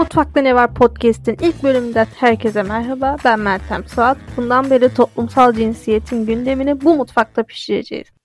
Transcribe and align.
Mutfakta 0.00 0.40
Ne 0.40 0.54
Var 0.54 0.74
podcast'in 0.74 1.36
ilk 1.40 1.62
bölümünden 1.62 2.06
herkese 2.16 2.62
merhaba. 2.62 3.16
Ben 3.24 3.40
Meltem 3.40 3.84
Suat. 3.88 4.18
Bundan 4.36 4.70
beri 4.70 4.94
toplumsal 4.94 5.52
cinsiyetin 5.52 6.26
gündemini 6.26 6.80
bu 6.80 6.96
mutfakta 6.96 7.42
pişireceğiz. 7.42 8.19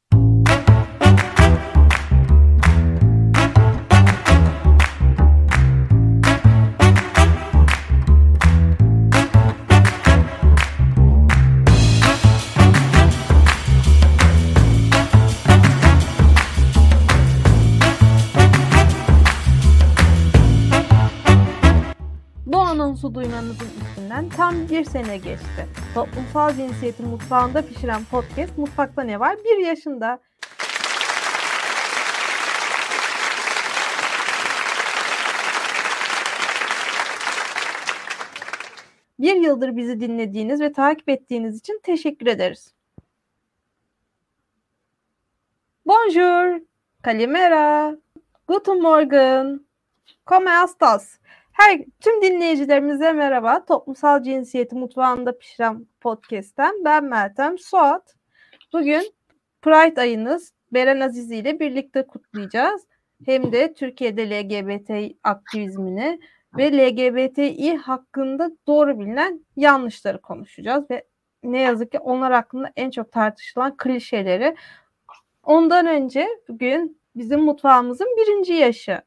Tam 24.37 24.69
bir 24.69 24.83
sene 24.83 25.17
geçti. 25.17 25.67
Toplumsal 25.93 26.53
cinsiyetin 26.53 27.07
mutfağında 27.07 27.61
pişiren 27.61 28.03
podcast 28.11 28.57
Mutfakta 28.57 29.03
Ne 29.03 29.19
Var? 29.19 29.37
Bir 29.45 29.57
yaşında. 29.57 30.19
Bir 39.19 39.35
yıldır 39.35 39.75
bizi 39.77 39.99
dinlediğiniz 39.99 40.61
ve 40.61 40.73
takip 40.73 41.09
ettiğiniz 41.09 41.59
için 41.59 41.79
teşekkür 41.83 42.27
ederiz. 42.27 42.73
Bonjour, 45.85 46.61
Kalimera, 47.01 47.97
Guten 48.47 48.81
Morgen, 48.81 49.59
Come 50.27 50.51
estas? 50.63 51.19
Her 51.55 51.81
tüm 52.01 52.21
dinleyicilerimize 52.21 53.11
merhaba. 53.11 53.65
Toplumsal 53.65 54.23
cinsiyeti 54.23 54.75
mutfağında 54.75 55.37
pişiren 55.37 55.87
podcast'ten 56.01 56.85
ben 56.85 57.03
Meltem 57.03 57.57
Suat. 57.57 58.15
Bugün 58.73 59.13
Pride 59.61 60.01
ayınız 60.01 60.53
Beren 60.73 60.99
Azizi 60.99 61.35
ile 61.35 61.59
birlikte 61.59 62.07
kutlayacağız. 62.07 62.81
Hem 63.25 63.51
de 63.51 63.73
Türkiye'de 63.73 64.29
LGBT 64.29 65.15
aktivizmini 65.23 66.19
ve 66.57 66.77
LGBTİ 66.77 67.77
hakkında 67.77 68.51
doğru 68.67 68.99
bilinen 68.99 69.45
yanlışları 69.55 70.21
konuşacağız 70.21 70.91
ve 70.91 71.03
ne 71.43 71.59
yazık 71.59 71.91
ki 71.91 71.99
onlar 71.99 72.33
hakkında 72.33 72.71
en 72.75 72.89
çok 72.89 73.11
tartışılan 73.11 73.77
klişeleri. 73.77 74.55
Ondan 75.43 75.87
önce 75.87 76.27
bugün 76.49 77.01
bizim 77.15 77.41
mutfağımızın 77.41 78.07
birinci 78.17 78.53
yaşı. 78.53 79.01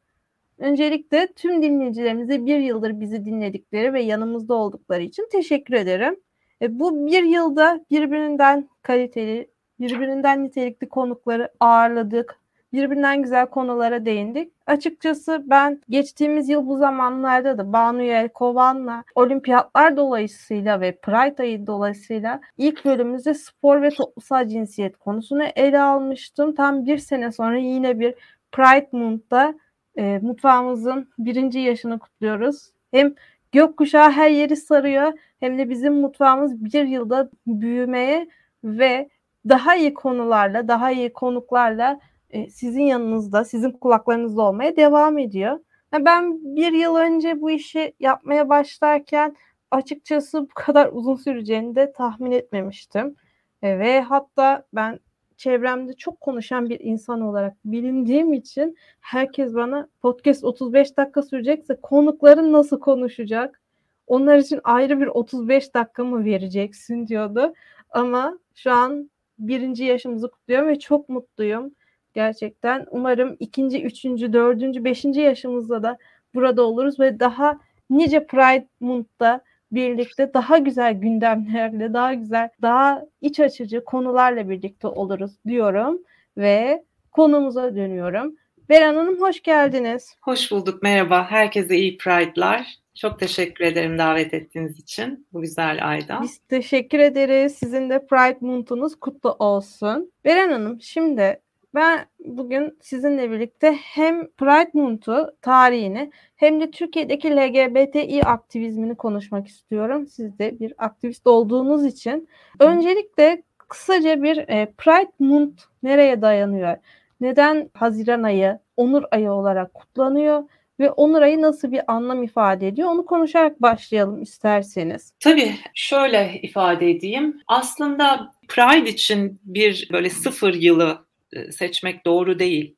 Öncelikle 0.59 1.33
tüm 1.37 1.63
dinleyicilerimize 1.63 2.47
bir 2.47 2.59
yıldır 2.59 3.01
bizi 3.01 3.25
dinledikleri 3.25 3.93
ve 3.93 4.03
yanımızda 4.03 4.55
oldukları 4.55 5.03
için 5.03 5.29
teşekkür 5.33 5.75
ederim. 5.75 6.17
E, 6.63 6.79
bu 6.79 7.07
bir 7.07 7.23
yılda 7.23 7.85
birbirinden 7.91 8.69
kaliteli, 8.83 9.51
birbirinden 9.81 10.45
nitelikli 10.45 10.89
konukları 10.89 11.49
ağırladık. 11.61 12.39
Birbirinden 12.73 13.23
güzel 13.23 13.47
konulara 13.47 14.05
değindik. 14.05 14.53
Açıkçası 14.67 15.43
ben 15.47 15.81
geçtiğimiz 15.89 16.49
yıl 16.49 16.67
bu 16.67 16.77
zamanlarda 16.77 17.59
da 17.59 17.73
Banu 17.73 18.03
Yelkovan'la 18.03 19.05
olimpiyatlar 19.15 19.97
dolayısıyla 19.97 20.81
ve 20.81 20.97
Pride 20.97 21.43
ayı 21.43 21.67
dolayısıyla 21.67 22.41
ilk 22.59 22.85
bölümümüzde 22.85 23.35
spor 23.35 23.83
ve 23.83 23.91
toplumsal 23.91 24.49
cinsiyet 24.49 24.97
konusunu 24.97 25.43
ele 25.45 25.81
almıştım. 25.81 26.55
Tam 26.55 26.87
bir 26.87 26.99
sene 26.99 27.33
sonra 27.33 27.59
yine 27.59 28.01
bir 28.01 28.15
Pride 28.53 28.89
Month'ta 28.93 29.55
e, 29.99 30.19
mutfağımızın 30.23 31.09
birinci 31.19 31.59
yaşını 31.59 31.99
kutluyoruz. 31.99 32.71
Hem 32.91 33.15
gökkuşağı 33.53 34.11
her 34.11 34.31
yeri 34.31 34.57
sarıyor 34.57 35.13
hem 35.41 35.59
de 35.59 35.71
bizim 35.71 35.95
mutfağımız 35.95 36.65
bir 36.65 36.85
yılda 36.85 37.31
büyümeye 37.47 38.29
ve 38.65 39.09
daha 39.49 39.77
iyi 39.77 39.95
konularla, 39.95 40.69
daha 40.69 40.91
iyi 40.91 41.13
konuklarla 41.13 42.01
e, 42.31 42.51
sizin 42.51 42.83
yanınızda, 42.83 43.45
sizin 43.45 43.71
kulaklarınızda 43.71 44.43
olmaya 44.43 44.77
devam 44.77 45.19
ediyor. 45.19 45.61
Yani 45.93 46.05
ben 46.05 46.39
bir 46.57 46.73
yıl 46.73 46.97
önce 46.97 47.41
bu 47.41 47.51
işi 47.51 47.95
yapmaya 48.01 48.49
başlarken 48.49 49.37
açıkçası 49.71 50.43
bu 50.43 50.49
kadar 50.55 50.89
uzun 50.93 51.17
süreceğini 51.17 51.77
de 51.77 51.93
tahmin 51.93 52.31
etmemiştim. 52.33 53.17
E, 53.63 53.79
ve 53.79 54.01
hatta 54.01 54.67
ben 54.73 54.99
çevremde 55.39 55.93
çok 55.93 56.21
konuşan 56.21 56.71
bir 56.71 56.81
insan 56.81 57.21
olarak 57.21 57.57
bilindiğim 57.65 58.33
için 58.33 58.77
herkes 59.01 59.55
bana 59.55 59.89
podcast 60.03 60.45
35 60.45 60.97
dakika 60.97 61.23
sürecekse 61.23 61.77
konukların 61.83 62.53
nasıl 62.53 62.81
konuşacak? 62.81 63.61
Onlar 64.07 64.39
için 64.39 64.61
ayrı 64.65 65.01
bir 65.01 65.07
35 65.07 65.75
dakika 65.75 66.05
mı 66.05 66.25
vereceksin 66.25 67.07
diyordu. 67.07 67.55
Ama 67.91 68.39
şu 68.55 68.73
an 68.73 69.11
birinci 69.39 69.85
yaşımızı 69.85 70.31
kutluyorum 70.31 70.69
ve 70.69 70.79
çok 70.79 71.09
mutluyum. 71.09 71.75
Gerçekten 72.15 72.87
umarım 72.91 73.37
ikinci, 73.41 73.83
üçüncü, 73.83 74.33
dördüncü, 74.33 74.85
beşinci 74.85 75.21
yaşımızda 75.21 75.83
da 75.83 75.99
burada 76.35 76.63
oluruz 76.63 77.01
ve 77.01 77.21
daha 77.21 77.59
nice 77.91 78.27
Pride 78.27 78.69
Month'ta 78.81 79.41
birlikte 79.73 80.35
daha 80.35 80.59
güzel 80.59 80.95
gündemlerle, 80.95 81.93
daha 81.93 82.15
güzel, 82.15 82.49
daha 82.63 83.05
iç 83.21 83.41
açıcı 83.41 83.85
konularla 83.85 84.49
birlikte 84.49 84.87
oluruz 84.89 85.33
diyorum 85.47 86.03
ve 86.37 86.85
konumuza 87.13 87.77
dönüyorum. 87.77 88.37
Beren 88.69 88.95
Hanım 88.95 89.21
hoş 89.21 89.43
geldiniz. 89.43 90.17
Hoş 90.21 90.51
bulduk, 90.51 90.83
merhaba. 90.83 91.31
Herkese 91.31 91.77
iyi 91.77 91.97
Pride'lar. 91.97 92.79
Çok 92.95 93.19
teşekkür 93.19 93.65
ederim 93.65 93.99
davet 93.99 94.35
ettiğiniz 94.35 94.79
için 94.79 95.27
bu 95.33 95.41
güzel 95.41 95.89
ayda. 95.89 96.21
Biz 96.23 96.39
teşekkür 96.39 96.99
ederiz. 96.99 97.55
Sizin 97.55 97.91
de 97.91 98.07
Pride 98.07 98.39
Month'unuz 98.41 98.95
kutlu 99.01 99.33
olsun. 99.33 100.13
Beren 100.25 100.51
Hanım 100.51 100.81
şimdi 100.81 101.41
ben 101.75 102.07
bugün 102.25 102.79
sizinle 102.81 103.31
birlikte 103.31 103.73
hem 103.73 104.29
Pride 104.31 104.71
Month'u 104.73 105.37
tarihini 105.43 106.11
hem 106.37 106.61
de 106.61 106.71
Türkiye'deki 106.71 107.37
LGBTİ 107.37 108.25
aktivizmini 108.25 108.95
konuşmak 108.95 109.47
istiyorum. 109.47 110.07
Siz 110.07 110.39
de 110.39 110.61
bir 110.61 110.73
aktivist 110.79 111.27
olduğunuz 111.27 111.85
için. 111.85 112.29
Öncelikle 112.61 113.43
kısaca 113.69 114.23
bir 114.23 114.37
e, 114.37 114.73
Pride 114.79 115.13
Month 115.19 115.63
nereye 115.83 116.23
dayanıyor? 116.23 116.77
Neden 117.21 117.71
Haziran 117.75 118.23
ayı, 118.23 118.59
Onur 118.77 119.03
ayı 119.11 119.33
olarak 119.33 119.75
kutlanıyor? 119.75 120.43
Ve 120.81 120.91
Onur 120.91 121.23
ayı 121.23 121.43
nasıl 121.43 121.73
bir 121.73 121.93
anlam 121.93 122.23
ifade 122.23 122.69
ediyor? 122.69 122.89
Onu 122.89 123.07
konuşarak 123.07 123.63
başlayalım 123.63 124.23
isterseniz. 124.23 125.13
Tabii 125.21 125.55
şöyle 125.75 126.41
ifade 126.43 126.91
edeyim. 126.91 127.41
Aslında 127.47 128.33
Pride 128.49 128.91
için 128.91 129.41
bir 129.45 129.89
böyle 129.93 130.11
sıfır 130.11 130.55
yılı 130.55 131.08
seçmek 131.51 132.07
doğru 132.07 132.39
değil. 132.39 132.77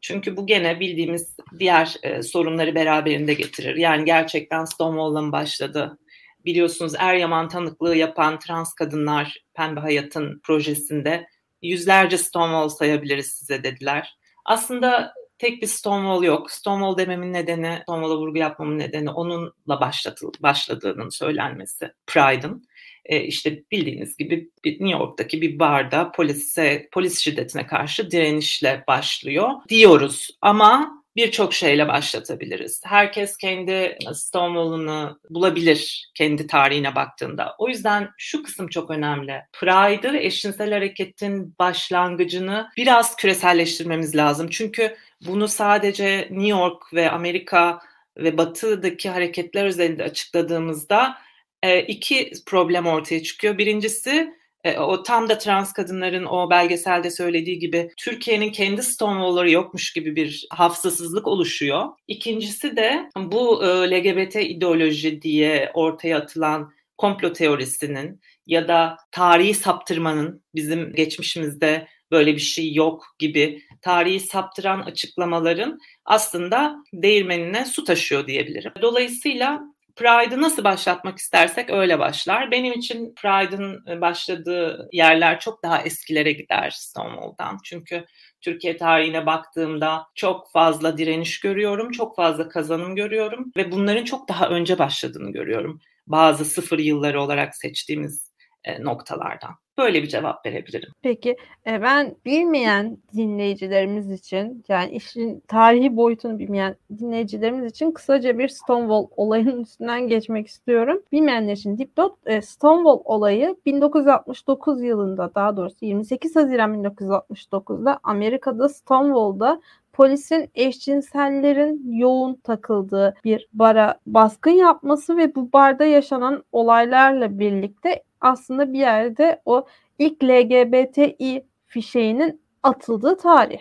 Çünkü 0.00 0.36
bu 0.36 0.46
gene 0.46 0.80
bildiğimiz 0.80 1.36
diğer 1.58 1.96
e, 2.02 2.22
sorunları 2.22 2.74
beraberinde 2.74 3.34
getirir. 3.34 3.76
Yani 3.76 4.04
gerçekten 4.04 4.64
Stonewall'la 4.64 5.22
mı 5.22 5.32
başladı? 5.32 5.98
Biliyorsunuz 6.44 6.92
Eryaman 6.98 7.48
tanıklığı 7.48 7.96
yapan 7.96 8.38
trans 8.38 8.74
kadınlar 8.74 9.38
Pembe 9.54 9.80
Hayat'ın 9.80 10.40
projesinde 10.44 11.26
yüzlerce 11.62 12.18
Stonewall 12.18 12.68
sayabiliriz 12.68 13.26
size 13.26 13.62
dediler. 13.62 14.16
Aslında 14.44 15.14
tek 15.42 15.62
bir 15.62 15.66
Stonewall 15.66 16.22
yok. 16.22 16.50
Stonewall 16.50 16.98
dememin 16.98 17.32
nedeni, 17.32 17.78
Stonewall'a 17.82 18.18
vurgu 18.18 18.38
yapmamın 18.38 18.78
nedeni 18.78 19.10
onunla 19.10 19.80
başlatıl, 19.80 20.32
başladığının 20.40 21.08
söylenmesi 21.08 21.92
Pride'ın 22.06 22.66
e, 23.04 23.20
işte 23.20 23.62
bildiğiniz 23.72 24.16
gibi 24.16 24.50
New 24.64 24.90
York'taki 24.90 25.42
bir 25.42 25.58
barda 25.58 26.12
polise 26.12 26.88
polis 26.92 27.18
şiddetine 27.18 27.66
karşı 27.66 28.10
direnişle 28.10 28.84
başlıyor 28.88 29.50
diyoruz. 29.68 30.30
Ama 30.40 31.02
birçok 31.16 31.54
şeyle 31.54 31.88
başlatabiliriz. 31.88 32.82
Herkes 32.84 33.36
kendi 33.36 33.98
Stonewall'unu 34.14 35.20
bulabilir 35.30 36.10
kendi 36.14 36.46
tarihine 36.46 36.94
baktığında. 36.94 37.54
O 37.58 37.68
yüzden 37.68 38.10
şu 38.18 38.42
kısım 38.42 38.68
çok 38.68 38.90
önemli. 38.90 39.42
Pride'ı 39.52 40.12
ve 40.12 40.24
eşcinsel 40.24 40.72
hareketin 40.72 41.54
başlangıcını 41.58 42.68
biraz 42.76 43.16
küreselleştirmemiz 43.16 44.16
lazım. 44.16 44.48
Çünkü 44.50 44.96
bunu 45.26 45.48
sadece 45.48 46.28
New 46.30 46.48
York 46.48 46.94
ve 46.94 47.10
Amerika 47.10 47.80
ve 48.16 48.38
Batı'daki 48.38 49.10
hareketler 49.10 49.66
üzerinde 49.66 50.04
açıkladığımızda 50.04 51.14
e, 51.62 51.80
iki 51.80 52.32
problem 52.46 52.86
ortaya 52.86 53.22
çıkıyor. 53.22 53.58
Birincisi 53.58 54.34
e, 54.64 54.78
o 54.78 55.02
tam 55.02 55.28
da 55.28 55.38
trans 55.38 55.72
kadınların 55.72 56.24
o 56.24 56.50
belgeselde 56.50 57.10
söylediği 57.10 57.58
gibi 57.58 57.90
Türkiye'nin 57.96 58.52
kendi 58.52 58.82
Stonewall'ları 58.82 59.50
yokmuş 59.50 59.92
gibi 59.92 60.16
bir 60.16 60.46
hafızasızlık 60.50 61.26
oluşuyor. 61.26 61.88
İkincisi 62.08 62.76
de 62.76 63.10
bu 63.16 63.64
e, 63.64 63.66
LGBT 63.66 64.36
ideoloji 64.36 65.22
diye 65.22 65.70
ortaya 65.74 66.18
atılan 66.18 66.72
komplo 66.98 67.32
teorisinin 67.32 68.20
ya 68.46 68.68
da 68.68 68.96
tarihi 69.10 69.54
saptırmanın 69.54 70.42
bizim 70.54 70.92
geçmişimizde 70.92 71.88
böyle 72.12 72.34
bir 72.34 72.40
şey 72.40 72.74
yok 72.74 73.06
gibi 73.18 73.62
tarihi 73.80 74.20
saptıran 74.20 74.80
açıklamaların 74.80 75.78
aslında 76.04 76.76
değirmenine 76.92 77.64
su 77.64 77.84
taşıyor 77.84 78.26
diyebilirim. 78.26 78.72
Dolayısıyla 78.82 79.60
Pride'ı 79.96 80.40
nasıl 80.40 80.64
başlatmak 80.64 81.18
istersek 81.18 81.70
öyle 81.70 81.98
başlar. 81.98 82.50
Benim 82.50 82.72
için 82.72 83.14
Pride'ın 83.14 83.84
e, 83.88 84.00
başladığı 84.00 84.88
yerler 84.92 85.40
çok 85.40 85.62
daha 85.62 85.82
eskilere 85.82 86.32
gider 86.32 86.70
Stonewall'dan. 86.70 87.58
Çünkü 87.64 88.04
Türkiye 88.40 88.76
tarihine 88.76 89.26
baktığımda 89.26 90.06
çok 90.14 90.50
fazla 90.52 90.98
direniş 90.98 91.40
görüyorum, 91.40 91.90
çok 91.90 92.16
fazla 92.16 92.48
kazanım 92.48 92.96
görüyorum 92.96 93.52
ve 93.56 93.72
bunların 93.72 94.04
çok 94.04 94.28
daha 94.28 94.48
önce 94.48 94.78
başladığını 94.78 95.32
görüyorum. 95.32 95.80
Bazı 96.06 96.44
sıfır 96.44 96.78
yılları 96.78 97.22
olarak 97.22 97.56
seçtiğimiz 97.56 98.32
e, 98.64 98.84
noktalardan. 98.84 99.61
Böyle 99.78 100.02
bir 100.02 100.08
cevap 100.08 100.46
verebilirim. 100.46 100.90
Peki 101.02 101.36
e, 101.66 101.82
ben 101.82 102.16
bilmeyen 102.24 102.98
dinleyicilerimiz 103.16 104.10
için 104.10 104.64
yani 104.68 104.90
işin 104.90 105.42
tarihi 105.48 105.96
boyutunu 105.96 106.38
bilmeyen 106.38 106.76
dinleyicilerimiz 106.98 107.72
için 107.72 107.92
kısaca 107.92 108.38
bir 108.38 108.48
Stonewall 108.48 109.06
olayının 109.16 109.62
üstünden 109.62 110.08
geçmek 110.08 110.46
istiyorum. 110.46 111.02
Bilmeyenler 111.12 111.52
için 111.52 111.78
dipnot 111.78 112.16
e, 112.26 112.42
Stonewall 112.42 113.00
olayı 113.04 113.56
1969 113.66 114.82
yılında 114.82 115.34
daha 115.34 115.56
doğrusu 115.56 115.86
28 115.86 116.36
Haziran 116.36 116.84
1969'da 116.84 118.00
Amerika'da 118.02 118.68
Stonewall'da 118.68 119.60
polisin 119.92 120.50
eşcinsellerin 120.54 121.98
yoğun 121.98 122.34
takıldığı 122.34 123.14
bir 123.24 123.48
bara 123.52 124.00
baskın 124.06 124.50
yapması 124.50 125.16
ve 125.16 125.34
bu 125.34 125.52
barda 125.52 125.84
yaşanan 125.84 126.44
olaylarla 126.52 127.38
birlikte 127.38 128.02
aslında 128.22 128.72
bir 128.72 128.78
yerde 128.78 129.42
o 129.44 129.66
ilk 129.98 130.24
LGBTİ 130.24 131.46
fişeğinin 131.66 132.40
atıldığı 132.62 133.16
tarih. 133.16 133.60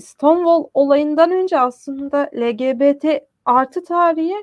Stonewall 0.00 0.64
olayından 0.74 1.30
önce 1.30 1.58
aslında 1.60 2.30
LGBT 2.34 3.04
artı 3.44 3.84
tarihi 3.84 4.36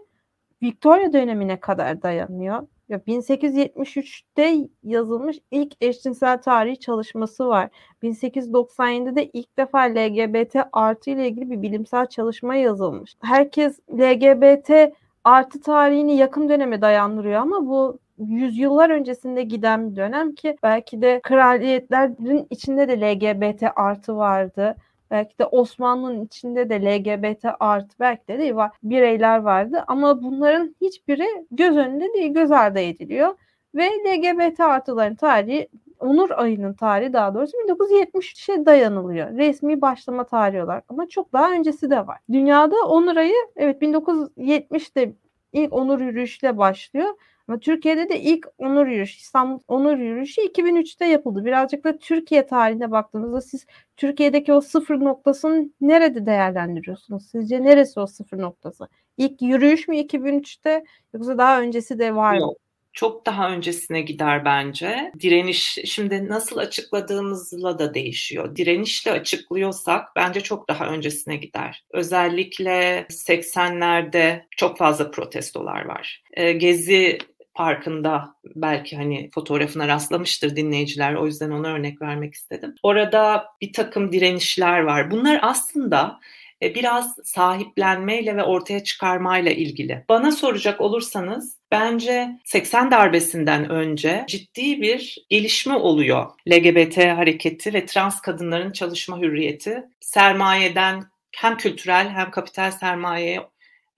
Victoria 0.64 1.14
dönemine 1.14 1.60
kadar 1.60 2.02
dayanıyor. 2.02 2.68
1873'te 2.90 4.70
yazılmış 4.84 5.40
ilk 5.52 5.74
eşcinsel 5.82 6.42
tarihi 6.42 6.80
çalışması 6.80 7.48
var. 7.48 7.70
1897'de 8.04 9.26
ilk 9.26 9.58
defa 9.58 9.80
LGBT 9.80 10.56
artı 10.72 11.10
ile 11.10 11.28
ilgili 11.28 11.52
bir 11.52 11.62
bilimsel 11.62 12.06
çalışma 12.06 12.56
yazılmış. 12.56 13.16
Herkes 13.22 13.80
LGBT 13.90 14.94
artı 15.24 15.62
tarihini 15.62 16.16
yakın 16.18 16.50
döneme 16.50 16.82
dayandırıyor 16.82 17.42
ama 17.42 17.68
bu 17.68 18.00
yüzyıllar 18.18 18.90
öncesinde 18.90 19.44
giden 19.44 19.92
bir 19.92 19.96
dönem 19.96 20.36
ki 20.36 20.58
belki 20.64 21.02
de 21.02 21.20
kraliyetlerin 21.24 22.48
içinde 22.50 22.88
de 22.88 23.02
LGBT 23.02 23.64
artı 23.76 24.16
vardı. 24.18 24.76
Belki 25.12 25.40
de 25.40 25.46
Osmanlı'nın 25.46 26.26
içinde 26.26 26.70
de 26.70 26.82
LGBT 26.82 27.46
artı 27.60 27.96
belki 28.00 28.28
de 28.28 28.40
değil 28.40 28.56
var 28.56 28.72
bireyler 28.84 29.38
vardı 29.38 29.84
ama 29.88 30.24
bunların 30.24 30.76
hiçbiri 30.82 31.46
göz 31.52 31.78
önünde 31.78 32.14
değil 32.14 32.34
göz 32.34 32.52
ardı 32.52 32.80
ediliyor. 32.80 33.36
Ve 33.76 33.86
LGBT 33.86 34.60
artıların 34.60 35.16
tarihi 35.16 35.70
Onur 36.00 36.30
ayının 36.30 36.74
tarihi 36.74 37.14
daha 37.14 37.34
doğrusu 37.34 37.58
1970'e 37.58 38.66
dayanılıyor. 38.66 39.38
Resmi 39.38 39.82
başlama 39.82 40.24
tarihi 40.24 40.64
olarak 40.64 40.84
ama 40.90 41.10
çok 41.10 41.34
daha 41.34 41.52
öncesi 41.52 41.90
de 41.90 42.08
var. 42.08 42.18
Dünyada 42.32 42.76
Onur 42.88 43.16
ayı 43.16 43.36
evet 43.56 43.82
1970'te 43.82 45.14
ilk 45.54 45.74
onur 45.74 46.02
yürüyüşle 46.02 46.58
başlıyor 46.58 47.10
ama 47.48 47.60
Türkiye'de 47.60 48.10
de 48.10 48.20
ilk 48.20 48.48
onur 48.58 48.88
yürüyüşü, 48.88 49.18
İstanbul 49.18 49.60
onur 49.68 49.98
yürüyüşü 49.98 50.42
2003'te 50.42 51.06
yapıldı. 51.06 51.46
Birazcık 51.46 51.84
da 51.84 51.98
Türkiye 51.98 52.46
tarihine 52.46 52.92
baktığınızda 52.92 53.42
siz 53.42 53.66
Türkiye'deki 53.98 54.54
o 54.54 54.62
sıfır 54.62 55.00
noktasını 55.00 55.70
nerede 55.82 56.26
değerlendiriyorsunuz? 56.26 57.26
Sizce 57.32 57.64
neresi 57.64 58.00
o 58.00 58.08
sıfır 58.08 58.38
noktası? 58.38 58.88
İlk 59.18 59.42
yürüyüş 59.42 59.88
mü 59.88 59.98
2003'te 59.98 60.84
yoksa 61.14 61.38
daha 61.38 61.62
öncesi 61.62 62.00
de 62.00 62.16
var 62.16 62.38
mı? 62.38 62.54
Çok 62.94 63.26
daha 63.26 63.52
öncesine 63.52 64.02
gider 64.02 64.46
bence. 64.46 65.12
Direniş 65.20 65.80
şimdi 65.86 66.30
nasıl 66.30 66.58
açıkladığımızla 66.58 67.80
da 67.80 67.94
değişiyor. 67.94 68.56
Direnişle 68.56 69.12
açıklıyorsak 69.12 70.16
bence 70.16 70.42
çok 70.42 70.70
daha 70.70 70.88
öncesine 70.88 71.36
gider. 71.36 71.86
Özellikle 71.92 73.06
80'lerde 73.10 74.46
çok 74.58 74.78
fazla 74.78 75.12
protestolar 75.12 75.86
var. 75.86 76.24
Gezi 76.58 77.18
Parkı'nda 77.54 78.36
belki 78.56 78.98
hani 78.98 79.30
fotoğrafına 79.34 79.88
rastlamıştır 79.88 80.56
dinleyiciler. 80.56 81.14
O 81.14 81.26
yüzden 81.26 81.52
ona 81.52 81.68
örnek 81.68 82.02
vermek 82.02 82.34
istedim. 82.34 82.76
Orada 82.84 83.46
bir 83.62 83.74
takım 83.74 84.12
direnişler 84.12 84.80
var. 84.80 85.12
Bunlar 85.12 85.40
aslında 85.42 86.20
e, 86.64 86.76
biraz 86.76 87.16
sahiplenmeyle 87.24 88.36
ve 88.38 88.44
ortaya 88.44 88.84
çıkarmayla 88.84 89.52
ilgili. 89.52 90.06
Bana 90.10 90.32
soracak 90.32 90.82
olursanız 90.82 91.58
bence 91.72 92.30
80 92.46 92.92
darbesinden 92.92 93.70
önce 93.70 94.26
ciddi 94.28 94.82
bir 94.82 95.26
gelişme 95.30 95.76
oluyor. 95.76 96.32
LGBT 96.50 96.98
hareketi 96.98 97.74
ve 97.74 97.86
trans 97.86 98.22
kadınların 98.22 98.72
çalışma 98.72 99.20
hürriyeti 99.20 99.84
sermayeden 100.00 101.04
hem 101.36 101.58
kültürel 101.58 102.10
hem 102.10 102.32
kapital 102.32 102.72
sermayeye 102.72 103.42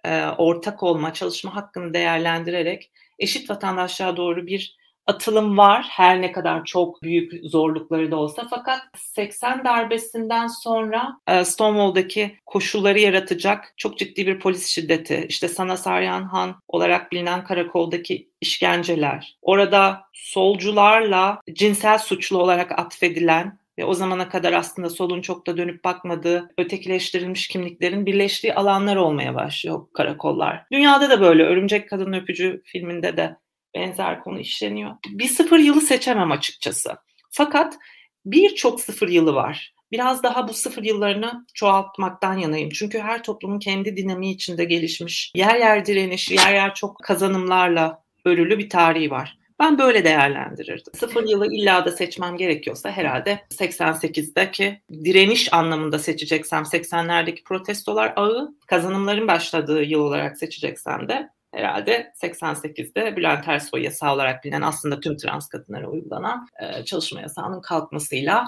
e, 0.05 0.25
ortak 0.25 0.83
olma, 0.83 1.13
çalışma 1.13 1.55
hakkını 1.55 1.93
değerlendirerek 1.93 2.91
eşit 3.19 3.49
vatandaşlığa 3.49 4.17
doğru 4.17 4.47
bir 4.47 4.75
atılım 5.07 5.57
var. 5.57 5.87
Her 5.89 6.21
ne 6.21 6.31
kadar 6.31 6.65
çok 6.65 7.03
büyük 7.03 7.33
zorlukları 7.43 8.11
da 8.11 8.15
olsa. 8.15 8.47
Fakat 8.49 8.81
80 8.97 9.65
darbesinden 9.65 10.47
sonra 10.47 11.17
e, 11.27 11.45
Stonewall'daki 11.45 12.39
koşulları 12.45 12.99
yaratacak 12.99 13.73
çok 13.77 13.97
ciddi 13.97 14.27
bir 14.27 14.39
polis 14.39 14.67
şiddeti 14.67 15.25
işte 15.29 15.47
Sana 15.47 15.77
Saryan 15.77 16.23
Han 16.23 16.55
olarak 16.67 17.11
bilinen 17.11 17.43
karakoldaki 17.43 18.29
işkenceler 18.41 19.37
orada 19.41 20.01
solcularla 20.13 21.39
cinsel 21.53 21.97
suçlu 21.97 22.37
olarak 22.37 22.79
atfedilen 22.79 23.59
ve 23.77 23.85
o 23.85 23.93
zamana 23.93 24.29
kadar 24.29 24.53
aslında 24.53 24.89
solun 24.89 25.21
çok 25.21 25.47
da 25.47 25.57
dönüp 25.57 25.83
bakmadığı 25.83 26.49
ötekileştirilmiş 26.57 27.47
kimliklerin 27.47 28.05
birleştiği 28.05 28.53
alanlar 28.53 28.95
olmaya 28.95 29.35
başlıyor 29.35 29.87
karakollar. 29.93 30.65
Dünyada 30.71 31.09
da 31.09 31.21
böyle 31.21 31.43
Örümcek 31.43 31.89
Kadın 31.89 32.13
Öpücü 32.13 32.61
filminde 32.65 33.17
de 33.17 33.37
benzer 33.75 34.23
konu 34.23 34.39
işleniyor. 34.39 34.91
Bir 35.09 35.27
sıfır 35.27 35.59
yılı 35.59 35.81
seçemem 35.81 36.31
açıkçası. 36.31 36.97
Fakat 37.31 37.77
birçok 38.25 38.81
sıfır 38.81 39.09
yılı 39.09 39.35
var. 39.35 39.75
Biraz 39.91 40.23
daha 40.23 40.47
bu 40.47 40.53
sıfır 40.53 40.83
yıllarını 40.83 41.45
çoğaltmaktan 41.53 42.37
yanayım. 42.37 42.69
Çünkü 42.69 42.99
her 42.99 43.23
toplumun 43.23 43.59
kendi 43.59 43.97
dinamiği 43.97 44.35
içinde 44.35 44.65
gelişmiş, 44.65 45.31
yer 45.35 45.55
yer 45.55 45.85
direniş, 45.85 46.31
yer 46.31 46.53
yer 46.53 46.75
çok 46.75 47.03
kazanımlarla 47.03 48.03
örülü 48.25 48.57
bir 48.57 48.69
tarihi 48.69 49.11
var. 49.11 49.37
Ben 49.59 49.77
böyle 49.77 50.03
değerlendirirdim. 50.03 50.93
Sıfır 50.93 51.29
yılı 51.29 51.53
illa 51.53 51.85
da 51.85 51.91
seçmem 51.91 52.37
gerekiyorsa 52.37 52.91
herhalde 52.91 53.39
88'deki 53.51 54.81
direniş 54.91 55.53
anlamında 55.53 55.99
seçeceksem 55.99 56.63
80'lerdeki 56.63 57.43
protestolar 57.43 58.13
ağı 58.15 58.55
kazanımların 58.67 59.27
başladığı 59.27 59.83
yıl 59.83 59.99
olarak 59.99 60.37
seçeceksem 60.37 61.09
de 61.09 61.29
herhalde 61.51 62.13
88'de 62.21 63.17
Bülent 63.17 63.47
Ersoy 63.47 63.83
yasağı 63.83 64.13
olarak 64.13 64.43
bilinen 64.43 64.61
aslında 64.61 64.99
tüm 64.99 65.17
trans 65.17 65.49
kadınlara 65.49 65.87
uygulanan 65.87 66.47
e, 66.59 66.85
çalışma 66.85 67.21
yasağının 67.21 67.61
kalkmasıyla 67.61 68.45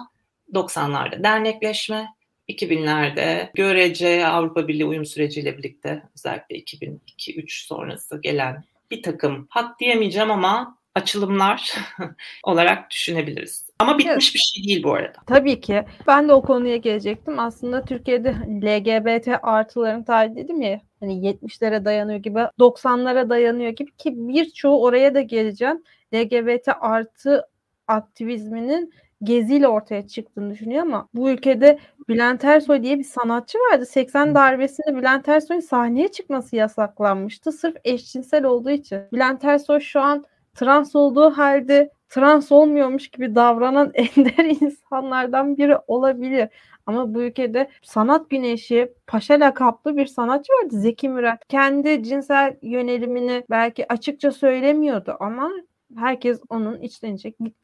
90'larda 0.53 1.23
dernekleşme, 1.23 2.07
2000'lerde 2.49 3.49
görece 3.53 4.27
Avrupa 4.27 4.67
Birliği 4.67 4.85
uyum 4.85 5.05
süreciyle 5.05 5.57
birlikte 5.57 6.03
özellikle 6.15 6.55
2002-3 6.55 7.67
sonrası 7.67 8.21
gelen 8.21 8.63
bir 8.91 9.03
takım 9.03 9.47
hak 9.49 9.79
diyemeyeceğim 9.79 10.31
ama 10.31 10.76
açılımlar 10.97 11.73
olarak 12.43 12.91
düşünebiliriz. 12.91 13.67
Ama 13.79 13.97
bitmiş 13.97 14.13
evet. 14.13 14.33
bir 14.33 14.39
şey 14.39 14.63
değil 14.63 14.83
bu 14.83 14.93
arada. 14.93 15.17
Tabii 15.27 15.61
ki. 15.61 15.85
Ben 16.07 16.29
de 16.29 16.33
o 16.33 16.41
konuya 16.41 16.77
gelecektim. 16.77 17.39
Aslında 17.39 17.85
Türkiye'de 17.85 18.35
LGBT 18.47 19.27
artıların 19.43 20.03
tarihi 20.03 20.35
dedim 20.35 20.61
ya 20.61 20.81
hani 20.99 21.13
70'lere 21.13 21.85
dayanıyor 21.85 22.19
gibi 22.19 22.39
90'lara 22.39 23.29
dayanıyor 23.29 23.71
gibi 23.71 23.91
ki 23.91 24.13
birçoğu 24.15 24.83
oraya 24.83 25.15
da 25.15 25.21
geleceğim. 25.21 25.83
LGBT 26.13 26.67
artı 26.81 27.47
aktivizminin 27.87 28.93
geziyle 29.23 29.67
ortaya 29.67 30.07
çıktığını 30.07 30.51
düşünüyor 30.53 30.81
ama 30.81 31.07
bu 31.13 31.29
ülkede 31.29 31.79
Bülent 32.09 32.43
Ersoy 32.43 32.83
diye 32.83 32.99
bir 32.99 33.03
sanatçı 33.03 33.57
vardı. 33.57 33.85
80 33.85 34.35
darbesinde 34.35 34.95
Bülent 34.95 35.27
Ersoy'un 35.27 35.61
sahneye 35.61 36.07
çıkması 36.07 36.55
yasaklanmıştı. 36.55 37.51
Sırf 37.51 37.75
eşcinsel 37.83 38.43
olduğu 38.43 38.69
için. 38.69 38.99
Bülent 39.13 39.43
Ersoy 39.43 39.79
şu 39.79 40.01
an 40.01 40.25
trans 40.57 40.95
olduğu 40.95 41.29
halde 41.29 41.91
trans 42.09 42.51
olmuyormuş 42.51 43.07
gibi 43.07 43.35
davranan 43.35 43.91
ender 43.95 44.45
insanlardan 44.45 45.57
biri 45.57 45.77
olabilir. 45.87 46.49
Ama 46.85 47.13
bu 47.13 47.21
ülkede 47.21 47.69
sanat 47.83 48.29
güneşi, 48.29 48.93
paşa 49.07 49.33
lakaplı 49.33 49.97
bir 49.97 50.05
sanatçı 50.05 50.53
vardı 50.53 50.79
Zeki 50.79 51.09
Müren. 51.09 51.37
Kendi 51.49 52.03
cinsel 52.03 52.57
yönelimini 52.61 53.43
belki 53.49 53.93
açıkça 53.93 54.31
söylemiyordu 54.31 55.17
ama 55.19 55.51
herkes 55.95 56.41
onun 56.49 56.81
içten 56.81 57.17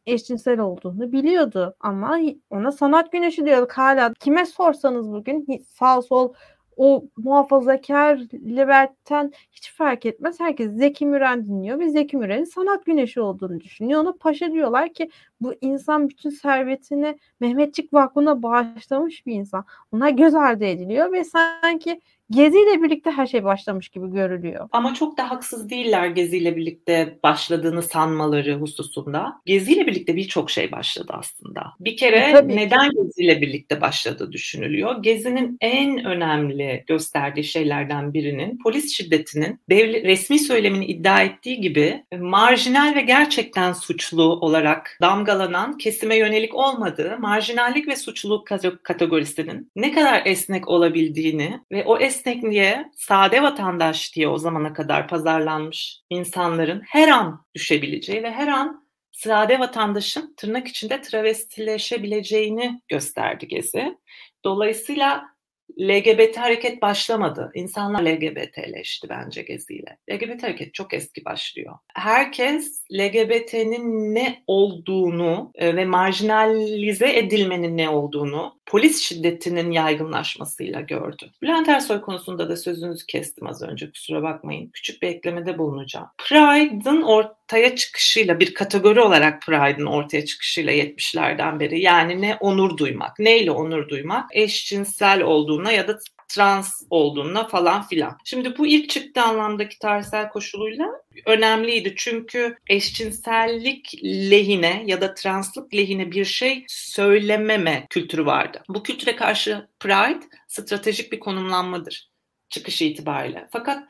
eşcinsel 0.05 0.59
olduğunu 0.59 1.11
biliyordu 1.11 1.75
ama 1.79 2.19
ona 2.49 2.71
sanat 2.71 3.11
güneşi 3.11 3.45
diyorduk 3.45 3.71
hala. 3.71 4.13
Kime 4.13 4.45
sorsanız 4.45 5.11
bugün 5.11 5.65
sağ 5.67 6.01
sol 6.01 6.33
o 6.77 7.03
muhafazakar 7.17 8.17
liberten 8.33 9.31
hiç 9.51 9.71
fark 9.73 10.05
etmez. 10.05 10.39
Herkes 10.39 10.71
Zeki 10.71 11.05
Müren 11.05 11.45
dinliyor 11.45 11.79
ve 11.79 11.89
Zeki 11.89 12.17
Müren'in 12.17 12.43
sanat 12.43 12.85
güneşi 12.85 13.21
olduğunu 13.21 13.59
düşünüyor. 13.59 14.01
Ona 14.01 14.13
paşa 14.13 14.51
diyorlar 14.51 14.93
ki 14.93 15.09
bu 15.43 15.53
insan 15.61 16.09
bütün 16.09 16.29
servetini 16.29 17.17
Mehmetçik 17.39 17.93
Vakfı'na 17.93 18.43
bağışlamış 18.43 19.25
bir 19.25 19.33
insan. 19.33 19.65
Ona 19.91 20.09
göz 20.09 20.35
ardı 20.35 20.65
ediliyor 20.65 21.11
ve 21.11 21.23
sanki 21.23 22.01
Gezi 22.31 22.57
ile 22.59 22.83
birlikte 22.83 23.11
her 23.11 23.27
şey 23.27 23.43
başlamış 23.43 23.89
gibi 23.89 24.11
görülüyor. 24.11 24.69
Ama 24.71 24.93
çok 24.93 25.17
da 25.17 25.31
haksız 25.31 25.69
değiller 25.69 26.07
Gezi 26.07 26.37
ile 26.37 26.55
birlikte 26.55 27.19
başladığını 27.23 27.81
sanmaları 27.81 28.55
hususunda. 28.55 29.41
Gezi 29.45 29.73
ile 29.73 29.87
birlikte 29.87 30.15
birçok 30.15 30.51
şey 30.51 30.71
başladı 30.71 31.13
aslında. 31.15 31.73
Bir 31.79 31.97
kere 31.97 32.15
e, 32.17 32.31
Tabii 32.31 32.55
neden 32.55 32.89
ki. 32.89 32.95
Gezi 32.95 33.23
ile 33.23 33.41
birlikte 33.41 33.81
başladığı 33.81 34.31
düşünülüyor. 34.31 35.03
Gezi'nin 35.03 35.57
en 35.61 36.05
önemli 36.05 36.83
gösterdiği 36.87 37.43
şeylerden 37.43 38.13
birinin 38.13 38.57
polis 38.63 38.93
şiddetinin 38.93 39.59
devlet, 39.69 40.05
resmi 40.05 40.39
söylemini 40.39 40.85
iddia 40.85 41.21
ettiği 41.21 41.61
gibi 41.61 42.03
marjinal 42.19 42.95
ve 42.95 43.01
gerçekten 43.01 43.73
suçlu 43.73 44.23
olarak 44.23 44.97
damgalanan 45.39 45.77
kesime 45.77 46.15
yönelik 46.15 46.55
olmadığı 46.55 47.17
marjinallik 47.19 47.87
ve 47.87 47.95
suçluluk 47.95 48.47
kategorisinin 48.83 49.71
ne 49.75 49.91
kadar 49.91 50.21
esnek 50.25 50.67
olabildiğini 50.67 51.59
ve 51.71 51.83
o 51.85 51.97
esnek 51.97 52.23
esnekliğe 52.23 52.91
sade 52.95 53.43
vatandaş 53.43 54.15
diye 54.15 54.27
o 54.27 54.37
zamana 54.37 54.73
kadar 54.73 55.07
pazarlanmış 55.07 55.99
insanların 56.09 56.81
her 56.87 57.07
an 57.07 57.45
düşebileceği 57.55 58.23
ve 58.23 58.31
her 58.31 58.47
an 58.47 58.87
sade 59.11 59.59
vatandaşın 59.59 60.33
tırnak 60.37 60.67
içinde 60.67 61.01
travestileşebileceğini 61.01 62.81
gösterdi 62.87 63.47
Gezi. 63.47 63.97
Dolayısıyla 64.45 65.32
LGBT 65.79 66.37
hareket 66.37 66.81
başlamadı. 66.81 67.51
İnsanlar 67.53 68.03
LGBT'leşti 68.03 69.09
bence 69.09 69.41
Gezi'yle. 69.41 69.97
LGBT 70.11 70.43
hareket 70.43 70.73
çok 70.73 70.93
eski 70.93 71.25
başlıyor. 71.25 71.73
Herkes 71.95 72.83
LGBT'nin 72.91 74.15
ne 74.15 74.43
olduğunu 74.47 75.51
e, 75.55 75.75
ve 75.75 75.85
marjinalize 75.85 77.17
edilmenin 77.17 77.77
ne 77.77 77.89
olduğunu 77.89 78.59
polis 78.65 79.01
şiddetinin 79.01 79.71
yaygınlaşmasıyla 79.71 80.81
gördü. 80.81 81.31
Bülent 81.41 81.69
Ersoy 81.69 82.01
konusunda 82.01 82.49
da 82.49 82.57
sözünüzü 82.57 83.05
kestim 83.05 83.47
az 83.47 83.61
önce 83.61 83.91
kusura 83.91 84.23
bakmayın. 84.23 84.69
Küçük 84.73 85.01
bir 85.01 85.07
eklemede 85.07 85.57
bulunacağım. 85.57 86.07
Pride'ın 86.17 87.01
ortaya 87.01 87.42
çıkışıyla 87.75 88.39
bir 88.39 88.53
kategori 88.53 88.99
olarak 88.99 89.41
Pride'ın 89.41 89.85
ortaya 89.85 90.25
çıkışıyla 90.25 90.73
70'lerden 90.73 91.59
beri 91.59 91.81
yani 91.81 92.21
ne 92.21 92.35
onur 92.35 92.77
duymak, 92.77 93.19
neyle 93.19 93.51
onur 93.51 93.89
duymak? 93.89 94.29
Eşcinsel 94.33 95.21
olduğuna 95.21 95.71
ya 95.71 95.87
da 95.87 95.99
trans 96.27 96.81
olduğuna 96.89 97.47
falan 97.47 97.87
filan. 97.87 98.17
Şimdi 98.25 98.57
bu 98.57 98.67
ilk 98.67 98.89
çıktı 98.89 99.21
anlamdaki 99.21 99.79
tarihsel 99.79 100.29
koşuluyla 100.29 100.87
önemliydi. 101.25 101.93
Çünkü 101.97 102.57
eşcinsellik 102.69 104.03
lehine 104.03 104.83
ya 104.85 105.01
da 105.01 105.13
translık 105.13 105.73
lehine 105.73 106.11
bir 106.11 106.25
şey 106.25 106.65
söylememe 106.67 107.87
kültürü 107.89 108.25
vardı. 108.25 108.63
Bu 108.69 108.83
kültüre 108.83 109.15
karşı 109.15 109.67
Pride 109.79 110.25
stratejik 110.47 111.11
bir 111.11 111.19
konumlanmadır 111.19 112.13
çıkışı 112.49 112.83
itibariyle. 112.83 113.47
Fakat 113.51 113.83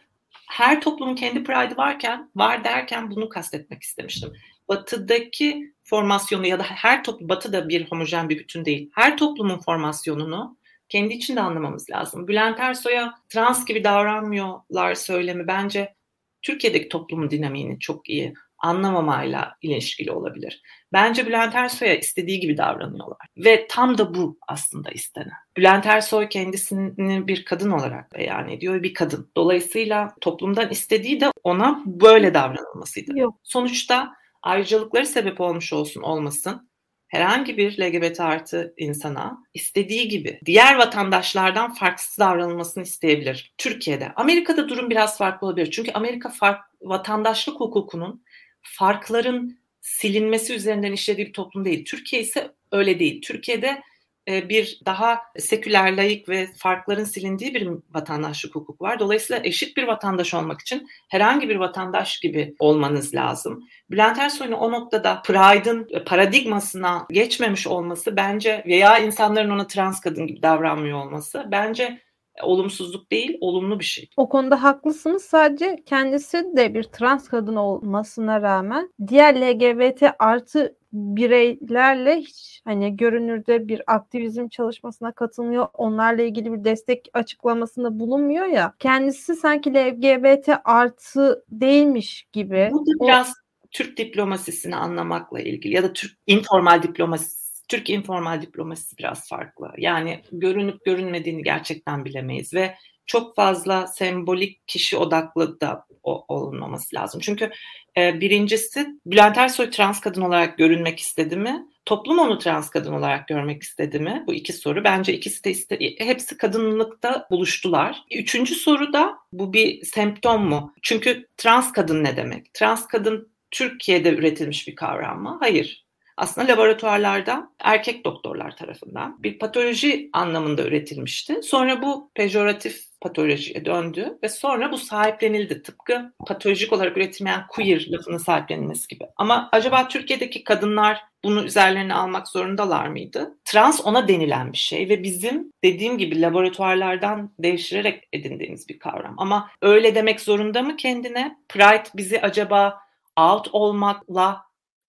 her 0.53 0.81
toplumun 0.81 1.15
kendi 1.15 1.43
pride'ı 1.43 1.77
varken, 1.77 2.31
var 2.35 2.63
derken 2.63 3.11
bunu 3.11 3.29
kastetmek 3.29 3.83
istemiştim. 3.83 4.33
Batıdaki 4.69 5.73
formasyonu 5.83 6.47
ya 6.47 6.59
da 6.59 6.63
her 6.63 7.03
toplum, 7.03 7.29
batı 7.29 7.53
da 7.53 7.69
bir 7.69 7.91
homojen 7.91 8.29
bir 8.29 8.39
bütün 8.39 8.65
değil. 8.65 8.89
Her 8.93 9.17
toplumun 9.17 9.59
formasyonunu 9.59 10.57
kendi 10.89 11.13
içinde 11.13 11.41
anlamamız 11.41 11.89
lazım. 11.89 12.27
Bülent 12.27 12.59
Ersoy'a 12.59 13.13
trans 13.29 13.65
gibi 13.65 13.83
davranmıyorlar 13.83 14.95
söylemi 14.95 15.47
bence 15.47 15.93
Türkiye'deki 16.41 16.89
toplumun 16.89 17.29
dinamiğini 17.29 17.79
çok 17.79 18.09
iyi 18.09 18.33
anlamamayla 18.63 19.55
ilişkili 19.61 20.11
olabilir. 20.11 20.61
Bence 20.93 21.25
Bülent 21.27 21.55
Ersoy'a 21.55 21.95
istediği 21.95 22.39
gibi 22.39 22.57
davranıyorlar. 22.57 23.27
Ve 23.37 23.67
tam 23.69 23.97
da 23.97 24.15
bu 24.15 24.37
aslında 24.47 24.91
istenen. 24.91 25.37
Bülent 25.57 25.85
Ersoy 25.85 26.29
kendisini 26.29 27.27
bir 27.27 27.45
kadın 27.45 27.71
olarak 27.71 28.13
beyan 28.13 28.49
ediyor. 28.49 28.83
Bir 28.83 28.93
kadın. 28.93 29.31
Dolayısıyla 29.37 30.15
toplumdan 30.21 30.69
istediği 30.69 31.21
de 31.21 31.31
ona 31.43 31.83
böyle 31.85 32.33
davranılmasıydı. 32.33 33.19
Yok. 33.19 33.39
Sonuçta 33.43 34.13
ayrıcalıkları 34.41 35.05
sebep 35.05 35.41
olmuş 35.41 35.73
olsun 35.73 36.01
olmasın 36.01 36.69
herhangi 37.13 37.57
bir 37.57 37.81
LGBT 37.81 38.19
artı 38.19 38.73
insana 38.77 39.43
istediği 39.53 40.07
gibi 40.07 40.39
diğer 40.45 40.75
vatandaşlardan 40.75 41.73
farksız 41.73 42.19
davranılmasını 42.19 42.83
isteyebilir. 42.83 43.53
Türkiye'de. 43.57 44.11
Amerika'da 44.15 44.69
durum 44.69 44.89
biraz 44.89 45.17
farklı 45.17 45.47
olabilir. 45.47 45.71
Çünkü 45.71 45.91
Amerika 45.91 46.29
fark, 46.29 46.61
vatandaşlık 46.81 47.59
hukukunun 47.59 48.23
farkların 48.63 49.59
silinmesi 49.81 50.53
üzerinden 50.53 50.91
işlediği 50.91 51.27
bir 51.27 51.33
toplum 51.33 51.65
değil. 51.65 51.85
Türkiye 51.85 52.21
ise 52.21 52.51
öyle 52.71 52.99
değil. 52.99 53.21
Türkiye'de 53.21 53.81
e, 54.27 54.49
bir 54.49 54.79
daha 54.85 55.21
seküler, 55.39 55.97
layık 55.97 56.29
ve 56.29 56.47
farkların 56.57 57.03
silindiği 57.03 57.53
bir 57.53 57.69
vatandaşlık 57.93 58.55
hukuk 58.55 58.81
var. 58.81 58.99
Dolayısıyla 58.99 59.41
eşit 59.45 59.77
bir 59.77 59.83
vatandaş 59.83 60.33
olmak 60.33 60.61
için 60.61 60.87
herhangi 61.09 61.49
bir 61.49 61.55
vatandaş 61.55 62.19
gibi 62.19 62.55
olmanız 62.59 63.15
lazım. 63.15 63.67
Bülent 63.91 64.19
Ersoy'un 64.19 64.51
o 64.51 64.71
noktada 64.71 65.21
Pride'ın 65.21 66.03
paradigmasına 66.05 67.07
geçmemiş 67.09 67.67
olması 67.67 68.15
bence 68.15 68.63
veya 68.67 68.97
insanların 68.97 69.49
ona 69.49 69.67
trans 69.67 70.01
kadın 70.01 70.27
gibi 70.27 70.41
davranmıyor 70.41 71.05
olması 71.05 71.47
bence 71.51 72.01
olumsuzluk 72.41 73.11
değil, 73.11 73.37
olumlu 73.41 73.79
bir 73.79 73.85
şey. 73.85 74.09
O 74.17 74.29
konuda 74.29 74.63
haklısınız. 74.63 75.23
Sadece 75.23 75.83
kendisi 75.85 76.37
de 76.57 76.73
bir 76.73 76.83
trans 76.83 77.27
kadın 77.27 77.55
olmasına 77.55 78.41
rağmen 78.41 78.89
diğer 79.07 79.35
LGBT 79.41 80.03
artı 80.19 80.75
bireylerle 80.93 82.15
hiç 82.15 82.61
hani 82.65 82.97
görünürde 82.97 83.67
bir 83.67 83.81
aktivizm 83.87 84.47
çalışmasına 84.47 85.11
katılmıyor. 85.11 85.67
Onlarla 85.73 86.21
ilgili 86.21 86.53
bir 86.53 86.63
destek 86.63 87.09
açıklamasında 87.13 87.99
bulunmuyor 87.99 88.45
ya. 88.45 88.73
Kendisi 88.79 89.35
sanki 89.35 89.73
LGBT 89.73 90.49
artı 90.63 91.45
değilmiş 91.49 92.27
gibi. 92.33 92.69
Bu 92.71 92.85
da 92.85 93.05
biraz 93.05 93.29
o... 93.29 93.33
Türk 93.71 93.97
diplomasisini 93.97 94.75
anlamakla 94.75 95.39
ilgili 95.39 95.73
ya 95.73 95.83
da 95.83 95.93
Türk 95.93 96.17
informal 96.27 96.83
diplomasisi 96.83 97.42
Türk 97.67 97.89
informal 97.89 98.41
diplomasisi 98.41 98.97
biraz 98.97 99.29
farklı. 99.29 99.71
Yani 99.77 100.21
görünüp 100.31 100.85
görünmediğini 100.85 101.43
gerçekten 101.43 102.05
bilemeyiz 102.05 102.53
ve 102.53 102.75
çok 103.05 103.35
fazla 103.35 103.87
sembolik 103.87 104.67
kişi 104.67 104.97
odaklı 104.97 105.61
da 105.61 105.85
olunmaması 106.03 106.95
lazım. 106.95 107.21
Çünkü 107.23 107.51
e, 107.97 108.21
birincisi 108.21 108.87
Bülent 109.05 109.37
Ersoy 109.37 109.69
trans 109.69 109.99
kadın 110.01 110.21
olarak 110.21 110.57
görünmek 110.57 110.99
istedi 110.99 111.35
mi? 111.35 111.67
Toplum 111.85 112.19
onu 112.19 112.39
trans 112.39 112.69
kadın 112.69 112.93
olarak 112.93 113.27
görmek 113.27 113.63
istedi 113.63 113.99
mi? 113.99 114.23
Bu 114.27 114.33
iki 114.33 114.53
soru. 114.53 114.83
Bence 114.83 115.13
ikisi 115.13 115.43
de 115.43 115.51
iste, 115.51 115.79
hepsi 115.97 116.37
kadınlıkta 116.37 117.27
buluştular. 117.31 118.03
Üçüncü 118.11 118.55
soru 118.55 118.93
da 118.93 119.17
bu 119.33 119.53
bir 119.53 119.85
semptom 119.85 120.45
mu? 120.45 120.73
Çünkü 120.81 121.27
trans 121.37 121.71
kadın 121.71 122.03
ne 122.03 122.17
demek? 122.17 122.53
Trans 122.53 122.87
kadın 122.87 123.33
Türkiye'de 123.51 124.09
üretilmiş 124.13 124.67
bir 124.67 124.75
kavram 124.75 125.21
mı? 125.21 125.37
Hayır 125.39 125.82
aslında 126.17 126.47
laboratuvarlarda 126.47 127.49
erkek 127.59 128.05
doktorlar 128.05 128.55
tarafından 128.55 129.23
bir 129.23 129.39
patoloji 129.39 130.09
anlamında 130.13 130.63
üretilmişti. 130.63 131.43
Sonra 131.43 131.81
bu 131.81 132.11
pejoratif 132.15 132.93
patolojiye 133.01 133.65
döndü 133.65 134.17
ve 134.23 134.29
sonra 134.29 134.71
bu 134.71 134.77
sahiplenildi. 134.77 135.61
Tıpkı 135.63 136.13
patolojik 136.27 136.73
olarak 136.73 136.97
üretilmeyen 136.97 137.47
queer 137.49 137.87
lafının 137.89 138.17
sahiplenilmesi 138.17 138.87
gibi. 138.87 139.05
Ama 139.17 139.49
acaba 139.51 139.87
Türkiye'deki 139.87 140.43
kadınlar 140.43 141.01
bunu 141.23 141.43
üzerlerine 141.43 141.93
almak 141.93 142.27
zorundalar 142.27 142.87
mıydı? 142.87 143.37
Trans 143.45 143.81
ona 143.85 144.07
denilen 144.07 144.53
bir 144.53 144.57
şey 144.57 144.89
ve 144.89 145.03
bizim 145.03 145.51
dediğim 145.63 145.97
gibi 145.97 146.21
laboratuvarlardan 146.21 147.33
devşirerek 147.39 148.07
edindiğimiz 148.13 148.69
bir 148.69 148.79
kavram. 148.79 149.15
Ama 149.17 149.49
öyle 149.61 149.95
demek 149.95 150.21
zorunda 150.21 150.61
mı 150.61 150.75
kendine? 150.75 151.37
Pride 151.49 151.83
bizi 151.95 152.21
acaba 152.21 152.79
out 153.17 153.47
olmakla 153.51 154.41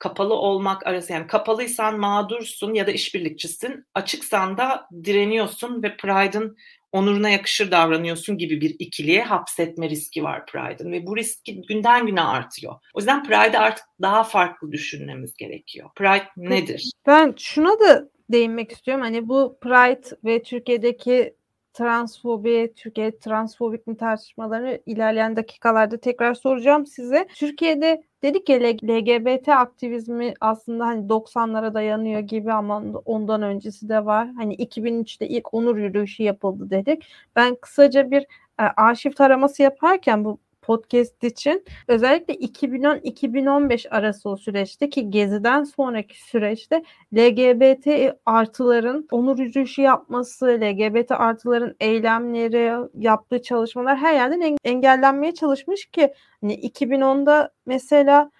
kapalı 0.04 0.34
olmak 0.34 0.86
arası 0.86 1.12
yani 1.12 1.26
kapalıysan 1.26 1.98
mağdursun 1.98 2.74
ya 2.74 2.86
da 2.86 2.90
işbirlikçisin. 2.90 3.86
Açıksan 3.94 4.58
da 4.58 4.88
direniyorsun 5.04 5.82
ve 5.82 5.96
Pride'ın 5.96 6.56
onuruna 6.92 7.30
yakışır 7.30 7.70
davranıyorsun 7.70 8.38
gibi 8.38 8.60
bir 8.60 8.76
ikiliye 8.78 9.22
hapsetme 9.22 9.90
riski 9.90 10.24
var 10.24 10.46
Pride'ın 10.46 10.92
ve 10.92 11.06
bu 11.06 11.16
riski 11.16 11.62
günden 11.62 12.06
güne 12.06 12.20
artıyor. 12.20 12.74
O 12.94 13.00
yüzden 13.00 13.24
Pride'ı 13.24 13.60
artık 13.60 13.84
daha 14.02 14.24
farklı 14.24 14.72
düşünmemiz 14.72 15.36
gerekiyor. 15.36 15.90
Pride 15.96 16.28
nedir? 16.36 16.90
Ben 17.06 17.34
şuna 17.38 17.80
da 17.80 18.08
değinmek 18.32 18.72
istiyorum. 18.72 19.02
Hani 19.02 19.28
bu 19.28 19.58
Pride 19.60 20.16
ve 20.24 20.42
Türkiye'deki 20.42 21.34
transfobi, 21.74 22.72
Türkiye 22.76 23.18
transfobik 23.18 23.86
mi 23.86 23.96
tartışmaları 23.96 24.82
ilerleyen 24.86 25.36
dakikalarda 25.36 26.00
tekrar 26.00 26.34
soracağım 26.34 26.86
size. 26.86 27.28
Türkiye'de 27.34 28.02
dedik 28.22 28.48
ya 28.48 28.58
LGBT 28.60 29.48
aktivizmi 29.48 30.34
aslında 30.40 30.86
hani 30.86 31.08
90'lara 31.08 31.74
dayanıyor 31.74 32.20
gibi 32.20 32.52
ama 32.52 32.82
ondan 33.04 33.42
öncesi 33.42 33.88
de 33.88 34.04
var. 34.04 34.28
Hani 34.36 34.54
2003'te 34.54 35.28
ilk 35.28 35.54
onur 35.54 35.76
yürüyüşü 35.76 36.22
yapıldı 36.22 36.70
dedik. 36.70 37.06
Ben 37.36 37.54
kısaca 37.54 38.10
bir 38.10 38.22
e, 38.60 38.62
arşiv 38.76 39.10
taraması 39.12 39.62
yaparken 39.62 40.24
bu 40.24 40.38
podcast 40.64 41.24
için 41.24 41.64
özellikle 41.88 42.34
2010-2015 42.34 43.88
arası 43.88 44.28
o 44.28 44.36
süreçte 44.36 44.90
ki 44.90 45.10
Gezi'den 45.10 45.64
sonraki 45.64 46.24
süreçte 46.24 46.82
LGBT 47.14 48.14
artıların 48.26 49.08
onur 49.10 49.38
yürüyüşü 49.38 49.82
yapması, 49.82 50.46
LGBT 50.46 51.10
artıların 51.10 51.76
eylemleri, 51.80 52.88
yaptığı 52.98 53.42
çalışmalar 53.42 53.98
her 53.98 54.14
yerden 54.14 54.56
engellenmeye 54.64 55.34
çalışmış 55.34 55.86
ki 55.86 56.14
hani 56.40 56.54
2010'da 56.54 57.50
mesela 57.66 58.30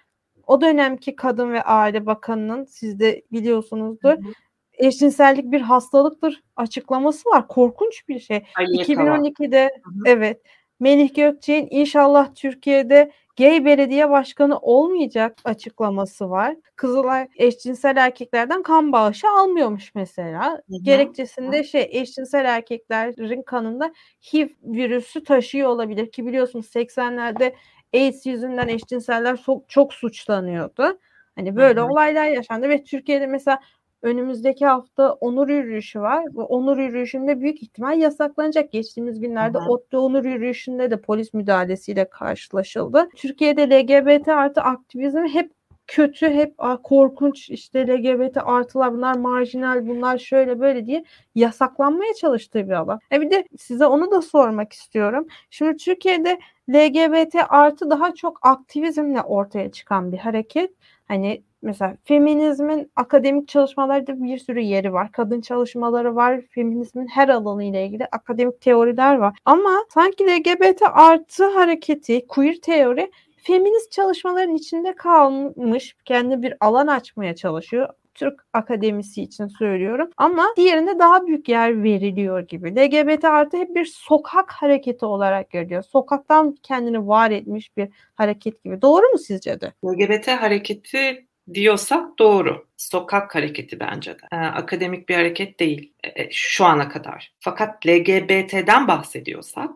o 0.47 0.61
dönemki 0.61 1.15
Kadın 1.15 1.51
ve 1.51 1.61
Aile 1.61 2.05
Bakanı'nın 2.05 2.65
siz 2.65 2.99
de 2.99 3.21
biliyorsunuzdur. 3.31 4.09
Hı 4.09 4.15
hı 4.15 4.33
eşcinsellik 4.77 5.51
bir 5.51 5.61
hastalıktır 5.61 6.43
açıklaması 6.55 7.29
var. 7.29 7.47
Korkunç 7.47 8.07
bir 8.09 8.19
şey. 8.19 8.43
Aliye 8.57 8.83
2012'de 8.83 9.69
hı 9.83 9.89
hı. 9.89 10.03
evet 10.05 10.41
Melih 10.79 11.13
Gökçe'nin 11.15 11.67
inşallah 11.71 12.35
Türkiye'de 12.35 13.11
gay 13.37 13.65
belediye 13.65 14.09
başkanı 14.09 14.59
olmayacak 14.59 15.37
açıklaması 15.45 16.29
var. 16.29 16.55
Kızılay 16.75 17.27
eşcinsel 17.35 17.97
erkeklerden 17.97 18.63
kan 18.63 18.91
bağışı 18.91 19.27
almıyormuş 19.29 19.95
mesela. 19.95 20.51
Hı 20.51 20.55
hı. 20.55 20.83
Gerekçesinde 20.83 21.63
şey 21.63 21.89
eşcinsel 21.91 22.45
erkeklerin 22.45 23.41
kanında 23.41 23.93
HIV 24.33 24.47
virüsü 24.63 25.23
taşıyor 25.23 25.69
olabilir 25.69 26.11
ki 26.11 26.25
biliyorsunuz 26.25 26.65
80'lerde 26.65 27.55
AIDS 27.93 28.25
yüzünden 28.25 28.67
eşcinseller 28.67 29.37
çok, 29.37 29.69
çok 29.69 29.93
suçlanıyordu. 29.93 30.99
Hani 31.35 31.55
böyle 31.55 31.79
hı 31.79 31.83
hı. 31.83 31.87
olaylar 31.87 32.25
yaşandı 32.25 32.69
ve 32.69 32.83
Türkiye'de 32.83 33.27
mesela 33.27 33.59
önümüzdeki 34.05 34.65
hafta 34.65 35.13
onur 35.13 35.49
yürüyüşü 35.49 36.01
var. 36.01 36.25
Ve 36.25 36.41
onur 36.41 36.77
yürüyüşünde 36.77 37.41
büyük 37.41 37.63
ihtimal 37.63 37.97
yasaklanacak. 37.99 38.71
Geçtiğimiz 38.71 39.19
günlerde 39.19 39.57
Aha. 39.57 39.69
ODTÜ 39.69 39.97
onur 39.97 40.25
yürüyüşünde 40.25 40.91
de 40.91 41.01
polis 41.01 41.33
müdahalesiyle 41.33 42.09
karşılaşıldı. 42.09 43.09
Türkiye'de 43.15 43.69
LGBT 43.69 44.27
artı 44.27 44.61
aktivizmi 44.61 45.33
hep 45.33 45.51
kötü, 45.87 46.29
hep 46.29 46.55
korkunç 46.83 47.49
işte 47.49 47.87
LGBT 47.87 48.37
artılar 48.37 48.93
bunlar 48.93 49.15
marjinal, 49.17 49.87
bunlar 49.87 50.17
şöyle 50.17 50.59
böyle 50.59 50.85
diye 50.85 51.03
yasaklanmaya 51.35 52.13
çalıştığı 52.13 52.67
bir 52.67 52.73
alan. 52.73 52.99
E 53.11 53.21
bir 53.21 53.31
de 53.31 53.45
size 53.57 53.85
onu 53.85 54.11
da 54.11 54.21
sormak 54.21 54.73
istiyorum. 54.73 55.27
Şimdi 55.49 55.77
Türkiye'de 55.77 56.39
LGBT 56.69 57.35
artı 57.49 57.89
daha 57.89 58.13
çok 58.13 58.39
aktivizmle 58.41 59.21
ortaya 59.21 59.71
çıkan 59.71 60.11
bir 60.11 60.17
hareket. 60.17 60.71
Hani 61.07 61.43
mesela 61.65 61.97
feminizmin 62.03 62.91
akademik 62.95 63.47
çalışmalarda 63.47 64.23
bir 64.23 64.37
sürü 64.37 64.59
yeri 64.59 64.93
var. 64.93 65.11
Kadın 65.11 65.41
çalışmaları 65.41 66.15
var. 66.15 66.41
Feminizmin 66.49 67.07
her 67.07 67.29
alanı 67.29 67.63
ile 67.63 67.85
ilgili 67.85 68.05
akademik 68.05 68.61
teoriler 68.61 69.15
var. 69.15 69.37
Ama 69.45 69.85
sanki 69.93 70.23
LGBT 70.27 70.81
artı 70.93 71.45
hareketi, 71.45 72.27
queer 72.27 72.55
teori 72.55 73.11
feminist 73.45 73.91
çalışmaların 73.91 74.55
içinde 74.55 74.95
kalmış, 74.95 75.95
kendi 76.05 76.41
bir 76.41 76.53
alan 76.59 76.87
açmaya 76.87 77.35
çalışıyor. 77.35 77.89
Türk 78.15 78.41
akademisi 78.53 79.21
için 79.21 79.47
söylüyorum. 79.47 80.09
Ama 80.17 80.47
diğerine 80.57 80.99
daha 80.99 81.27
büyük 81.27 81.49
yer 81.49 81.83
veriliyor 81.83 82.39
gibi. 82.39 82.75
LGBT 82.75 83.25
artı 83.25 83.57
hep 83.57 83.75
bir 83.75 83.85
sokak 83.85 84.51
hareketi 84.51 85.05
olarak 85.05 85.49
görülüyor. 85.49 85.83
Sokaktan 85.83 86.55
kendini 86.63 87.07
var 87.07 87.31
etmiş 87.31 87.77
bir 87.77 87.89
hareket 88.15 88.63
gibi. 88.63 88.81
Doğru 88.81 89.11
mu 89.11 89.17
sizce 89.17 89.61
de? 89.61 89.73
LGBT 89.85 90.27
hareketi 90.27 91.25
diyorsak 91.53 92.19
doğru. 92.19 92.67
Sokak 92.77 93.35
hareketi 93.35 93.79
bence 93.79 94.11
de. 94.11 94.23
Ee, 94.31 94.35
akademik 94.35 95.09
bir 95.09 95.15
hareket 95.15 95.59
değil 95.59 95.93
e, 96.03 96.23
e 96.23 96.29
şu 96.31 96.65
ana 96.65 96.89
kadar. 96.89 97.33
Fakat 97.39 97.87
LGBT'den 97.87 98.87
bahsediyorsak 98.87 99.69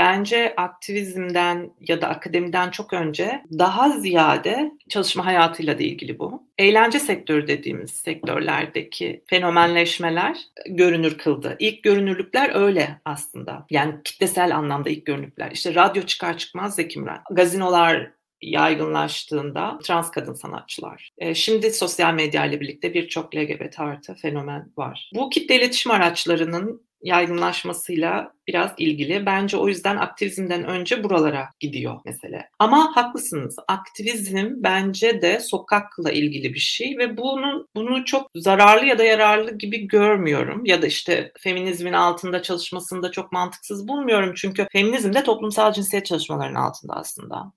bence 0.00 0.54
aktivizmden 0.56 1.70
ya 1.88 2.02
da 2.02 2.08
akademiden 2.08 2.70
çok 2.70 2.92
önce 2.92 3.42
daha 3.58 3.90
ziyade 3.90 4.72
çalışma 4.88 5.26
hayatıyla 5.26 5.78
da 5.78 5.82
ilgili 5.82 6.18
bu. 6.18 6.42
Eğlence 6.58 7.00
sektörü 7.00 7.46
dediğimiz 7.46 7.90
sektörlerdeki 7.90 9.24
fenomenleşmeler 9.26 10.36
görünür 10.66 11.18
kıldı. 11.18 11.56
İlk 11.58 11.82
görünürlükler 11.82 12.54
öyle 12.54 13.00
aslında. 13.04 13.66
Yani 13.70 13.94
kitlesel 14.04 14.56
anlamda 14.56 14.90
ilk 14.90 15.06
görünürlükler. 15.06 15.50
İşte 15.50 15.74
radyo 15.74 16.02
çıkar 16.02 16.38
çıkmaz 16.38 16.74
Zeki 16.74 17.00
Müren. 17.00 17.20
Gazinolar 17.30 18.10
yaygınlaştığında 18.42 19.78
trans 19.82 20.10
kadın 20.10 20.34
sanatçılar. 20.34 21.10
E, 21.18 21.34
şimdi 21.34 21.70
sosyal 21.70 22.14
medya 22.14 22.46
ile 22.46 22.60
birlikte 22.60 22.94
birçok 22.94 23.36
LGBT 23.36 23.80
artı 23.80 24.14
fenomen 24.14 24.72
var. 24.76 25.10
Bu 25.14 25.30
kitle 25.30 25.56
iletişim 25.56 25.92
araçlarının 25.92 26.90
yaygınlaşmasıyla 27.02 28.32
biraz 28.46 28.70
ilgili. 28.78 29.26
Bence 29.26 29.56
o 29.56 29.68
yüzden 29.68 29.96
aktivizmden 29.96 30.64
önce 30.64 31.04
buralara 31.04 31.48
gidiyor 31.60 32.00
mesele. 32.04 32.48
Ama 32.58 32.96
haklısınız. 32.96 33.56
Aktivizm 33.68 34.46
bence 34.56 35.22
de 35.22 35.40
sokakla 35.40 36.12
ilgili 36.12 36.54
bir 36.54 36.58
şey 36.58 36.98
ve 36.98 37.16
bunun 37.16 37.68
bunu 37.74 38.04
çok 38.04 38.30
zararlı 38.34 38.86
ya 38.86 38.98
da 38.98 39.04
yararlı 39.04 39.58
gibi 39.58 39.88
görmüyorum. 39.88 40.64
Ya 40.64 40.82
da 40.82 40.86
işte 40.86 41.32
feminizmin 41.38 41.92
altında 41.92 42.42
çalışmasını 42.42 43.02
da 43.02 43.10
çok 43.10 43.32
mantıksız 43.32 43.88
bulmuyorum. 43.88 44.32
Çünkü 44.36 44.66
feminizm 44.72 45.12
de 45.12 45.24
toplumsal 45.24 45.72
cinsiyet 45.72 46.06
çalışmalarının 46.06 46.58
altında 46.58 46.94
aslında. 46.94 47.52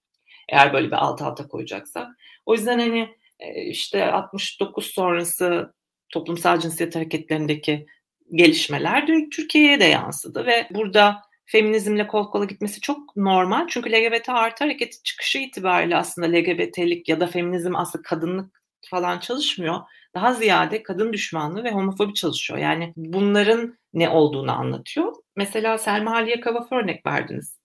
Eğer 0.50 0.74
böyle 0.74 0.88
bir 0.88 1.06
alt 1.06 1.22
alta 1.22 1.48
koyacaksak. 1.48 2.08
O 2.46 2.54
yüzden 2.54 2.80
hani 2.80 3.10
e, 3.40 3.66
işte 3.66 4.06
69 4.06 4.86
sonrası 4.86 5.74
toplumsal 6.10 6.60
cinsiyet 6.60 6.96
hareketlerindeki 6.96 7.86
gelişmeler 8.32 9.08
Türkiye'ye 9.32 9.80
de 9.80 9.86
yansıdı 9.86 10.46
ve 10.46 10.68
burada 10.72 11.22
feminizmle 11.46 12.08
kol 12.08 12.32
kola 12.32 12.46
gitmesi 12.46 12.82
çok 12.82 13.16
normal. 13.16 13.68
Çünkü 13.68 13.92
LGBT 13.92 14.30
artı 14.30 14.64
hareketi 14.64 15.04
çıkışı 15.04 15.38
itibariyle 15.38 15.96
aslında 15.98 16.28
LGBT'lik 16.28 17.10
ya 17.10 17.20
da 17.20 17.28
feminizm 17.28 17.76
aslında 17.76 18.02
kadınlık 18.04 18.62
falan 18.90 19.20
çalışmıyor. 19.20 19.80
Daha 20.16 20.34
ziyade 20.34 20.84
kadın 20.84 21.14
düşmanlığı 21.14 21.64
ve 21.64 21.72
homofobi 21.72 22.14
çalışıyor. 22.14 22.60
Yani 22.60 22.94
bunların 22.96 23.78
ne 23.94 24.10
olduğunu 24.10 24.52
anlatıyor. 24.52 25.14
Mesela 25.36 25.78
Selma 25.78 26.12
Haliye 26.12 26.40
Kavaf 26.40 26.72
örnek 26.72 27.06
verdiniz 27.06 27.63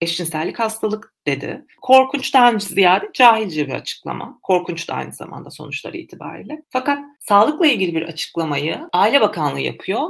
eşcinsellik 0.00 0.58
hastalık 0.58 1.14
dedi. 1.26 1.66
Korkunçtan 1.82 2.58
ziyade 2.58 3.10
cahilce 3.14 3.66
bir 3.66 3.72
açıklama. 3.72 4.38
Korkunç 4.42 4.88
da 4.88 4.94
aynı 4.94 5.12
zamanda 5.12 5.50
sonuçları 5.50 5.96
itibariyle. 5.96 6.62
Fakat 6.70 6.98
sağlıkla 7.20 7.66
ilgili 7.66 7.94
bir 7.94 8.02
açıklamayı 8.02 8.88
Aile 8.92 9.20
Bakanlığı 9.20 9.60
yapıyor. 9.60 10.08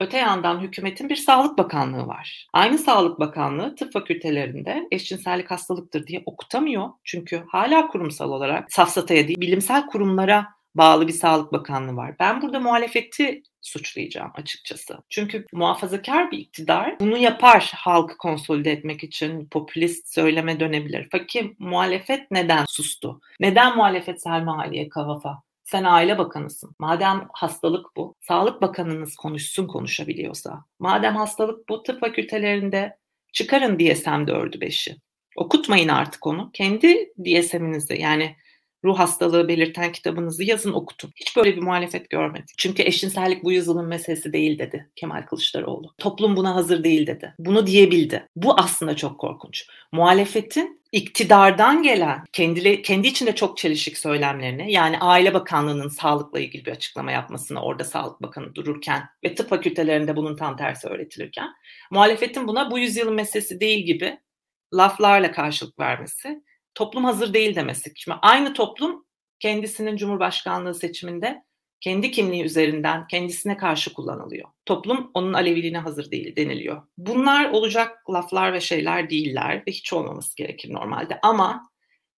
Öte 0.00 0.18
yandan 0.18 0.60
hükümetin 0.60 1.08
bir 1.08 1.16
Sağlık 1.16 1.58
Bakanlığı 1.58 2.06
var. 2.06 2.46
Aynı 2.52 2.78
Sağlık 2.78 3.20
Bakanlığı 3.20 3.74
tıp 3.76 3.92
fakültelerinde 3.92 4.88
eşcinsellik 4.90 5.50
hastalıktır 5.50 6.06
diye 6.06 6.22
okutamıyor. 6.26 6.88
Çünkü 7.04 7.44
hala 7.48 7.88
kurumsal 7.88 8.30
olarak 8.30 8.72
safsataya 8.72 9.28
değil 9.28 9.40
bilimsel 9.40 9.86
kurumlara 9.86 10.46
bağlı 10.74 11.08
bir 11.08 11.12
Sağlık 11.12 11.52
Bakanlığı 11.52 11.96
var. 11.96 12.14
Ben 12.20 12.42
burada 12.42 12.60
muhalefeti 12.60 13.42
suçlayacağım 13.60 14.30
açıkçası. 14.34 14.98
Çünkü 15.10 15.46
muhafazakar 15.52 16.30
bir 16.30 16.38
iktidar 16.38 17.00
bunu 17.00 17.18
yapar 17.18 17.72
halkı 17.76 18.16
konsolide 18.16 18.72
etmek 18.72 19.04
için 19.04 19.48
popülist 19.48 20.14
söyleme 20.14 20.60
dönebilir. 20.60 21.08
Fakat 21.12 21.44
muhalefet 21.58 22.30
neden 22.30 22.64
sustu? 22.68 23.20
Neden 23.40 23.76
muhalefet 23.76 24.22
Selma 24.22 24.58
Aliye 24.58 24.88
Kavafa 24.88 25.42
sen 25.70 25.84
aile 25.84 26.18
bakanısın. 26.18 26.74
Madem 26.78 27.28
hastalık 27.32 27.96
bu, 27.96 28.16
sağlık 28.20 28.62
bakanınız 28.62 29.16
konuşsun 29.16 29.66
konuşabiliyorsa. 29.66 30.64
Madem 30.78 31.16
hastalık 31.16 31.68
bu, 31.68 31.82
tıp 31.82 32.00
fakültelerinde 32.00 32.96
çıkarın 33.32 33.78
DSM 33.78 34.08
4'ü 34.08 34.58
5'i. 34.58 34.96
Okutmayın 35.36 35.88
artık 35.88 36.26
onu. 36.26 36.50
Kendi 36.52 37.12
DSM'inizi 37.24 38.00
yani 38.00 38.36
ruh 38.84 38.98
hastalığı 38.98 39.48
belirten 39.48 39.92
kitabınızı 39.92 40.44
yazın 40.44 40.72
okutun. 40.72 41.12
Hiç 41.16 41.36
böyle 41.36 41.56
bir 41.56 41.62
muhalefet 41.62 42.10
görmedik. 42.10 42.58
Çünkü 42.58 42.82
eşcinsellik 42.82 43.44
bu 43.44 43.52
yüzyılın 43.52 43.86
meselesi 43.86 44.32
değil 44.32 44.58
dedi 44.58 44.90
Kemal 44.96 45.22
Kılıçdaroğlu. 45.22 45.94
Toplum 45.98 46.36
buna 46.36 46.54
hazır 46.54 46.84
değil 46.84 47.06
dedi. 47.06 47.34
Bunu 47.38 47.66
diyebildi. 47.66 48.28
Bu 48.36 48.60
aslında 48.60 48.96
çok 48.96 49.20
korkunç. 49.20 49.66
Muhalefetin 49.92 50.80
iktidardan 50.92 51.82
gelen 51.82 52.24
kendi, 52.32 52.82
kendi 52.82 53.08
içinde 53.08 53.34
çok 53.34 53.58
çelişik 53.58 53.98
söylemlerini 53.98 54.72
yani 54.72 54.98
Aile 54.98 55.34
Bakanlığı'nın 55.34 55.88
sağlıkla 55.88 56.40
ilgili 56.40 56.66
bir 56.66 56.72
açıklama 56.72 57.12
yapmasını 57.12 57.62
orada 57.62 57.84
Sağlık 57.84 58.22
Bakanı 58.22 58.54
dururken 58.54 59.02
ve 59.24 59.34
tıp 59.34 59.48
fakültelerinde 59.50 60.16
bunun 60.16 60.36
tam 60.36 60.56
tersi 60.56 60.88
öğretilirken 60.88 61.48
muhalefetin 61.90 62.48
buna 62.48 62.70
bu 62.70 62.78
yüzyılın 62.78 63.14
meselesi 63.14 63.60
değil 63.60 63.86
gibi 63.86 64.18
laflarla 64.74 65.32
karşılık 65.32 65.78
vermesi 65.78 66.42
toplum 66.74 67.04
hazır 67.04 67.34
değil 67.34 67.56
demesi. 67.56 67.92
Şimdi 67.96 68.18
aynı 68.22 68.54
toplum 68.54 69.04
kendisinin 69.40 69.96
Cumhurbaşkanlığı 69.96 70.74
seçiminde 70.74 71.44
kendi 71.80 72.10
kimliği 72.10 72.44
üzerinden 72.44 73.06
kendisine 73.06 73.56
karşı 73.56 73.92
kullanılıyor. 73.92 74.48
Toplum 74.66 75.10
onun 75.14 75.32
aleviliğine 75.32 75.78
hazır 75.78 76.10
değil 76.10 76.36
deniliyor. 76.36 76.82
Bunlar 76.98 77.50
olacak 77.50 78.10
laflar 78.10 78.52
ve 78.52 78.60
şeyler 78.60 79.10
değiller 79.10 79.62
ve 79.66 79.70
hiç 79.72 79.92
olmaması 79.92 80.36
gerekir 80.36 80.72
normalde. 80.72 81.18
Ama 81.22 81.70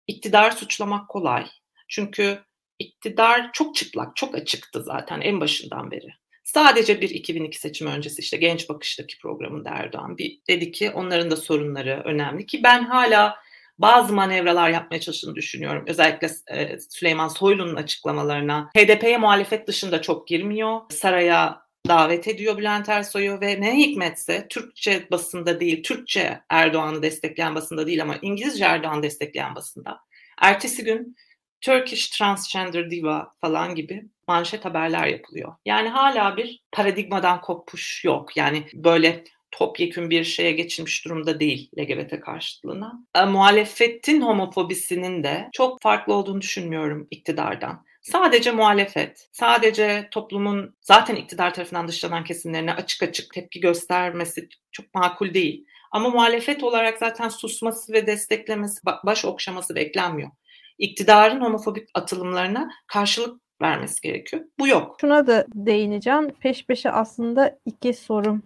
iktidar 0.07 0.51
suçlamak 0.51 1.09
kolay. 1.09 1.47
Çünkü 1.89 2.39
iktidar 2.79 3.51
çok 3.53 3.75
çıplak, 3.75 4.17
çok 4.17 4.35
açıktı 4.35 4.83
zaten 4.83 5.21
en 5.21 5.41
başından 5.41 5.91
beri. 5.91 6.09
Sadece 6.45 7.01
bir 7.01 7.11
2002 7.11 7.59
seçimi 7.59 7.91
öncesi 7.91 8.21
işte 8.21 8.37
Genç 8.37 8.69
Bakış'taki 8.69 9.19
programında 9.19 9.71
Erdoğan 9.71 10.19
bir 10.19 10.41
dedi 10.49 10.73
ki 10.73 10.91
onların 10.91 11.31
da 11.31 11.37
sorunları 11.37 12.03
önemli 12.05 12.47
ki 12.47 12.63
ben 12.63 12.85
hala 12.85 13.37
bazı 13.83 14.13
manevralar 14.13 14.71
yapmaya 14.71 15.01
çalıştığını 15.01 15.35
düşünüyorum. 15.35 15.85
Özellikle 15.87 16.29
e, 16.49 16.81
Süleyman 16.81 17.29
Soylu'nun 17.29 17.77
açıklamalarına. 17.77 18.71
HDP'ye 18.77 19.19
muhalefet 19.19 19.69
dışında 19.69 20.03
çok 20.03 20.29
girmiyor. 20.29 20.81
Saraya 20.91 21.63
davet 21.89 22.29
ediyor 22.29 22.59
Bülent 22.59 22.89
Ersoy'u 22.89 23.41
ve 23.41 23.61
ne 23.61 23.77
hikmetse 23.77 24.47
Türkçe 24.49 25.07
basında 25.11 25.61
değil, 25.61 25.83
Türkçe 25.83 26.41
Erdoğan'ı 26.49 27.03
destekleyen 27.03 27.55
basında 27.55 27.87
değil 27.87 28.03
ama 28.03 28.17
İngilizce 28.23 28.65
Erdoğan'ı 28.65 29.03
destekleyen 29.03 29.55
basında. 29.55 30.01
Ertesi 30.41 30.85
gün 30.85 31.17
Turkish 31.61 32.11
Transgender 32.11 32.91
Diva 32.91 33.33
falan 33.41 33.75
gibi 33.75 34.05
manşet 34.29 34.65
haberler 34.65 35.07
yapılıyor. 35.07 35.55
Yani 35.65 35.89
hala 35.89 36.37
bir 36.37 36.63
paradigmadan 36.73 37.41
kopuş 37.41 38.05
yok. 38.05 38.37
Yani 38.37 38.67
böyle 38.75 39.25
topyekün 39.53 40.11
bir 40.11 40.25
şeye 40.25 40.53
geçilmiş 40.53 41.05
durumda 41.05 41.41
değil 41.41 41.71
LGBT 41.79 42.21
karşıtlığına. 42.21 43.05
E, 43.15 43.25
muhalefetin 43.25 44.21
homofobisinin 44.21 45.23
de 45.23 45.49
çok 45.53 45.83
farklı 45.83 46.15
olduğunu 46.15 46.41
düşünmüyorum 46.41 47.09
iktidardan. 47.11 47.85
Sadece 48.03 48.51
muhalefet, 48.51 49.29
sadece 49.33 50.09
toplumun 50.11 50.77
zaten 50.81 51.17
iktidar 51.17 51.55
tarafından 51.55 51.89
dışlanan 51.89 52.25
kesimlerine 52.25 52.75
açık 52.75 53.03
açık 53.03 53.35
tepki 53.35 53.61
göstermesi 53.61 54.49
çok 54.73 54.95
makul 54.95 55.35
değil. 55.35 55.67
Ama 55.93 56.09
muhalefet 56.09 56.65
olarak 56.65 56.99
zaten 56.99 57.29
susması 57.29 57.93
ve 57.93 58.07
desteklemesi, 58.07 58.81
baş 59.05 59.25
okşaması 59.25 59.75
beklenmiyor. 59.75 60.31
İktidarın 60.79 61.41
homofobik 61.41 61.89
atılımlarına 61.95 62.71
karşılık 62.87 63.41
vermesi 63.63 64.01
gerekiyor. 64.01 64.43
Bu 64.59 64.69
yok. 64.69 64.97
Şuna 65.01 65.27
da 65.27 65.47
değineceğim. 65.55 66.29
Peş 66.41 66.67
peşe 66.67 66.91
aslında 66.91 67.59
iki 67.67 67.95
sorum 67.95 68.43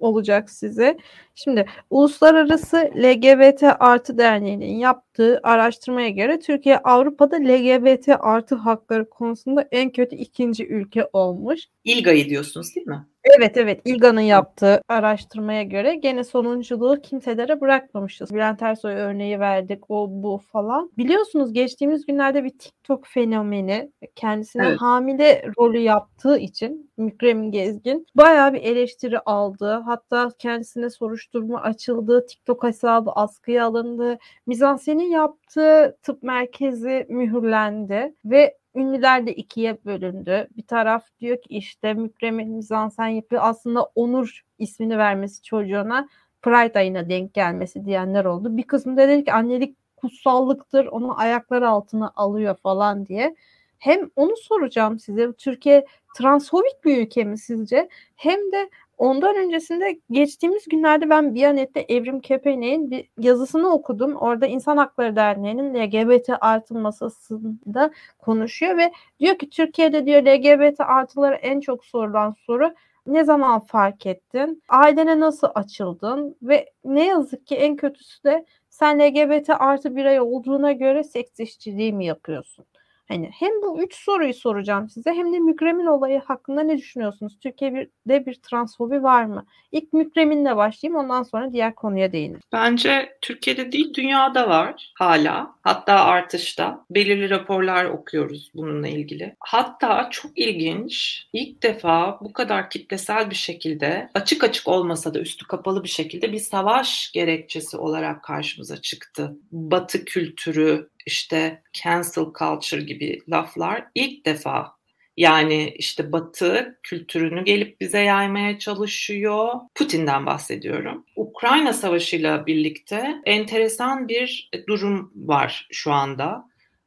olacak 0.00 0.50
size. 0.50 0.98
Şimdi 1.34 1.66
Uluslararası 1.90 2.76
LGBT 2.76 3.62
Artı 3.80 4.18
Derneği'nin 4.18 4.78
yaptığı 4.78 5.40
araştırmaya 5.42 6.08
göre 6.08 6.40
Türkiye 6.40 6.78
Avrupa'da 6.78 7.36
LGBT 7.36 8.08
artı 8.20 8.54
hakları 8.54 9.10
konusunda 9.10 9.68
en 9.70 9.90
kötü 9.90 10.16
ikinci 10.16 10.66
ülke 10.66 11.08
olmuş. 11.12 11.60
İlga'yı 11.84 12.28
diyorsunuz 12.28 12.76
değil 12.76 12.86
mi? 12.86 13.06
Evet 13.24 13.56
evet 13.56 13.80
İlga'nın 13.84 14.20
yaptığı 14.20 14.82
araştırmaya 14.88 15.62
göre 15.62 15.94
gene 15.94 16.24
sonunculuğu 16.24 17.00
kimselere 17.02 17.60
bırakmamışız. 17.60 18.34
Bülent 18.34 18.62
Ersoy 18.62 18.92
örneği 18.92 19.40
verdik 19.40 19.90
o 19.90 20.06
bu 20.10 20.40
falan. 20.52 20.90
Biliyorsunuz 20.98 21.52
geçtiğimiz 21.52 22.06
günlerde 22.06 22.44
bir 22.44 22.58
TikTok 22.58 23.06
fenomeni 23.06 23.92
kendisine 24.14 24.66
evet. 24.66 24.80
hamile 24.80 25.44
rolü 25.58 25.78
yaptığı 25.78 26.38
için 26.38 26.90
Mükrem 26.96 27.50
Gezgin 27.50 28.06
bayağı 28.14 28.52
bir 28.52 28.62
eleştiri 28.62 29.18
aldı. 29.18 29.82
Hatta 29.86 30.30
kendisine 30.38 30.90
soruşturma 30.90 31.62
açıldı. 31.62 32.26
TikTok 32.26 32.64
hesabı 32.64 33.10
askıya 33.10 33.66
alındı. 33.66 34.18
Mizansenin 34.46 35.10
yaptığı 35.10 35.96
tıp 36.02 36.22
merkezi 36.22 37.06
mühürlendi 37.08 38.14
ve 38.24 38.59
ünlüler 38.74 39.26
de 39.26 39.34
ikiye 39.34 39.78
bölündü. 39.84 40.48
Bir 40.56 40.62
taraf 40.62 41.04
diyor 41.20 41.36
ki 41.36 41.48
işte 41.48 41.94
Mükremin 41.94 42.48
mizansen 42.50 43.06
yapıyor. 43.06 43.42
Aslında 43.44 43.82
Onur 43.94 44.44
ismini 44.58 44.98
vermesi 44.98 45.42
çocuğuna 45.42 46.08
Pride 46.42 46.78
ayına 46.78 47.08
denk 47.08 47.34
gelmesi 47.34 47.84
diyenler 47.84 48.24
oldu. 48.24 48.56
Bir 48.56 48.62
kısmı 48.62 48.96
da 48.96 49.08
dedi 49.08 49.24
ki 49.24 49.32
annelik 49.32 49.76
kutsallıktır. 49.96 50.86
Onu 50.86 51.20
ayakları 51.20 51.68
altına 51.68 52.12
alıyor 52.16 52.56
falan 52.62 53.06
diye. 53.06 53.36
Hem 53.78 54.10
onu 54.16 54.36
soracağım 54.36 54.98
size. 54.98 55.32
Türkiye 55.32 55.86
transfobik 56.16 56.84
bir 56.84 57.06
ülke 57.06 57.24
mi 57.24 57.38
sizce? 57.38 57.88
Hem 58.16 58.52
de 58.52 58.70
Ondan 59.00 59.36
öncesinde 59.36 60.00
geçtiğimiz 60.10 60.64
günlerde 60.68 61.10
ben 61.10 61.34
Biyanet'te 61.34 61.80
Evrim 61.88 62.20
Kepenek'in 62.20 62.90
bir 62.90 63.08
yazısını 63.18 63.68
okudum. 63.68 64.16
Orada 64.16 64.46
İnsan 64.46 64.76
Hakları 64.76 65.16
Derneği'nin 65.16 65.74
LGBT 65.74 66.30
artı 66.40 66.74
masasında 66.74 67.90
konuşuyor 68.18 68.76
ve 68.76 68.92
diyor 69.20 69.38
ki 69.38 69.50
Türkiye'de 69.50 70.06
diyor 70.06 70.22
LGBT 70.22 70.80
artıları 70.80 71.34
en 71.34 71.60
çok 71.60 71.84
sorulan 71.84 72.34
soru 72.46 72.74
ne 73.06 73.24
zaman 73.24 73.60
fark 73.60 74.06
ettin? 74.06 74.62
Ailene 74.68 75.20
nasıl 75.20 75.48
açıldın? 75.54 76.36
Ve 76.42 76.72
ne 76.84 77.06
yazık 77.06 77.46
ki 77.46 77.56
en 77.56 77.76
kötüsü 77.76 78.24
de 78.24 78.44
sen 78.70 78.98
LGBT 79.00 79.50
artı 79.50 79.96
birey 79.96 80.20
olduğuna 80.20 80.72
göre 80.72 81.04
seks 81.04 81.40
işçiliği 81.40 81.92
mi 81.92 82.06
yapıyorsun? 82.06 82.64
Hani 83.10 83.30
hem 83.38 83.62
bu 83.62 83.82
üç 83.82 83.94
soruyu 83.94 84.34
soracağım 84.34 84.88
size 84.88 85.10
hem 85.10 85.32
de 85.32 85.38
mükremin 85.38 85.86
olayı 85.86 86.20
hakkında 86.20 86.62
ne 86.62 86.78
düşünüyorsunuz? 86.78 87.38
Türkiye'de 87.42 88.26
bir 88.26 88.34
transfobi 88.34 89.02
var 89.02 89.24
mı? 89.24 89.46
İlk 89.72 89.92
mükreminle 89.92 90.56
başlayayım 90.56 91.04
ondan 91.04 91.22
sonra 91.22 91.52
diğer 91.52 91.74
konuya 91.74 92.12
değinelim. 92.12 92.40
Bence 92.52 93.16
Türkiye'de 93.20 93.72
değil 93.72 93.94
dünyada 93.94 94.48
var 94.48 94.92
hala. 94.98 95.54
Hatta 95.62 95.94
artışta. 96.04 96.84
Belirli 96.90 97.30
raporlar 97.30 97.84
okuyoruz 97.84 98.50
bununla 98.54 98.88
ilgili. 98.88 99.36
Hatta 99.40 100.08
çok 100.10 100.38
ilginç 100.38 101.24
ilk 101.32 101.62
defa 101.62 102.18
bu 102.20 102.32
kadar 102.32 102.70
kitlesel 102.70 103.30
bir 103.30 103.34
şekilde 103.34 104.10
açık 104.14 104.44
açık 104.44 104.68
olmasa 104.68 105.14
da 105.14 105.20
üstü 105.20 105.46
kapalı 105.46 105.84
bir 105.84 105.88
şekilde 105.88 106.32
bir 106.32 106.38
savaş 106.38 107.12
gerekçesi 107.12 107.76
olarak 107.76 108.22
karşımıza 108.24 108.76
çıktı. 108.76 109.36
Batı 109.52 110.04
kültürü, 110.04 110.88
işte 111.06 111.62
cancel 111.72 112.24
culture 112.38 112.82
gibi 112.82 113.20
laflar 113.28 113.86
ilk 113.94 114.26
defa 114.26 114.80
yani 115.16 115.74
işte 115.76 116.12
Batı 116.12 116.78
kültürünü 116.82 117.44
gelip 117.44 117.80
bize 117.80 118.00
yaymaya 118.00 118.58
çalışıyor. 118.58 119.54
Putin'den 119.74 120.26
bahsediyorum. 120.26 121.06
Ukrayna 121.16 121.72
Savaşı'yla 121.72 122.46
birlikte 122.46 123.14
enteresan 123.24 124.08
bir 124.08 124.50
durum 124.68 125.12
var 125.14 125.68
şu 125.72 125.92
anda. 125.92 126.44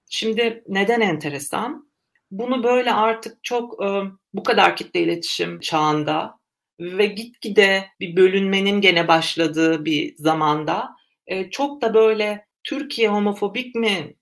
Şimdi 0.09 0.63
neden 0.67 1.01
enteresan? 1.01 1.89
Bunu 2.31 2.63
böyle 2.63 2.93
artık 2.93 3.43
çok 3.43 3.83
e, 3.83 3.87
bu 4.33 4.43
kadar 4.43 4.75
kitle 4.75 4.99
iletişim 4.99 5.59
çağında 5.59 6.39
ve 6.79 7.05
gitgide 7.05 7.85
bir 7.99 8.15
bölünmenin 8.15 8.81
gene 8.81 9.07
başladığı 9.07 9.85
bir 9.85 10.15
zamanda 10.17 10.89
e, 11.27 11.49
çok 11.49 11.81
da 11.81 11.93
böyle 11.93 12.45
Türkiye 12.63 13.09
homofobik 13.09 13.75
mi 13.75 14.15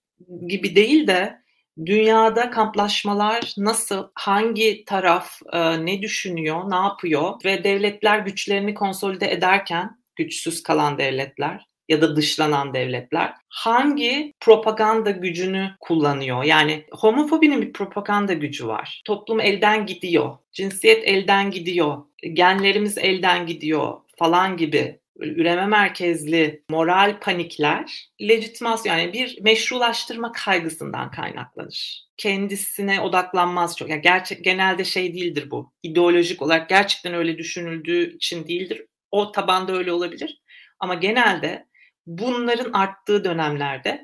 gibi 0.48 0.76
değil 0.76 1.08
de 1.08 1.42
dünyada 1.86 2.52
kamplaşmalar 2.52 3.54
nasıl, 3.58 4.08
hangi 4.16 4.86
taraf 4.86 5.40
e, 5.54 5.86
ne 5.86 6.02
düşünüyor, 6.02 6.72
ne 6.72 6.76
yapıyor 6.76 7.34
ve 7.46 7.64
devletler 7.64 8.20
güçlerini 8.20 8.74
konsolide 8.74 9.32
ederken 9.32 9.98
güçsüz 10.16 10.64
kalan 10.64 10.98
devletler 10.98 11.66
ya 11.90 12.02
da 12.02 12.16
dışlanan 12.16 12.74
devletler 12.74 13.34
hangi 13.50 14.34
propaganda 14.40 15.12
gücünü 15.12 15.72
kullanıyor? 15.80 16.44
Yani 16.44 16.86
homofobinin 16.92 17.62
bir 17.62 17.74
propaganda 17.74 18.34
gücü 18.34 18.68
var. 18.68 19.02
Toplum 19.06 19.40
elden 19.40 19.86
gidiyor, 19.86 20.38
cinsiyet 20.52 21.08
elden 21.08 21.52
gidiyor, 21.52 21.98
genlerimiz 22.34 22.98
elden 22.98 23.46
gidiyor 23.46 23.94
falan 24.18 24.58
gibi 24.58 25.01
üreme 25.22 25.66
merkezli 25.66 26.64
moral 26.70 27.20
panikler 27.20 28.10
legitimasyon 28.22 28.98
yani 28.98 29.14
bir 29.14 29.42
meşrulaştırma 29.42 30.32
kaygısından 30.32 31.12
kaynaklanır. 31.12 32.08
Kendisine 32.18 33.02
odaklanmaz 33.02 33.78
çok. 33.78 33.90
Yani 33.90 34.02
gerçek 34.02 34.44
genelde 34.44 34.84
şey 34.84 35.14
değildir 35.14 35.52
bu. 35.52 35.74
İdeolojik 35.84 36.42
olarak 36.42 36.70
gerçekten 36.70 37.14
öyle 37.14 37.38
düşünüldüğü 37.38 38.16
için 38.16 38.48
değildir. 38.48 38.86
O 39.12 39.32
tabanda 39.32 39.74
öyle 39.74 39.92
olabilir. 39.92 40.42
Ama 40.80 40.94
genelde 40.94 41.68
bunların 42.06 42.74
arttığı 42.74 43.24
dönemlerde 43.24 44.04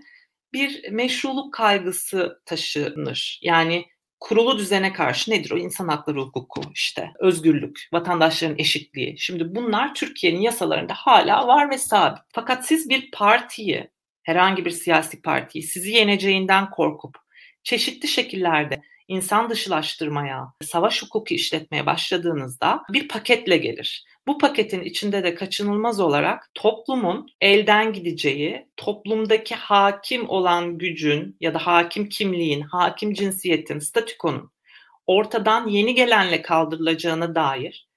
bir 0.54 0.92
meşruluk 0.92 1.54
kaygısı 1.54 2.42
taşınır. 2.46 3.40
Yani 3.44 3.86
kurulu 4.20 4.58
düzene 4.58 4.94
karşı 4.94 5.32
nedir 5.32 5.52
o 5.52 5.58
insan 5.58 5.88
hakları 5.88 6.20
hukuku 6.20 6.62
işte 6.74 7.12
özgürlük, 7.20 7.88
vatandaşların 7.94 8.60
eşitliği. 8.60 9.16
Şimdi 9.20 9.56
bunlar 9.56 9.96
Türkiye'nin 9.96 10.42
yasalarında 10.42 10.94
hala 10.94 11.48
var 11.48 11.70
ve 11.70 11.78
sabit. 11.78 12.24
Fakat 12.34 12.68
siz 12.68 12.90
bir 12.90 13.12
partiyi, 13.12 13.90
herhangi 14.24 14.66
bir 14.66 14.72
siyasi 14.72 15.22
partiyi 15.22 15.64
sizi 15.64 15.92
yeneceğinden 15.92 16.70
korkup 16.70 17.16
çeşitli 17.64 18.08
şekillerde 18.08 18.82
insan 19.08 19.50
dışılaştırmaya, 19.50 20.54
savaş 20.62 21.04
hukuku 21.04 21.34
işletmeye 21.34 21.86
başladığınızda 21.86 22.84
bir 22.94 23.08
paketle 23.08 23.58
gelir. 23.58 24.06
Bu 24.28 24.38
paketin 24.38 24.82
içinde 24.82 25.24
de 25.24 25.36
kaçınılmaz 25.36 26.00
olarak 26.00 26.52
toplumun 26.54 27.28
elden 27.42 27.94
gideceği, 27.94 28.68
toplumdaki 28.78 29.56
hakim 29.56 30.30
olan 30.30 30.78
gücün 30.78 31.38
ya 31.40 31.54
da 31.54 31.60
hakim 31.60 32.10
kimliğin, 32.10 32.62
hakim 32.62 33.14
cinsiyetin, 33.14 33.80
statükonun 33.80 34.52
ortadan 35.08 35.68
yeni 35.68 35.96
gelenle 35.96 36.42
kaldırılacağına 36.42 37.36
dair 37.36 37.88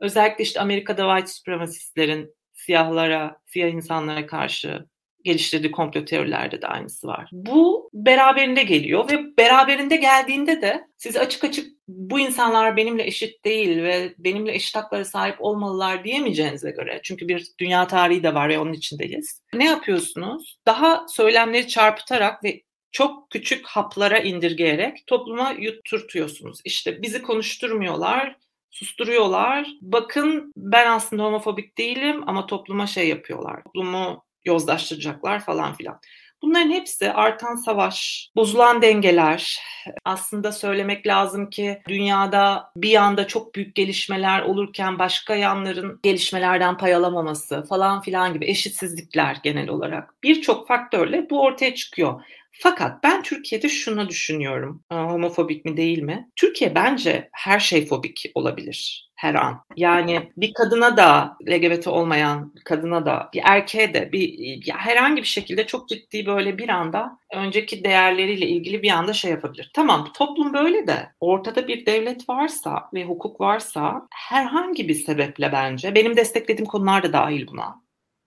özellikle 0.00 0.44
işte 0.44 0.60
Amerika'da 0.60 1.08
white 1.08 1.32
supremacistlerin 1.32 2.34
siyahlara, 2.52 3.40
siyah 3.46 3.68
insanlara 3.68 4.26
karşı 4.26 4.86
geliştirdiği 5.24 5.72
komplo 5.72 6.04
teorilerde 6.04 6.62
de 6.62 6.66
aynısı 6.66 7.06
var. 7.06 7.30
Bu 7.32 7.90
beraberinde 7.92 8.62
geliyor 8.62 9.10
ve 9.10 9.36
beraberinde 9.38 9.96
geldiğinde 9.96 10.62
de 10.62 10.84
siz 10.96 11.16
açık 11.16 11.44
açık 11.44 11.74
bu 11.88 12.20
insanlar 12.20 12.76
benimle 12.76 13.06
eşit 13.06 13.44
değil 13.44 13.82
ve 13.82 14.14
benimle 14.18 14.54
eşit 14.54 14.76
haklara 14.76 15.04
sahip 15.04 15.36
olmalılar 15.38 16.04
diyemeyeceğinize 16.04 16.70
göre 16.70 17.00
çünkü 17.02 17.28
bir 17.28 17.52
dünya 17.58 17.86
tarihi 17.86 18.22
de 18.22 18.34
var 18.34 18.48
ve 18.48 18.58
onun 18.58 18.72
içindeyiz. 18.72 19.42
Ne 19.54 19.64
yapıyorsunuz? 19.64 20.58
Daha 20.66 21.06
söylemleri 21.08 21.68
çarpıtarak 21.68 22.44
ve 22.44 22.62
çok 22.92 23.30
küçük 23.30 23.66
haplara 23.66 24.18
indirgeyerek 24.18 25.06
topluma 25.06 25.50
yutturtuyorsunuz. 25.50 26.60
İşte 26.64 27.02
bizi 27.02 27.22
konuşturmuyorlar, 27.22 28.36
susturuyorlar. 28.70 29.68
Bakın 29.80 30.52
ben 30.56 30.90
aslında 30.90 31.24
homofobik 31.24 31.78
değilim 31.78 32.22
ama 32.26 32.46
topluma 32.46 32.86
şey 32.86 33.08
yapıyorlar. 33.08 33.62
Toplumu 33.64 34.23
yozlaştıracaklar 34.46 35.40
falan 35.40 35.74
filan. 35.74 36.00
Bunların 36.44 36.70
hepsi 36.70 37.12
artan 37.12 37.54
savaş, 37.54 38.28
bozulan 38.36 38.82
dengeler. 38.82 39.58
Aslında 40.04 40.52
söylemek 40.52 41.06
lazım 41.06 41.50
ki 41.50 41.82
dünyada 41.88 42.70
bir 42.76 42.88
yanda 42.88 43.26
çok 43.26 43.54
büyük 43.54 43.74
gelişmeler 43.74 44.42
olurken 44.42 44.98
başka 44.98 45.34
yanların 45.34 46.00
gelişmelerden 46.02 46.76
pay 46.76 46.94
alamaması 46.94 47.64
falan 47.68 48.00
filan 48.00 48.34
gibi 48.34 48.46
eşitsizlikler 48.46 49.36
genel 49.42 49.68
olarak. 49.68 50.14
Birçok 50.22 50.68
faktörle 50.68 51.30
bu 51.30 51.42
ortaya 51.42 51.74
çıkıyor. 51.74 52.22
Fakat 52.60 53.04
ben 53.04 53.22
Türkiye'de 53.22 53.68
şunu 53.68 54.08
düşünüyorum. 54.08 54.84
Homofobik 54.92 55.64
mi 55.64 55.76
değil 55.76 55.98
mi? 55.98 56.30
Türkiye 56.36 56.74
bence 56.74 57.28
her 57.32 57.60
şey 57.60 57.86
fobik 57.86 58.24
olabilir 58.34 59.10
her 59.16 59.34
an. 59.34 59.60
Yani 59.76 60.32
bir 60.36 60.54
kadına 60.54 60.96
da 60.96 61.36
LGBT 61.48 61.88
olmayan 61.88 62.54
kadına 62.64 63.06
da 63.06 63.30
bir 63.34 63.40
erkeğe 63.44 63.94
de 63.94 64.12
bir 64.12 64.38
ya 64.66 64.76
herhangi 64.78 65.22
bir 65.22 65.26
şekilde 65.26 65.66
çok 65.66 65.88
ciddi 65.88 66.26
böyle 66.26 66.58
bir 66.58 66.68
anda 66.68 67.18
önceki 67.34 67.84
değerleriyle 67.84 68.46
ilgili 68.46 68.82
bir 68.82 68.90
anda 68.90 69.12
şey 69.12 69.30
yapabilir. 69.30 69.70
Tamam 69.74 70.12
toplum 70.14 70.54
böyle 70.54 70.86
de 70.86 71.12
ortada 71.20 71.68
bir 71.68 71.86
devlet 71.86 72.28
varsa 72.28 72.88
ve 72.94 73.04
hukuk 73.04 73.40
varsa 73.40 74.06
herhangi 74.14 74.88
bir 74.88 74.94
sebeple 74.94 75.52
bence 75.52 75.94
benim 75.94 76.16
desteklediğim 76.16 76.66
konular 76.66 77.02
da 77.02 77.12
dahil 77.12 77.46
buna. 77.46 77.84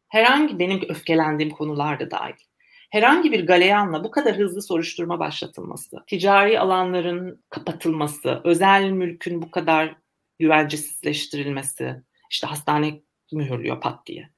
Herhangi 0.09 0.59
benim 0.59 0.81
öfkelendiğim 0.89 1.51
konular 1.51 1.99
da 1.99 2.11
dahil 2.11 2.46
herhangi 2.89 3.31
bir 3.31 3.47
galeyanla 3.47 4.03
bu 4.03 4.11
kadar 4.11 4.37
hızlı 4.37 4.61
soruşturma 4.61 5.19
başlatılması, 5.19 5.97
ticari 6.07 6.59
alanların 6.59 7.43
kapatılması, 7.49 8.41
özel 8.43 8.89
mülkün 8.89 9.41
bu 9.41 9.51
kadar 9.51 9.95
güvencesizleştirilmesi, 10.39 11.95
işte 12.31 12.47
hastane 12.47 13.01
mühürlüyor 13.31 13.81
pat 13.81 14.07
diye. 14.07 14.29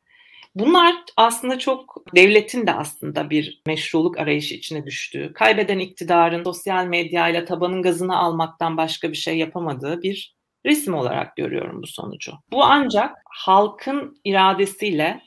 Bunlar 0.55 0.95
aslında 1.17 1.59
çok 1.59 2.03
devletin 2.15 2.67
de 2.67 2.73
aslında 2.73 3.29
bir 3.29 3.61
meşruluk 3.67 4.17
arayışı 4.17 4.55
içine 4.55 4.85
düştüğü, 4.85 5.33
kaybeden 5.33 5.79
iktidarın 5.79 6.43
sosyal 6.43 6.85
medyayla 6.85 7.45
tabanın 7.45 7.81
gazını 7.81 8.17
almaktan 8.17 8.77
başka 8.77 9.11
bir 9.11 9.17
şey 9.17 9.37
yapamadığı 9.37 10.01
bir 10.01 10.35
resim 10.65 10.93
olarak 10.93 11.35
görüyorum 11.35 11.81
bu 11.81 11.87
sonucu. 11.87 12.33
Bu 12.51 12.63
ancak 12.63 13.17
halkın 13.25 14.21
iradesiyle 14.23 15.21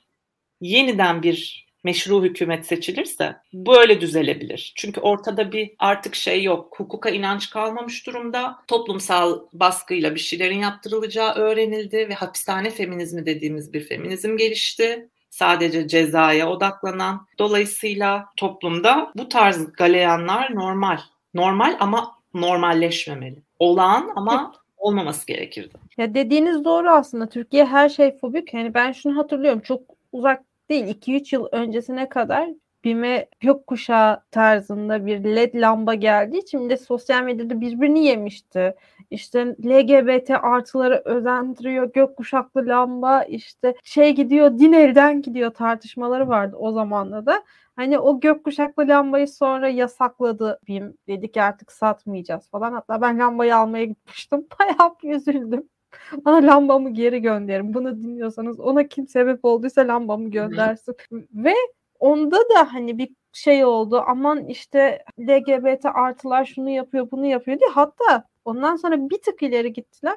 yeniden 0.61 1.23
bir 1.23 1.67
meşru 1.85 2.23
hükümet 2.23 2.66
seçilirse 2.66 3.37
böyle 3.53 4.01
düzelebilir. 4.01 4.73
Çünkü 4.77 5.01
ortada 5.01 5.53
bir 5.53 5.71
artık 5.79 6.14
şey 6.14 6.42
yok. 6.42 6.75
Hukuka 6.79 7.11
inanç 7.11 7.51
kalmamış 7.51 8.07
durumda. 8.07 8.59
Toplumsal 8.68 9.40
baskıyla 9.53 10.14
bir 10.14 10.21
şeylerin 10.21 10.59
yaptırılacağı 10.59 11.35
öğrenildi 11.35 12.09
ve 12.09 12.14
hapishane 12.14 12.71
feminizmi 12.71 13.27
dediğimiz 13.27 13.73
bir 13.73 13.81
feminizm 13.81 14.37
gelişti. 14.37 15.09
Sadece 15.31 15.88
cezaya 15.88 16.51
odaklanan. 16.51 17.27
Dolayısıyla 17.38 18.27
toplumda 18.37 19.12
bu 19.16 19.29
tarz 19.29 19.73
galeyanlar 19.73 20.55
normal. 20.55 20.99
Normal 21.35 21.77
ama 21.81 22.12
normalleşmemeli. 22.35 23.42
Olağan 23.59 24.12
ama 24.16 24.53
olmaması 24.77 25.27
gerekirdi. 25.27 25.75
Ya 25.97 26.14
dediğiniz 26.14 26.64
doğru 26.64 26.90
aslında. 26.90 27.29
Türkiye 27.29 27.64
her 27.64 27.88
şey 27.88 28.18
fobik. 28.18 28.55
Yani 28.55 28.75
ben 28.75 28.92
şunu 28.92 29.18
hatırlıyorum. 29.18 29.61
Çok 29.61 29.83
uzak 30.12 30.42
değil 30.73 30.87
2-3 30.87 31.35
yıl 31.35 31.49
öncesine 31.53 32.09
kadar 32.09 32.49
BİM'e 32.85 33.29
gökkuşağı 33.41 34.23
tarzında 34.31 35.07
bir 35.07 35.25
led 35.25 35.55
lamba 35.55 35.95
geldiği 35.95 36.39
için 36.39 36.71
de 36.71 36.77
sosyal 36.77 37.23
medyada 37.23 37.61
birbirini 37.61 38.05
yemişti. 38.05 38.75
İşte 39.11 39.47
LGBT 39.47 40.31
artıları 40.31 41.03
özendiriyor 41.05 41.93
gökkuşaklı 41.93 42.67
lamba 42.67 43.23
işte 43.23 43.75
şey 43.85 44.15
gidiyor 44.15 44.59
din 44.59 44.73
elden 44.73 45.23
gidiyor 45.23 45.51
tartışmaları 45.51 46.29
vardı 46.29 46.57
o 46.59 46.73
zamanda 46.73 47.27
da. 47.27 47.45
Hani 47.77 47.99
o 47.99 48.21
gökkuşaklı 48.21 48.89
lambayı 48.89 49.29
sonra 49.29 49.69
yasakladı 49.69 50.61
BİM. 50.69 50.97
Dedi 51.09 51.33
ki 51.33 51.43
artık 51.43 51.73
satmayacağız 51.73 52.51
falan. 52.51 52.73
Hatta 52.73 53.01
ben 53.01 53.19
lambayı 53.19 53.57
almaya 53.57 53.85
gitmiştim. 53.85 54.47
Bayağı 54.61 54.95
bir 55.03 55.15
üzüldüm. 55.17 55.69
Bana 56.24 56.46
lambamı 56.46 56.90
geri 56.90 57.22
gönderin. 57.22 57.74
Bunu 57.74 58.02
dinliyorsanız 58.02 58.61
ona 58.61 58.88
kim 58.88 59.09
sebep 59.09 59.44
olduysa 59.44 59.81
lambamı 59.81 60.31
göndersin. 60.31 60.94
Ve 61.35 61.55
onda 62.00 62.37
da 62.37 62.72
hani 62.72 62.98
bir 62.98 63.09
şey 63.33 63.64
oldu. 63.64 64.05
Aman 64.07 64.46
işte 64.46 65.05
LGBT 65.20 65.87
artılar 65.87 66.44
şunu 66.44 66.70
yapıyor 66.70 67.11
bunu 67.11 67.26
yapıyor 67.26 67.61
diye. 67.61 67.70
Hatta 67.70 68.24
ondan 68.44 68.76
sonra 68.76 69.11
bir 69.11 69.22
tık 69.22 69.42
ileri 69.42 69.72
gittiler. 69.72 70.16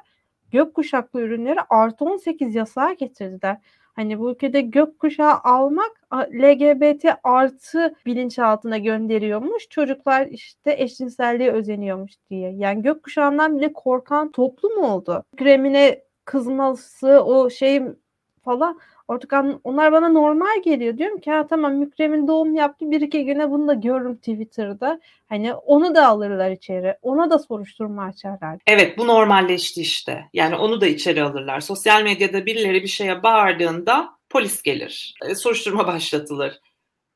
Gökkuşaklı 0.50 1.20
ürünleri 1.20 1.60
artı 1.70 2.04
18 2.04 2.54
yasağa 2.54 2.92
getirdiler. 2.92 3.58
Hani 3.96 4.18
bu 4.18 4.30
ülkede 4.30 4.60
gökkuşağı 4.60 5.34
almak 5.44 5.92
LGBT 6.12 7.04
artı 7.24 7.94
bilinçaltına 8.06 8.78
gönderiyormuş. 8.78 9.68
Çocuklar 9.70 10.26
işte 10.26 10.74
eşcinselliğe 10.78 11.52
özeniyormuş 11.52 12.12
diye. 12.30 12.52
Yani 12.52 12.82
gökkuşağından 12.82 13.58
bile 13.58 13.72
korkan 13.72 14.30
toplum 14.32 14.82
oldu. 14.82 15.24
Kremine 15.36 16.02
kızması 16.24 17.22
o 17.24 17.50
şey 17.50 17.82
falan 18.46 18.78
Artık 19.08 19.32
onlar 19.64 19.92
bana 19.92 20.08
normal 20.08 20.62
geliyor. 20.64 20.98
Diyorum 20.98 21.20
ki 21.20 21.30
ha 21.30 21.46
tamam 21.46 21.74
Mükremin 21.74 22.28
doğum 22.28 22.54
yaptı. 22.54 22.90
Bir 22.90 23.00
iki 23.00 23.24
güne 23.24 23.50
bunu 23.50 23.68
da 23.68 23.74
görürüm 23.74 24.16
Twitter'da. 24.16 25.00
Hani 25.28 25.54
onu 25.54 25.94
da 25.94 26.06
alırlar 26.06 26.50
içeri. 26.50 26.96
Ona 27.02 27.30
da 27.30 27.38
soruşturma 27.38 28.04
açarlar. 28.04 28.58
Evet 28.66 28.98
bu 28.98 29.06
normalleşti 29.06 29.80
işte. 29.80 30.24
Yani 30.32 30.56
onu 30.56 30.80
da 30.80 30.86
içeri 30.86 31.22
alırlar. 31.22 31.60
Sosyal 31.60 32.02
medyada 32.02 32.46
birileri 32.46 32.82
bir 32.82 32.88
şeye 32.88 33.22
bağırdığında 33.22 34.08
polis 34.30 34.62
gelir. 34.62 35.14
E, 35.28 35.34
soruşturma 35.34 35.86
başlatılır. 35.86 36.60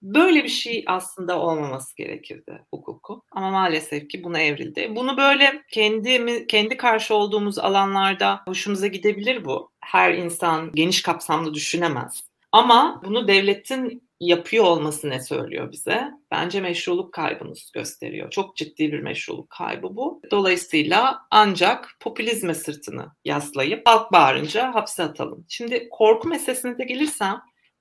Böyle 0.02 0.44
bir 0.44 0.48
şey 0.48 0.84
aslında 0.86 1.40
olmaması 1.40 1.96
gerekirdi 1.96 2.62
hukuku. 2.74 3.22
Ama 3.32 3.50
maalesef 3.50 4.08
ki 4.08 4.24
buna 4.24 4.40
evrildi. 4.40 4.92
Bunu 4.96 5.16
böyle 5.16 5.62
kendi 5.70 6.46
kendi 6.46 6.76
karşı 6.76 7.14
olduğumuz 7.14 7.58
alanlarda 7.58 8.40
hoşumuza 8.46 8.86
gidebilir 8.86 9.44
bu. 9.44 9.70
Her 9.80 10.14
insan 10.14 10.72
geniş 10.72 11.02
kapsamlı 11.02 11.54
düşünemez. 11.54 12.30
Ama 12.52 13.00
bunu 13.04 13.28
devletin 13.28 14.10
yapıyor 14.20 14.64
olması 14.64 15.10
ne 15.10 15.20
söylüyor 15.20 15.72
bize? 15.72 16.10
Bence 16.30 16.60
meşruluk 16.60 17.14
kaybını 17.14 17.54
gösteriyor. 17.74 18.30
Çok 18.30 18.56
ciddi 18.56 18.92
bir 18.92 19.00
meşruluk 19.00 19.50
kaybı 19.50 19.96
bu. 19.96 20.22
Dolayısıyla 20.30 21.20
ancak 21.30 21.96
popülizme 22.00 22.54
sırtını 22.54 23.06
yaslayıp 23.24 23.88
halk 23.88 24.12
bağırınca 24.12 24.74
hapse 24.74 25.02
atalım. 25.02 25.44
Şimdi 25.48 25.88
korku 25.90 26.28
meselesine 26.28 26.78
de 26.78 26.84
gelirsem 26.84 27.40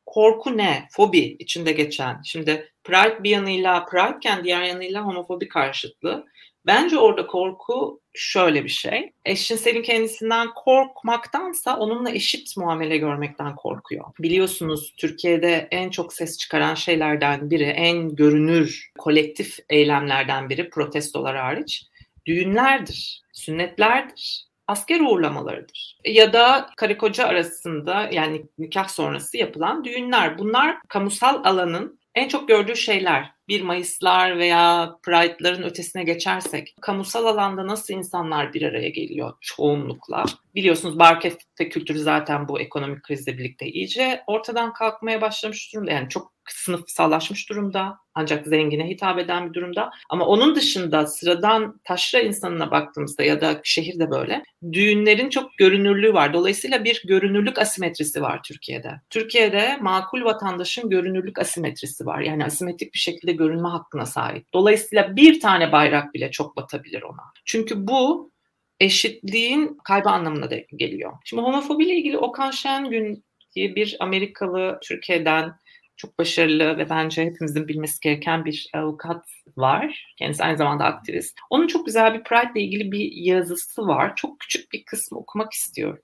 korku 0.10 0.58
ne? 0.58 0.88
Fobi 0.91 1.36
içinde 1.39 1.72
geçen. 1.72 2.22
Şimdi 2.24 2.72
Pride 2.84 3.24
bir 3.24 3.30
yanıyla 3.30 3.86
Pride'ken 3.86 4.43
diğer 4.43 4.63
yanıyla 4.63 5.02
homofobi 5.02 5.48
karşıtlığı. 5.48 6.26
Bence 6.65 6.98
orada 6.98 7.28
korku 7.28 8.02
şöyle 8.13 8.63
bir 8.63 8.69
şey. 8.69 9.12
Eşcinselin 9.26 9.82
kendisinden 9.82 10.54
korkmaktansa 10.54 11.78
onunla 11.78 12.12
eşit 12.12 12.58
muamele 12.58 12.98
görmekten 12.98 13.56
korkuyor. 13.56 14.06
Biliyorsunuz 14.19 14.93
Türkiye'de 14.98 15.67
en 15.72 15.89
çok 15.89 16.13
ses 16.13 16.38
çıkaran 16.38 16.76
şeylerden 16.76 17.50
biri, 17.50 17.63
en 17.63 18.15
görünür 18.15 18.91
kolektif 18.98 19.60
eylemlerden 19.69 20.50
biri 20.50 20.69
protestolar 20.69 21.38
hariç 21.38 21.86
düğünlerdir, 22.26 23.22
sünnetlerdir 23.34 24.48
asker 24.69 24.99
uğurlamalarıdır. 24.99 25.97
Ya 26.05 26.34
da 26.34 26.69
karı 26.77 26.97
koca 26.97 27.27
arasında 27.27 28.10
yani 28.12 28.45
nikah 28.58 28.88
sonrası 28.88 29.38
yapılan 29.38 29.84
düğünler. 29.84 30.38
Bunlar 30.38 30.77
kamusal 30.88 31.43
alanın 31.43 31.99
en 32.15 32.27
çok 32.27 32.47
gördüğü 32.47 32.75
şeyler. 32.75 33.32
1 33.47 33.62
Mayıslar 33.62 34.38
veya 34.38 34.95
Pride'ların 35.03 35.63
ötesine 35.63 36.03
geçersek 36.03 36.75
kamusal 36.82 37.25
alanda 37.25 37.67
nasıl 37.67 37.93
insanlar 37.93 38.53
bir 38.53 38.62
araya 38.62 38.89
geliyor 38.89 39.34
çoğunlukla. 39.41 40.25
Biliyorsunuz 40.55 40.99
bar 40.99 41.21
kültürü 41.58 41.99
zaten 41.99 42.47
bu 42.47 42.60
ekonomik 42.60 43.03
krizle 43.03 43.38
birlikte 43.38 43.67
iyice 43.67 44.23
ortadan 44.27 44.73
kalkmaya 44.73 45.21
başlamış 45.21 45.73
durumda. 45.73 45.91
Yani 45.91 46.10
çok 46.10 46.32
sınıfsallaşmış 46.51 47.49
durumda. 47.49 47.97
Ancak 48.13 48.47
zengine 48.47 48.89
hitap 48.89 49.19
eden 49.19 49.49
bir 49.49 49.53
durumda. 49.53 49.91
Ama 50.09 50.25
onun 50.25 50.55
dışında 50.55 51.07
sıradan 51.07 51.79
taşra 51.83 52.19
insanına 52.19 52.71
baktığımızda 52.71 53.23
ya 53.23 53.41
da 53.41 53.62
şehirde 53.63 54.12
böyle 54.12 54.43
düğünlerin 54.71 55.29
çok 55.29 55.57
görünürlüğü 55.57 56.13
var. 56.13 56.33
Dolayısıyla 56.33 56.83
bir 56.83 57.03
görünürlük 57.07 57.59
asimetrisi 57.59 58.21
var 58.21 58.39
Türkiye'de. 58.43 59.01
Türkiye'de 59.09 59.77
makul 59.81 60.23
vatandaşın 60.23 60.89
görünürlük 60.89 61.39
asimetrisi 61.39 62.05
var. 62.05 62.19
Yani 62.19 62.45
asimetrik 62.45 62.93
bir 62.93 62.99
şekilde 62.99 63.31
görünme 63.31 63.67
hakkına 63.67 64.05
sahip. 64.05 64.53
Dolayısıyla 64.53 65.15
bir 65.15 65.39
tane 65.39 65.71
bayrak 65.71 66.13
bile 66.13 66.31
çok 66.31 66.57
batabilir 66.57 67.01
ona. 67.01 67.23
Çünkü 67.45 67.88
bu 67.88 68.31
eşitliğin 68.79 69.77
kaybı 69.83 70.09
anlamına 70.09 70.51
da 70.51 70.55
geliyor. 70.75 71.13
Şimdi 71.25 71.43
homofobiyle 71.43 71.95
ilgili 71.95 72.17
Okan 72.17 72.51
Şengün 72.51 73.23
diye 73.55 73.75
bir 73.75 73.97
Amerikalı 73.99 74.79
Türkiye'den 74.83 75.53
çok 75.99 76.19
başarılı 76.19 76.77
ve 76.77 76.89
bence 76.89 77.25
hepimizin 77.25 77.67
bilmesi 77.67 77.99
gereken 77.99 78.45
bir 78.45 78.69
avukat 78.73 79.25
var. 79.57 80.13
Kendisi 80.17 80.43
aynı 80.43 80.57
zamanda 80.57 80.83
aktivist. 80.83 81.39
Onun 81.49 81.67
çok 81.67 81.85
güzel 81.85 82.13
bir 82.13 82.23
Pride 82.23 82.51
ile 82.55 82.62
ilgili 82.62 82.91
bir 82.91 83.12
yazısı 83.12 83.88
var. 83.88 84.15
Çok 84.15 84.39
küçük 84.39 84.71
bir 84.71 84.85
kısmı 84.85 85.17
okumak 85.17 85.53
istiyorum. 85.53 86.03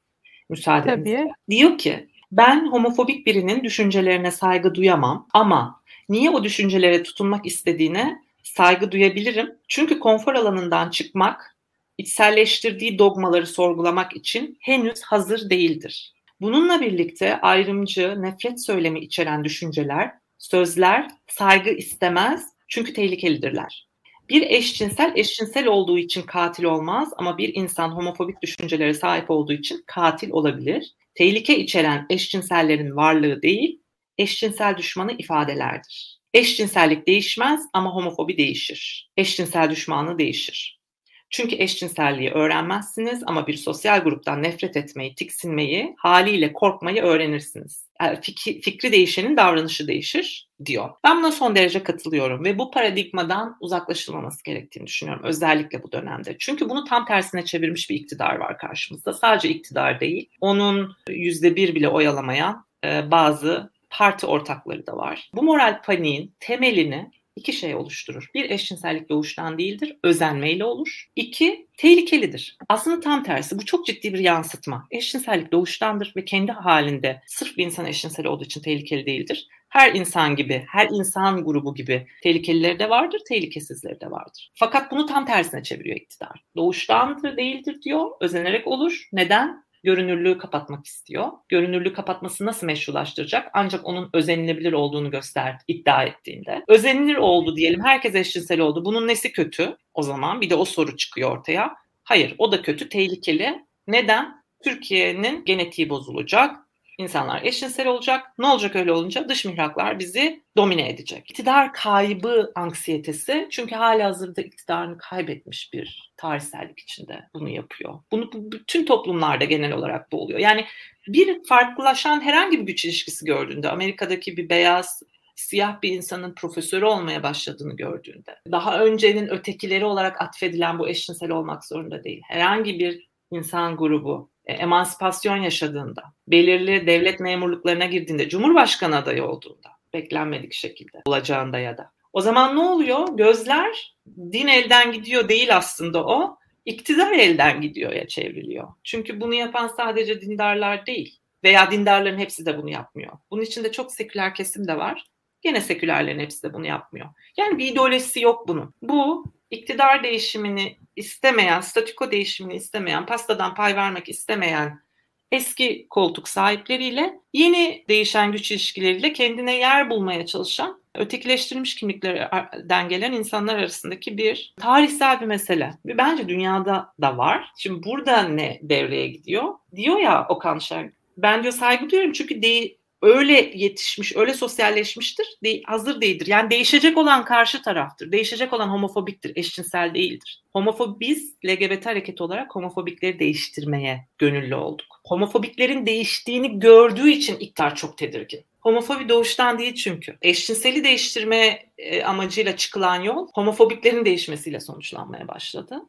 Müsaadenizle. 0.49 1.17
Tabii. 1.17 1.29
Diyor 1.49 1.77
ki 1.77 2.10
ben 2.31 2.67
homofobik 2.71 3.27
birinin 3.27 3.63
düşüncelerine 3.63 4.31
saygı 4.31 4.75
duyamam 4.75 5.27
ama 5.34 5.81
niye 6.10 6.29
o 6.29 6.43
düşüncelere 6.43 7.03
tutunmak 7.03 7.45
istediğine 7.45 8.21
saygı 8.43 8.91
duyabilirim. 8.91 9.55
Çünkü 9.67 9.99
konfor 9.99 10.34
alanından 10.34 10.89
çıkmak 10.89 11.58
içselleştirdiği 11.97 12.99
dogmaları 12.99 13.47
sorgulamak 13.47 14.15
için 14.15 14.58
henüz 14.62 15.01
hazır 15.01 15.49
değildir. 15.49 16.14
Bununla 16.41 16.82
birlikte 16.82 17.41
ayrımcı, 17.41 18.21
nefret 18.21 18.65
söylemi 18.65 19.00
içeren 19.00 19.43
düşünceler, 19.43 20.12
sözler 20.38 21.08
saygı 21.28 21.69
istemez 21.69 22.50
çünkü 22.67 22.93
tehlikelidirler. 22.93 23.88
Bir 24.30 24.41
eşcinsel 24.41 25.13
eşcinsel 25.15 25.67
olduğu 25.67 25.98
için 25.98 26.21
katil 26.21 26.63
olmaz 26.63 27.10
ama 27.17 27.38
bir 27.38 27.56
insan 27.56 27.89
homofobik 27.89 28.41
düşüncelere 28.41 28.93
sahip 28.93 29.32
olduğu 29.32 29.54
için 29.54 29.84
katil 29.88 30.32
olabilir. 30.32 30.95
Tehlike 31.13 31.58
içeren 31.60 32.06
eşcinsellerin 32.10 32.95
varlığı 32.95 33.41
değil, 33.41 33.82
eşcinsel 34.17 34.78
düşmanı 34.78 35.12
ifadelerdir. 35.17 36.19
Eşcinsellik 36.34 37.08
değişmez 37.08 37.65
ama 37.74 37.95
homofobi 37.95 38.38
değişir. 38.38 39.12
Eşcinsel 39.17 39.69
düşmanlığı 39.69 40.19
değişir. 40.19 40.80
Çünkü 41.29 41.55
eşcinselliği 41.55 42.31
öğrenmezsiniz 42.31 43.23
ama 43.25 43.47
bir 43.47 43.57
sosyal 43.57 43.99
gruptan 43.99 44.43
nefret 44.43 44.77
etmeyi, 44.77 45.15
tiksinmeyi, 45.15 45.95
haliyle 45.97 46.53
korkmayı 46.53 47.01
öğrenirsiniz. 47.01 47.85
Yani 48.01 48.19
fikri, 48.21 48.61
fikri 48.61 48.91
değişenin 48.91 49.38
davranışı 49.38 49.88
değişir 49.88 50.49
diyor. 50.65 50.89
Ben 51.03 51.17
buna 51.17 51.31
son 51.31 51.55
derece 51.55 51.83
katılıyorum 51.83 52.45
ve 52.45 52.57
bu 52.57 52.71
paradigmadan 52.71 53.57
uzaklaşılmaması 53.59 54.43
gerektiğini 54.43 54.88
düşünüyorum 54.88 55.23
özellikle 55.23 55.83
bu 55.83 55.91
dönemde. 55.91 56.35
Çünkü 56.39 56.69
bunu 56.69 56.83
tam 56.83 57.05
tersine 57.05 57.45
çevirmiş 57.45 57.89
bir 57.89 57.95
iktidar 57.95 58.35
var 58.35 58.57
karşımızda. 58.57 59.13
Sadece 59.13 59.49
iktidar 59.49 59.99
değil, 59.99 60.29
onun 60.41 60.95
yüzde 61.09 61.55
bir 61.55 61.75
bile 61.75 61.88
oyalamayan 61.88 62.65
e, 62.85 63.11
bazı 63.11 63.71
parti 63.89 64.25
ortakları 64.25 64.88
da 64.88 64.97
var. 64.97 65.29
Bu 65.33 65.43
moral 65.43 65.81
paniğin 65.81 66.35
temelini 66.39 67.11
iki 67.36 67.54
şey 67.54 67.76
oluşturur. 67.76 68.30
Bir 68.34 68.50
eşcinsellik 68.50 69.10
doğuştan 69.10 69.58
değildir, 69.58 69.98
özenmeyle 70.04 70.65
olur. 70.65 71.06
İki, 71.15 71.67
tehlikelidir. 71.78 72.58
Aslında 72.69 73.00
tam 73.00 73.24
tersi. 73.24 73.60
Bu 73.60 73.65
çok 73.65 73.86
ciddi 73.86 74.13
bir 74.13 74.19
yansıtma. 74.19 74.88
Eşcinsellik 74.91 75.52
doğuştandır 75.52 76.13
ve 76.15 76.26
kendi 76.26 76.52
halinde 76.52 77.21
sırf 77.28 77.58
bir 77.58 77.65
insan 77.65 77.86
eşcinsel 77.86 78.26
olduğu 78.26 78.43
için 78.43 78.62
tehlikeli 78.62 79.06
değildir. 79.06 79.48
Her 79.69 79.93
insan 79.93 80.36
gibi, 80.36 80.65
her 80.67 80.89
insan 80.89 81.45
grubu 81.45 81.76
gibi 81.76 82.08
tehlikelileri 82.24 82.80
de 82.80 82.89
vardır, 82.89 83.21
tehlikesizleri 83.30 84.02
de 84.02 84.12
vardır. 84.12 84.52
Fakat 84.54 84.91
bunu 84.91 85.06
tam 85.06 85.26
tersine 85.26 85.63
çeviriyor 85.63 85.95
iktidar. 85.95 86.43
Doğuştandır, 86.56 87.38
değildir 87.38 87.82
diyor, 87.82 88.12
özenerek 88.21 88.67
olur. 88.67 89.10
Neden? 89.12 89.64
Görünürlüğü 89.86 90.38
kapatmak 90.38 90.86
istiyor. 90.86 91.28
Görünürlüğü 91.50 91.93
kapatması 91.93 92.45
nasıl 92.45 92.67
meşrulaştıracak? 92.67 93.50
Ancak 93.54 93.86
onun 93.86 94.10
özenilebilir 94.13 94.74
olduğunu 94.74 95.12
göster 95.12 95.58
iddia 95.67 96.04
ettiğinde. 96.04 96.63
Özenilir 96.67 97.15
oldu 97.15 97.56
diyelim. 97.56 97.84
Herkes 97.84 98.15
eşcinsel 98.15 98.60
oldu. 98.60 98.86
Bunun 98.86 99.08
nesi 99.08 99.32
kötü? 99.32 99.78
O 99.93 100.04
zaman 100.04 100.41
bir 100.41 100.50
de 100.50 100.56
o 100.56 100.65
soru 100.65 100.98
çıkıyor 100.98 101.38
ortaya. 101.38 101.74
Hayır, 102.04 102.36
o 102.38 102.52
da 102.52 102.62
kötü, 102.62 102.89
tehlikeli. 102.89 103.65
Neden? 103.88 104.45
Türkiye'nin 104.63 105.45
genetiği 105.45 105.89
bozulacak 105.89 106.64
insanlar 106.97 107.43
eşcinsel 107.43 107.88
olacak. 107.88 108.25
Ne 108.38 108.47
olacak 108.47 108.75
öyle 108.75 108.91
olunca? 108.91 109.29
Dış 109.29 109.45
mihraklar 109.45 109.99
bizi 109.99 110.43
domine 110.58 110.89
edecek. 110.89 111.31
İktidar 111.31 111.73
kaybı 111.73 112.51
anksiyetesi 112.55 113.47
çünkü 113.51 113.75
hali 113.75 114.03
hazırda 114.03 114.41
iktidarını 114.41 114.97
kaybetmiş 114.97 115.73
bir 115.73 116.12
tarihsellik 116.17 116.79
içinde 116.79 117.29
bunu 117.34 117.49
yapıyor. 117.49 117.99
Bunu 118.12 118.29
bütün 118.34 118.86
toplumlarda 118.86 119.45
genel 119.45 119.71
olarak 119.71 120.12
bu 120.12 120.21
oluyor. 120.21 120.39
Yani 120.39 120.65
bir 121.08 121.43
farklılaşan 121.43 122.21
herhangi 122.21 122.60
bir 122.60 122.65
güç 122.65 122.86
ilişkisi 122.86 123.25
gördüğünde 123.25 123.69
Amerika'daki 123.69 124.38
bir 124.38 124.49
beyaz 124.49 125.03
siyah 125.36 125.81
bir 125.81 125.89
insanın 125.89 126.34
profesörü 126.36 126.86
olmaya 126.86 127.23
başladığını 127.23 127.75
gördüğünde, 127.75 128.39
daha 128.51 128.84
öncenin 128.84 129.27
ötekileri 129.27 129.86
olarak 129.86 130.21
atfedilen 130.21 130.79
bu 130.79 130.89
eşcinsel 130.89 131.31
olmak 131.31 131.65
zorunda 131.65 132.03
değil. 132.03 132.21
Herhangi 132.27 132.79
bir 132.79 133.08
insan 133.31 133.77
grubu 133.77 134.29
emansipasyon 134.47 135.38
yaşadığında, 135.38 136.03
belirli 136.27 136.88
devlet 136.88 137.19
memurluklarına 137.19 137.86
girdiğinde, 137.86 138.29
cumhurbaşkanı 138.29 138.95
adayı 138.95 139.25
olduğunda, 139.25 139.69
beklenmedik 139.93 140.53
şekilde 140.53 141.01
olacağında 141.05 141.60
ya 141.60 141.77
da. 141.77 141.91
O 142.13 142.21
zaman 142.21 142.55
ne 142.55 142.60
oluyor? 142.60 143.17
Gözler 143.17 143.95
din 144.17 144.47
elden 144.47 144.91
gidiyor 144.91 145.29
değil 145.29 145.58
aslında 145.58 146.05
o, 146.05 146.38
iktidar 146.65 147.12
elden 147.12 147.62
gidiyor 147.62 147.91
ya 147.93 148.08
çevriliyor. 148.08 148.67
Çünkü 148.84 149.21
bunu 149.21 149.34
yapan 149.34 149.67
sadece 149.67 150.21
dindarlar 150.21 150.86
değil 150.86 151.19
veya 151.43 151.71
dindarların 151.71 152.19
hepsi 152.19 152.45
de 152.45 152.58
bunu 152.58 152.69
yapmıyor. 152.69 153.13
Bunun 153.31 153.41
içinde 153.41 153.71
çok 153.71 153.91
seküler 153.91 154.36
kesim 154.36 154.67
de 154.67 154.77
var. 154.77 155.05
Gene 155.41 155.62
sekülerlerin 155.62 156.19
hepsi 156.19 156.43
de 156.43 156.53
bunu 156.53 156.67
yapmıyor. 156.67 157.08
Yani 157.38 157.58
bir 157.58 157.71
ideolojisi 157.71 158.21
yok 158.21 158.47
bunun. 158.47 158.73
Bu 158.81 159.25
iktidar 159.51 160.03
değişimini 160.03 160.77
istemeyen, 160.95 161.62
statüko 161.62 162.12
değişimini 162.12 162.55
istemeyen, 162.55 163.05
pastadan 163.05 163.55
pay 163.55 163.75
vermek 163.75 164.10
istemeyen 164.10 164.86
eski 165.31 165.88
koltuk 165.89 166.27
sahipleriyle 166.27 167.19
yeni 167.34 167.86
değişen 167.89 168.31
güç 168.31 168.51
ilişkileriyle 168.51 169.13
kendine 169.13 169.55
yer 169.55 169.89
bulmaya 169.89 170.25
çalışan 170.25 170.81
ötekileştirilmiş 170.95 171.75
kimliklerden 171.75 172.89
gelen 172.89 173.12
insanlar 173.12 173.55
arasındaki 173.55 174.17
bir 174.17 174.53
tarihsel 174.60 175.21
bir 175.21 175.25
mesele. 175.25 175.73
Ve 175.86 175.97
bence 175.97 176.27
dünyada 176.27 176.93
da 177.01 177.17
var. 177.17 177.51
Şimdi 177.58 177.84
burada 177.84 178.23
ne 178.23 178.60
devreye 178.63 179.08
gidiyor? 179.08 179.53
Diyor 179.75 179.97
ya 179.97 180.25
Okan 180.29 180.60
Şen, 180.60 180.93
ben 181.17 181.43
diyor 181.43 181.53
saygı 181.53 181.89
duyuyorum 181.89 182.13
çünkü 182.13 182.41
değil, 182.41 182.77
öyle 183.06 183.52
yetişmiş, 183.56 184.15
öyle 184.15 184.34
sosyalleşmiştir, 184.34 185.28
de, 185.44 185.62
hazır 185.65 186.02
değildir. 186.02 186.28
Yani 186.28 186.50
değişecek 186.50 186.98
olan 186.98 187.26
karşı 187.26 187.62
taraftır. 187.62 188.12
Değişecek 188.12 188.54
olan 188.54 188.68
homofobiktir, 188.68 189.32
eşcinsel 189.36 189.94
değildir. 189.94 190.44
Homofob 190.54 191.00
biz 191.00 191.36
LGBT 191.46 191.86
hareketi 191.86 192.24
olarak 192.24 192.56
homofobikleri 192.56 193.20
değiştirmeye 193.20 194.08
gönüllü 194.18 194.56
olduk. 194.56 195.02
Homofobiklerin 195.04 195.86
değiştiğini 195.86 196.60
gördüğü 196.60 197.10
için 197.10 197.36
iktidar 197.36 197.76
çok 197.76 197.98
tedirgin. 197.98 198.41
Homofobi 198.60 199.10
doğuştan 199.10 199.60
değil 199.60 199.76
çünkü. 199.76 200.18
Eşcinseli 200.22 200.84
değiştirme 200.84 201.65
e, 201.78 202.04
amacıyla 202.04 202.58
çıkılan 202.58 203.02
yol 203.02 203.28
homofobiklerin 203.34 204.06
değişmesiyle 204.06 204.60
sonuçlanmaya 204.60 205.28
başladı. 205.28 205.82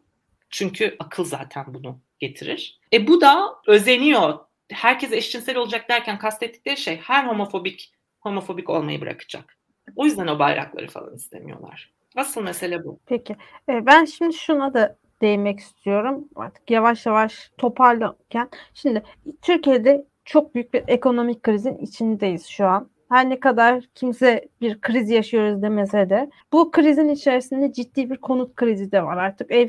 Çünkü 0.51 0.97
akıl 0.99 1.25
zaten 1.25 1.65
bunu 1.69 1.99
getirir. 2.19 2.79
E 2.93 3.07
bu 3.07 3.21
da 3.21 3.55
özeniyor 3.67 4.39
herkes 4.73 5.13
eşcinsel 5.13 5.57
olacak 5.57 5.89
derken 5.89 6.19
kastettikleri 6.19 6.77
şey 6.77 6.97
her 6.97 7.25
homofobik 7.25 7.93
homofobik 8.21 8.71
olmayı 8.71 9.01
bırakacak. 9.01 9.57
O 9.97 10.05
yüzden 10.05 10.27
o 10.27 10.39
bayrakları 10.39 10.89
falan 10.89 11.15
istemiyorlar. 11.15 11.93
Asıl 12.17 12.43
mesele 12.43 12.85
bu. 12.85 13.01
Peki. 13.07 13.37
E, 13.69 13.87
ben 13.87 14.05
şimdi 14.05 14.35
şuna 14.35 14.75
da 14.75 14.99
değinmek 15.21 15.61
istiyorum. 15.61 16.29
Artık 16.37 16.71
yavaş 16.71 17.07
yavaş 17.07 17.51
toparlarken. 17.59 18.49
Şimdi 18.75 19.03
Türkiye'de 19.43 20.07
çok 20.25 20.55
büyük 20.55 20.75
bir 20.75 20.85
ekonomik 20.89 21.43
krizin 21.43 21.77
içindeyiz 21.77 22.47
şu 22.47 22.67
an 22.67 22.91
her 23.09 23.31
ne 23.31 23.41
kadar 23.41 23.85
kimse 23.95 24.49
bir 24.61 24.81
kriz 24.81 25.11
yaşıyoruz 25.11 25.63
demese 25.63 26.11
de 26.11 26.31
bu 26.53 26.71
krizin 26.71 27.09
içerisinde 27.09 27.73
ciddi 27.73 28.11
bir 28.11 28.17
konut 28.17 28.55
krizi 28.55 28.93
de 28.93 29.05
var. 29.05 29.17
Artık 29.17 29.51
ev 29.51 29.69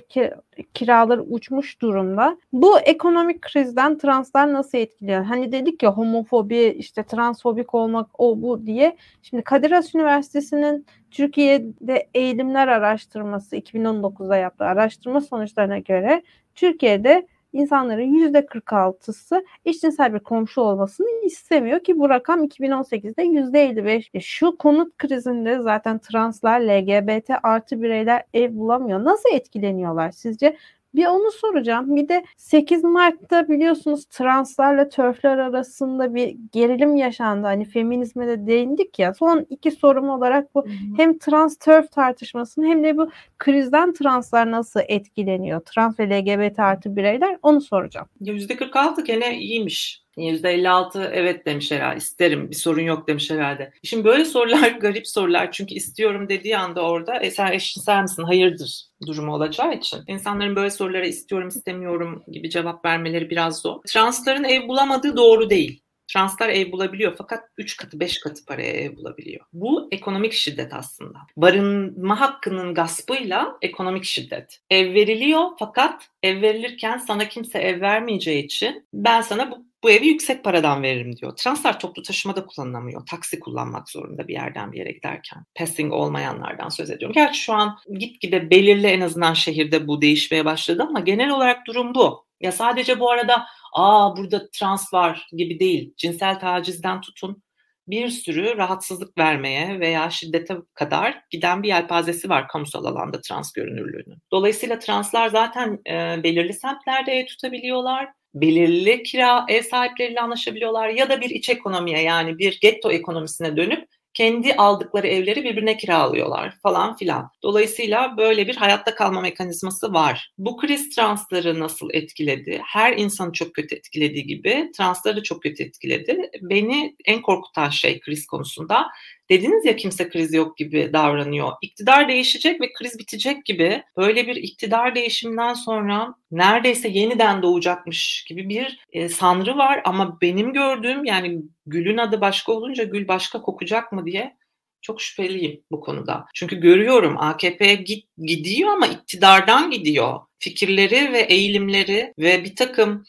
kiraları 0.73 1.21
uçmuş 1.21 1.82
durumda. 1.82 2.38
Bu 2.54 2.80
ekonomik 2.80 3.41
krizden 3.41 3.97
translar 3.97 4.54
nasıl 4.54 4.78
etkiliyor? 4.78 5.24
Hani 5.24 5.51
dedik 5.51 5.84
ya 5.84 5.93
homofobi, 5.93 6.76
işte 6.78 7.03
transfobik 7.03 7.76
olmak 7.76 8.09
o 8.18 8.41
bu 8.41 8.66
diye. 8.66 8.97
Şimdi 9.22 9.43
Kadir 9.43 9.72
Has 9.72 9.95
Üniversitesi'nin 9.95 10.86
Türkiye'de 11.12 12.09
eğilimler 12.14 12.68
araştırması 12.68 13.57
2019'da 13.57 14.38
yaptığı 14.38 14.66
araştırma 14.66 15.22
sonuçlarına 15.22 15.80
göre 15.80 16.24
Türkiye'de 16.55 17.28
insanların 17.54 18.34
%46'sı 18.34 19.45
eşcinsel 19.66 20.14
bir 20.14 20.20
komşu 20.20 20.62
olmasını 20.62 21.08
istemiyor 21.26 21.80
ki 21.84 22.00
bu 22.00 22.10
rakam 22.10 22.43
2018'de 22.43 23.24
%55. 23.24 24.10
E 24.14 24.20
şu 24.20 24.58
konut 24.58 24.98
krizinde 24.98 25.60
zaten 25.62 26.00
translar, 26.00 26.60
LGBT 26.60 27.30
artı 27.43 27.82
bireyler 27.82 28.24
ev 28.34 28.56
bulamıyor. 28.56 29.04
Nasıl 29.04 29.30
etkileniyorlar 29.34 30.12
sizce? 30.12 30.58
Bir 30.98 31.06
onu 31.06 31.32
soracağım. 31.32 31.95
Bir 31.95 32.08
de 32.08 32.24
8 32.38 32.84
Mart'ta 32.84 33.50
biliyorsunuz 33.50 34.06
translarla 34.06 34.89
törfler 34.89 35.38
arasında 35.38 36.16
bir 36.16 36.36
gerilim 36.52 36.95
yaşandı. 36.95 37.48
Hani 37.48 37.66
feminizme 37.66 38.28
de 38.28 38.48
değindik 38.48 39.00
ya. 39.00 39.14
Son 39.14 39.45
iki 39.50 39.72
sorum 39.72 40.10
olarak 40.10 40.56
bu 40.56 40.66
hem 40.98 41.18
trans 41.18 41.58
törf 41.58 41.91
tartışmasını 41.91 42.66
hem 42.66 42.84
de 42.84 42.98
bu 42.98 43.10
krizden 43.38 43.93
translar 43.93 44.52
nasıl 44.52 44.80
etkileniyor? 44.88 45.62
Trans 45.62 46.00
ve 46.00 46.10
LGBT 46.10 46.60
artı 46.60 46.95
bireyler 46.95 47.38
onu 47.41 47.62
soracağım. 47.62 48.08
%46 48.22 49.04
gene 49.04 49.39
iyiymiş. 49.39 50.07
%56 50.18 51.09
evet 51.13 51.45
demiş 51.45 51.72
herhalde. 51.72 51.97
İsterim 51.97 52.49
bir 52.49 52.55
sorun 52.55 52.82
yok 52.82 53.07
demiş 53.07 53.32
herhalde. 53.32 53.74
Şimdi 53.84 54.05
böyle 54.05 54.26
sorular 54.26 54.72
garip 54.82 55.07
sorular. 55.07 55.51
Çünkü 55.51 55.74
istiyorum 55.74 56.30
dediği 56.30 56.57
anda 56.57 56.82
orada 56.82 57.20
e 57.20 57.32
sen 57.32 57.51
eşcinsel 57.51 58.01
misin? 58.01 58.24
Hayırdır 58.24 58.84
durumu 59.07 59.36
olacağı 59.36 59.74
için. 59.74 59.99
İnsanların 60.07 60.55
böyle 60.55 60.70
sorulara 60.70 61.05
istiyorum 61.05 61.47
istemiyorum 61.47 62.24
gibi 62.28 62.49
cevap 62.49 62.86
vermeleri 62.86 63.30
biraz 63.30 63.61
zor. 63.61 63.82
Transların 63.88 64.43
ev 64.43 64.68
bulamadığı 64.68 65.18
doğru 65.18 65.49
değil. 65.49 65.82
Translar 66.13 66.49
ev 66.49 66.72
bulabiliyor 66.72 67.15
fakat 67.18 67.43
3 67.57 67.78
katı 67.78 67.99
5 67.99 68.20
katı 68.20 68.45
paraya 68.45 68.72
ev 68.72 68.95
bulabiliyor. 68.95 69.45
Bu 69.53 69.88
ekonomik 69.91 70.34
şiddet 70.34 70.74
aslında. 70.74 71.20
Barınma 71.38 72.20
hakkının 72.20 72.74
gaspıyla 72.74 73.57
ekonomik 73.61 74.03
şiddet. 74.03 74.59
Ev 74.70 74.93
veriliyor 74.93 75.49
fakat 75.59 76.09
ev 76.24 76.41
verilirken 76.41 76.97
sana 76.97 77.30
kimse 77.30 77.59
ev 77.59 77.82
vermeyeceği 77.82 78.43
için 78.43 78.88
ben 78.93 79.22
sana 79.22 79.51
bu 79.51 79.65
bu 79.88 79.92
evi 79.92 80.08
yüksek 80.08 80.44
paradan 80.44 80.84
veririm 80.84 81.16
diyor. 81.18 81.36
Transfer 81.36 81.80
toplu 81.80 82.02
taşımada 82.02 82.46
kullanılamıyor. 82.46 83.06
Taksi 83.06 83.40
kullanmak 83.40 83.90
zorunda 83.90 84.28
bir 84.28 84.34
yerden 84.34 84.72
bir 84.72 84.78
yere 84.78 84.92
giderken. 84.92 85.46
Passing 85.56 85.94
olmayanlardan 85.94 86.70
söz 86.70 86.90
ediyorum. 86.90 87.14
Gerçi 87.14 87.40
şu 87.40 87.54
an 87.54 87.78
gitgide 88.00 88.50
belirli 88.50 88.88
en 88.88 89.02
azından 89.02 89.34
şehirde 89.34 89.88
bu 89.88 90.02
değişmeye 90.02 90.46
başladı 90.46 90.86
ama 90.90 91.00
genel 91.00 91.30
olarak 91.30 91.68
durum 91.68 91.96
bu. 91.96 92.26
Ya 92.42 92.52
sadece 92.52 93.00
bu 93.00 93.12
arada 93.12 93.46
aa 93.74 94.18
burada 94.18 94.50
trans 94.52 94.94
var 94.94 95.28
gibi 95.38 95.60
değil. 95.60 95.94
Cinsel 95.98 96.40
tacizden 96.40 97.02
tutun 97.02 97.44
bir 97.88 98.10
sürü 98.10 98.58
rahatsızlık 98.58 99.18
vermeye 99.18 99.80
veya 99.80 100.10
şiddete 100.10 100.56
kadar 100.74 101.22
giden 101.30 101.64
bir 101.64 101.68
yelpazesi 101.68 102.30
var 102.30 102.48
kamusal 102.48 102.86
alanda 102.86 103.22
trans 103.22 103.54
görünürlüğünün. 103.54 104.22
Dolayısıyla 104.32 104.80
translar 104.80 105.28
zaten 105.28 105.80
e, 105.90 106.24
belirli 106.24 106.54
semtlerde 106.54 107.26
tutabiliyorlar 107.26 108.16
belirli 108.42 109.04
kira 109.04 109.46
ev 109.50 109.62
sahipleriyle 109.62 110.22
anlaşabiliyorlar 110.22 110.90
ya 110.90 111.10
da 111.10 111.22
bir 111.22 111.30
iç 111.30 111.50
ekonomiye 111.50 112.02
yani 112.02 112.38
bir 112.38 112.60
getto 112.60 112.92
ekonomisine 112.92 113.58
dönüp 113.58 113.88
kendi 114.18 114.54
aldıkları 114.54 115.08
evleri 115.08 115.44
birbirine 115.44 115.78
kiralıyorlar 115.78 116.58
falan 116.64 116.96
filan. 116.96 117.30
Dolayısıyla 117.44 118.18
böyle 118.18 118.48
bir 118.48 118.56
hayatta 118.56 118.96
kalma 118.96 119.22
mekanizması 119.22 119.94
var. 119.94 120.32
Bu 120.38 120.58
kriz 120.58 120.96
transları 120.96 121.60
nasıl 121.60 121.90
etkiledi? 121.94 122.62
Her 122.66 122.98
insanı 122.98 123.32
çok 123.32 123.54
kötü 123.54 123.76
etkilediği 123.76 124.28
gibi 124.28 124.72
transları 124.78 125.18
da 125.18 125.24
çok 125.24 125.44
kötü 125.44 125.64
etkiledi. 125.64 126.30
Beni 126.42 126.96
en 127.06 127.22
korkutan 127.22 127.70
şey 127.70 128.00
kriz 128.00 128.26
konusunda 128.26 128.88
dediniz 129.30 129.65
ya 129.65 129.75
kimse 129.75 130.09
kriz 130.09 130.34
yok 130.34 130.57
gibi 130.57 130.89
davranıyor. 130.93 131.51
İktidar 131.61 132.07
değişecek 132.07 132.61
ve 132.61 132.73
kriz 132.73 132.99
bitecek 132.99 133.45
gibi 133.45 133.84
böyle 133.97 134.28
bir 134.28 134.36
iktidar 134.36 134.95
değişiminden 134.95 135.53
sonra 135.53 136.15
neredeyse 136.32 136.88
yeniden 136.88 137.41
doğacakmış 137.41 138.25
gibi 138.28 138.49
bir 138.49 138.80
e, 138.91 139.09
sanrı 139.09 139.57
var 139.57 139.82
ama 139.86 140.21
benim 140.21 140.53
gördüğüm 140.53 141.05
yani 141.05 141.41
gülün 141.65 141.97
adı 141.97 142.21
başka 142.21 142.51
olunca 142.51 142.84
gül 142.84 143.07
başka 143.07 143.41
kokacak 143.41 143.91
mı 143.91 144.05
diye 144.05 144.38
çok 144.82 145.01
şüpheliyim 145.01 145.61
bu 145.71 145.82
konuda. 145.82 146.25
Çünkü 146.34 146.55
görüyorum 146.59 147.17
AKP 147.17 147.75
git, 147.75 148.07
gidiyor 148.17 148.69
ama 148.69 148.88
iktidardan 148.88 149.71
gidiyor. 149.71 150.19
Fikirleri 150.39 151.13
ve 151.13 151.19
eğilimleri 151.19 152.13
ve 152.19 152.43
bir 152.43 152.55
takım 152.55 153.03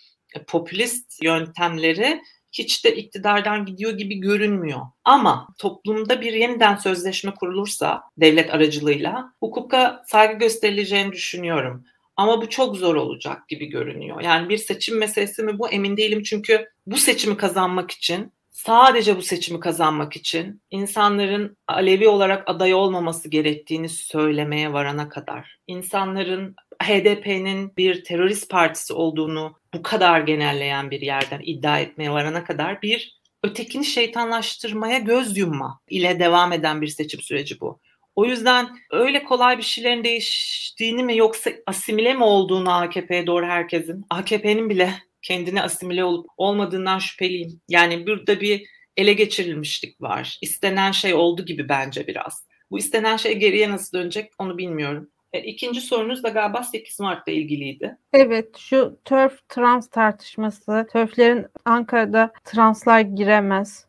popülist 0.47 1.23
yöntemleri 1.23 2.23
hiç 2.53 2.85
de 2.85 2.97
iktidardan 2.97 3.67
gidiyor 3.67 3.93
gibi 3.93 4.15
görünmüyor. 4.15 4.81
Ama 5.05 5.49
toplumda 5.59 6.21
bir 6.21 6.33
yeniden 6.33 6.77
sözleşme 6.77 7.35
kurulursa 7.35 8.03
devlet 8.17 8.55
aracılığıyla 8.55 9.33
hukuka 9.41 10.03
saygı 10.07 10.39
gösterileceğini 10.39 11.13
düşünüyorum. 11.13 11.85
Ama 12.17 12.43
bu 12.43 12.49
çok 12.49 12.77
zor 12.77 12.95
olacak 12.95 13.49
gibi 13.49 13.67
görünüyor. 13.67 14.21
Yani 14.21 14.49
bir 14.49 14.59
seçim 14.59 14.99
meselesi 14.99 15.43
mi 15.43 15.59
bu 15.59 15.69
emin 15.69 15.97
değilim 15.97 16.23
çünkü 16.23 16.69
bu 16.87 16.97
seçimi 16.97 17.37
kazanmak 17.37 17.91
için 17.91 18.33
sadece 18.69 19.17
bu 19.17 19.23
seçimi 19.23 19.61
kazanmak 19.61 20.17
için 20.17 20.63
insanların 20.71 21.57
Alevi 21.69 22.09
olarak 22.09 22.51
aday 22.51 22.75
olmaması 22.75 23.29
gerektiğini 23.29 23.89
söylemeye 23.89 24.73
varana 24.73 25.09
kadar, 25.09 25.59
insanların 25.67 26.55
HDP'nin 26.83 27.77
bir 27.77 28.05
terörist 28.05 28.51
partisi 28.51 28.93
olduğunu 28.93 29.57
bu 29.75 29.83
kadar 29.83 30.21
genelleyen 30.21 30.91
bir 30.91 31.01
yerden 31.01 31.41
iddia 31.45 31.79
etmeye 31.79 32.11
varana 32.11 32.45
kadar 32.45 32.83
bir 32.83 33.19
ötekini 33.43 33.85
şeytanlaştırmaya 33.85 34.99
göz 34.99 35.37
yumma 35.37 35.81
ile 35.89 36.19
devam 36.19 36.53
eden 36.53 36.83
bir 36.83 36.87
seçim 36.89 37.21
süreci 37.21 37.61
bu. 37.61 37.81
O 38.17 38.25
yüzden 38.25 38.69
öyle 38.91 39.25
kolay 39.25 39.59
bir 39.59 39.63
şeylerin 39.63 40.05
değiştiğini 40.05 41.05
mi 41.05 41.17
yoksa 41.17 41.51
asimile 41.67 42.15
mi 42.15 42.25
olduğunu 42.25 42.73
AKP'ye 42.73 43.27
doğru 43.27 43.47
herkesin, 43.47 44.05
AKP'nin 44.11 44.71
bile 44.71 45.08
kendine 45.23 45.63
asimile 45.63 46.05
olup 46.05 46.27
olmadığından 46.37 46.99
şüpheliyim. 46.99 47.61
Yani 47.69 48.07
burada 48.07 48.41
bir 48.41 48.67
ele 48.97 49.13
geçirilmişlik 49.13 50.01
var. 50.01 50.39
İstenen 50.43 50.93
şey 50.93 51.15
oldu 51.15 51.45
gibi 51.45 51.69
bence 51.69 52.07
biraz. 52.07 52.49
Bu 52.71 52.79
istenen 52.79 53.17
şey 53.17 53.39
geriye 53.39 53.71
nasıl 53.71 53.99
dönecek 53.99 54.33
onu 54.39 54.59
bilmiyorum. 54.59 55.11
E, 55.33 55.41
ikinci 55.41 55.81
sorunuz 55.81 56.23
da 56.23 56.29
galiba 56.29 56.63
8 56.63 57.01
Mart'la 57.01 57.33
ilgiliydi. 57.33 57.97
Evet 58.13 58.57
şu 58.59 58.99
törf 59.05 59.49
trans 59.49 59.89
tartışması, 59.89 60.87
törflerin 60.93 61.47
Ankara'da 61.65 62.33
translar 62.45 63.01
giremez 63.01 63.89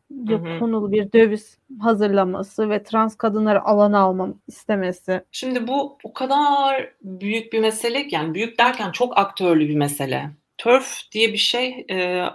konulu 0.60 0.92
bir 0.92 1.12
döviz 1.12 1.58
hazırlaması 1.80 2.70
ve 2.70 2.84
trans 2.84 3.16
kadınları 3.16 3.62
alana 3.62 4.00
almam 4.00 4.40
istemesi. 4.48 5.24
Şimdi 5.32 5.68
bu 5.68 5.98
o 6.04 6.14
kadar 6.14 6.94
büyük 7.02 7.54
bir 7.54 7.60
mesele 7.60 8.08
yani 8.12 8.34
büyük 8.34 8.60
derken 8.60 8.92
çok 8.92 9.18
aktörlü 9.18 9.70
bir 9.70 9.76
mesele. 9.76 10.32
Törf 10.60 11.12
diye 11.12 11.34
bir 11.34 11.38
şey 11.38 11.86
e, 11.92 12.26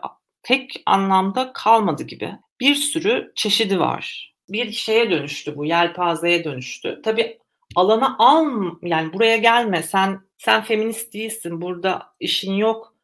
tek 0.42 0.82
anlamda 0.86 1.52
kalmadı 1.52 2.02
gibi. 2.02 2.32
Bir 2.60 2.74
sürü 2.74 3.32
çeşidi 3.34 3.80
var. 3.80 4.34
Bir 4.48 4.72
şeye 4.72 5.10
dönüştü 5.10 5.56
bu, 5.56 5.64
yelpazeye 5.64 6.44
dönüştü. 6.44 7.00
Tabii 7.04 7.38
alana 7.76 8.16
al 8.18 8.46
yani 8.82 9.12
buraya 9.12 9.36
gelme 9.36 9.82
sen 9.82 10.20
sen 10.38 10.62
feminist 10.62 11.14
değilsin 11.14 11.60
burada 11.60 12.02
işin 12.20 12.54
yok 12.54 12.94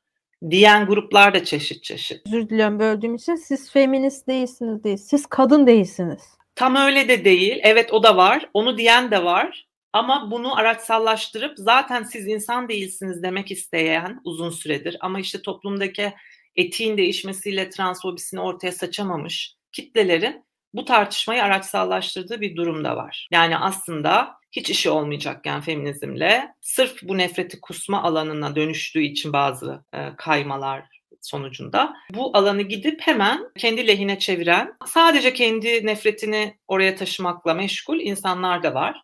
diyen 0.51 0.87
gruplar 0.87 1.35
da 1.35 1.45
çeşit 1.45 1.85
çeşit. 1.85 2.27
Özür 2.27 2.49
diliyorum 2.49 2.79
böldüğüm 2.79 3.15
için 3.15 3.35
siz 3.35 3.73
feminist 3.73 4.29
değilsiniz 4.29 4.85
değil 4.85 4.97
siz 4.97 5.27
kadın 5.27 5.67
değilsiniz. 5.67 6.23
Tam 6.55 6.77
öyle 6.77 7.09
de 7.09 7.25
değil 7.25 7.61
evet 7.63 7.93
o 7.93 8.03
da 8.03 8.17
var 8.17 8.51
onu 8.55 8.79
diyen 8.79 9.11
de 9.11 9.25
var 9.25 9.67
ama 9.93 10.31
bunu 10.31 10.59
araçsallaştırıp 10.59 11.53
zaten 11.57 12.03
siz 12.03 12.27
insan 12.27 12.69
değilsiniz 12.69 13.23
demek 13.23 13.51
isteyen 13.51 14.21
uzun 14.25 14.51
süredir 14.51 14.97
ama 15.01 15.21
işte 15.21 15.43
toplumdaki 15.43 16.13
etiğin 16.57 16.97
değişmesiyle 16.97 17.71
transfobisini 17.71 18.41
ortaya 18.41 18.73
saçamamış 18.73 19.55
kitlelerin 19.73 20.45
bu 20.75 20.85
tartışmayı 20.85 21.45
araçsallaştırdığı 21.45 22.41
bir 22.41 22.57
durum 22.57 22.85
da 22.85 22.97
var. 22.97 23.29
Yani 23.33 23.59
aslında 23.59 24.41
hiç 24.53 24.71
işi 24.71 24.91
olmayacakken 24.91 25.61
feminizmle 25.61 26.55
sırf 26.61 27.03
bu 27.03 27.19
nefreti 27.19 27.61
kusma 27.61 28.03
alanına 28.03 28.57
dönüştüğü 28.57 29.03
için 29.03 29.33
bazı 29.33 29.85
e, 29.95 29.99
kaymalar 30.17 30.85
sonucunda 31.21 31.95
bu 32.15 32.37
alanı 32.37 32.63
gidip 32.63 33.01
hemen 33.03 33.51
kendi 33.59 33.87
lehine 33.87 34.19
çeviren, 34.19 34.77
sadece 34.87 35.35
kendi 35.35 35.87
nefretini 35.87 36.59
oraya 36.69 36.97
taşımakla 36.97 37.55
meşgul 37.55 38.01
insanlar 38.01 38.63
da 38.63 38.75
var. 38.75 39.03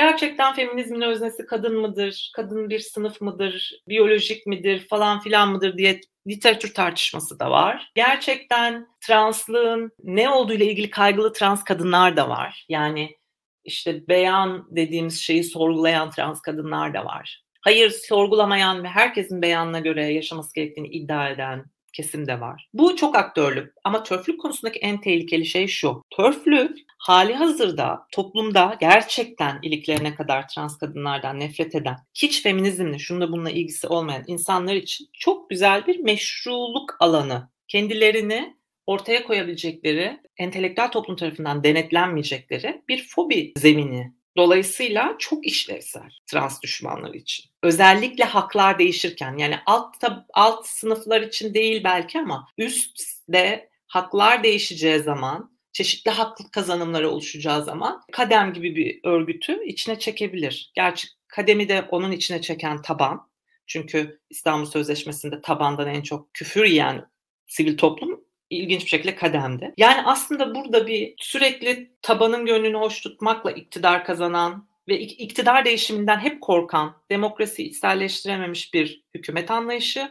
Gerçekten 0.00 0.54
feminizmin 0.54 1.00
öznesi 1.00 1.46
kadın 1.46 1.80
mıdır, 1.80 2.32
kadın 2.36 2.70
bir 2.70 2.78
sınıf 2.78 3.20
mıdır, 3.20 3.82
biyolojik 3.88 4.46
midir 4.46 4.88
falan 4.88 5.20
filan 5.20 5.52
mıdır 5.52 5.78
diye 5.78 6.00
literatür 6.28 6.74
tartışması 6.74 7.38
da 7.38 7.50
var. 7.50 7.90
Gerçekten 7.94 8.88
translığın 9.00 9.92
ne 10.02 10.30
olduğu 10.30 10.52
ile 10.52 10.66
ilgili 10.66 10.90
kaygılı 10.90 11.32
trans 11.32 11.64
kadınlar 11.64 12.16
da 12.16 12.28
var. 12.28 12.66
Yani 12.68 13.16
işte 13.64 14.08
beyan 14.08 14.66
dediğimiz 14.70 15.20
şeyi 15.20 15.44
sorgulayan 15.44 16.10
trans 16.10 16.40
kadınlar 16.40 16.94
da 16.94 17.04
var. 17.04 17.44
Hayır 17.60 17.90
sorgulamayan 17.90 18.84
ve 18.84 18.88
herkesin 18.88 19.42
beyanına 19.42 19.80
göre 19.80 20.12
yaşaması 20.12 20.54
gerektiğini 20.54 20.88
iddia 20.88 21.30
eden 21.30 21.64
kesim 21.92 22.26
de 22.26 22.40
var. 22.40 22.68
Bu 22.74 22.96
çok 22.96 23.16
aktörlük 23.16 23.74
ama 23.84 24.02
törflük 24.02 24.40
konusundaki 24.40 24.78
en 24.78 25.00
tehlikeli 25.00 25.46
şey 25.46 25.66
şu. 25.66 26.02
Törflük 26.16 26.78
hali 26.98 27.34
hazırda 27.34 28.06
toplumda 28.12 28.76
gerçekten 28.80 29.58
iliklerine 29.62 30.14
kadar 30.14 30.48
trans 30.48 30.78
kadınlardan 30.78 31.40
nefret 31.40 31.74
eden, 31.74 31.96
hiç 32.14 32.42
feminizmle 32.42 32.98
şununla 32.98 33.32
bununla 33.32 33.50
ilgisi 33.50 33.86
olmayan 33.86 34.24
insanlar 34.26 34.74
için 34.74 35.08
çok 35.12 35.50
güzel 35.50 35.86
bir 35.86 35.98
meşruluk 35.98 36.96
alanı. 37.00 37.48
Kendilerini 37.68 38.56
ortaya 38.86 39.24
koyabilecekleri, 39.24 40.20
entelektüel 40.36 40.90
toplum 40.90 41.16
tarafından 41.16 41.64
denetlenmeyecekleri 41.64 42.82
bir 42.88 43.08
fobi 43.08 43.52
zemini 43.56 44.12
Dolayısıyla 44.36 45.16
çok 45.18 45.46
işlevsel 45.46 46.10
trans 46.26 46.62
düşmanları 46.62 47.16
için. 47.16 47.50
Özellikle 47.62 48.24
haklar 48.24 48.78
değişirken 48.78 49.36
yani 49.36 49.56
alt 49.66 49.96
alt 50.34 50.66
sınıflar 50.66 51.20
için 51.20 51.54
değil 51.54 51.84
belki 51.84 52.18
ama 52.18 52.48
üstte 52.58 53.70
haklar 53.86 54.42
değişeceği 54.44 54.98
zaman 54.98 55.56
çeşitli 55.72 56.10
hak 56.10 56.38
kazanımları 56.52 57.10
oluşacağı 57.10 57.64
zaman 57.64 58.02
kadem 58.12 58.52
gibi 58.52 58.76
bir 58.76 59.00
örgütü 59.04 59.64
içine 59.64 59.98
çekebilir. 59.98 60.72
Gerçi 60.74 61.08
kademi 61.28 61.68
de 61.68 61.82
onun 61.90 62.12
içine 62.12 62.40
çeken 62.40 62.82
taban. 62.82 63.30
Çünkü 63.66 64.20
İstanbul 64.30 64.66
Sözleşmesi'nde 64.66 65.42
tabandan 65.42 65.88
en 65.88 66.02
çok 66.02 66.34
küfür 66.34 66.64
yiyen 66.64 67.10
sivil 67.46 67.76
toplum 67.76 68.24
ilginç 68.50 68.84
bir 68.84 68.88
şekilde 68.88 69.14
kademde. 69.14 69.74
Yani 69.76 70.02
aslında 70.04 70.54
burada 70.54 70.86
bir 70.86 71.14
sürekli 71.18 71.90
tabanın 72.02 72.46
gönlünü 72.46 72.76
hoş 72.76 73.00
tutmakla 73.00 73.50
iktidar 73.50 74.04
kazanan 74.04 74.68
ve 74.88 75.00
iktidar 75.00 75.64
değişiminden 75.64 76.18
hep 76.18 76.40
korkan, 76.40 76.96
demokrasi 77.10 77.62
içselleştirememiş 77.62 78.74
bir 78.74 79.02
hükümet 79.14 79.50
anlayışı, 79.50 80.10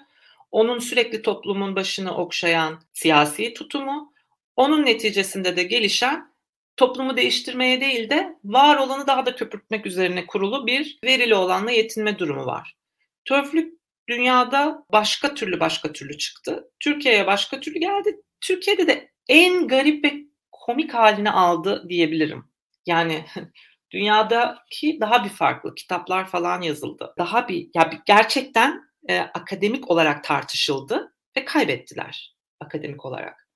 onun 0.52 0.80
sürekli 0.80 1.22
toplumun 1.22 1.76
başını 1.76 2.18
okşayan 2.18 2.80
siyasi 2.94 3.54
tutumu, 3.54 4.14
onun 4.56 4.86
neticesinde 4.86 5.56
de 5.56 5.64
gelişen 5.64 6.34
toplumu 6.78 7.18
değiştirmeye 7.18 7.82
değil 7.82 8.10
de 8.10 8.36
var 8.44 8.78
olanı 8.78 9.08
daha 9.08 9.26
da 9.26 9.36
köpürtmek 9.36 9.86
üzerine 9.86 10.26
kurulu 10.26 10.68
bir 10.68 11.00
verili 11.04 11.36
olanla 11.36 11.72
yetinme 11.72 12.20
durumu 12.20 12.46
var. 12.46 12.76
Törflük 13.26 13.80
dünyada 14.10 14.86
başka 14.92 15.34
türlü 15.34 15.60
başka 15.60 15.94
türlü 15.94 16.18
çıktı. 16.18 16.72
Türkiye'ye 16.80 17.28
başka 17.28 17.60
türlü 17.60 17.80
geldi. 17.80 18.22
Türkiye'de 18.42 18.88
de 18.88 19.12
en 19.28 19.68
garip 19.68 20.06
ve 20.06 20.14
komik 20.52 20.94
halini 20.94 21.32
aldı 21.32 21.86
diyebilirim. 21.90 22.46
Yani 22.86 23.26
dünyadaki 23.92 24.98
daha 25.02 25.24
bir 25.24 25.30
farklı 25.30 25.76
kitaplar 25.76 26.28
falan 26.28 26.62
yazıldı. 26.62 27.14
Daha 27.18 27.48
bir 27.48 27.70
ya 27.76 27.92
gerçekten 28.06 28.82
e, 29.10 29.20
akademik 29.20 29.92
olarak 29.92 30.24
tartışıldı 30.24 31.14
ve 31.38 31.46
kaybettiler 31.46 32.36
akademik 32.60 33.06
olarak. 33.06 33.50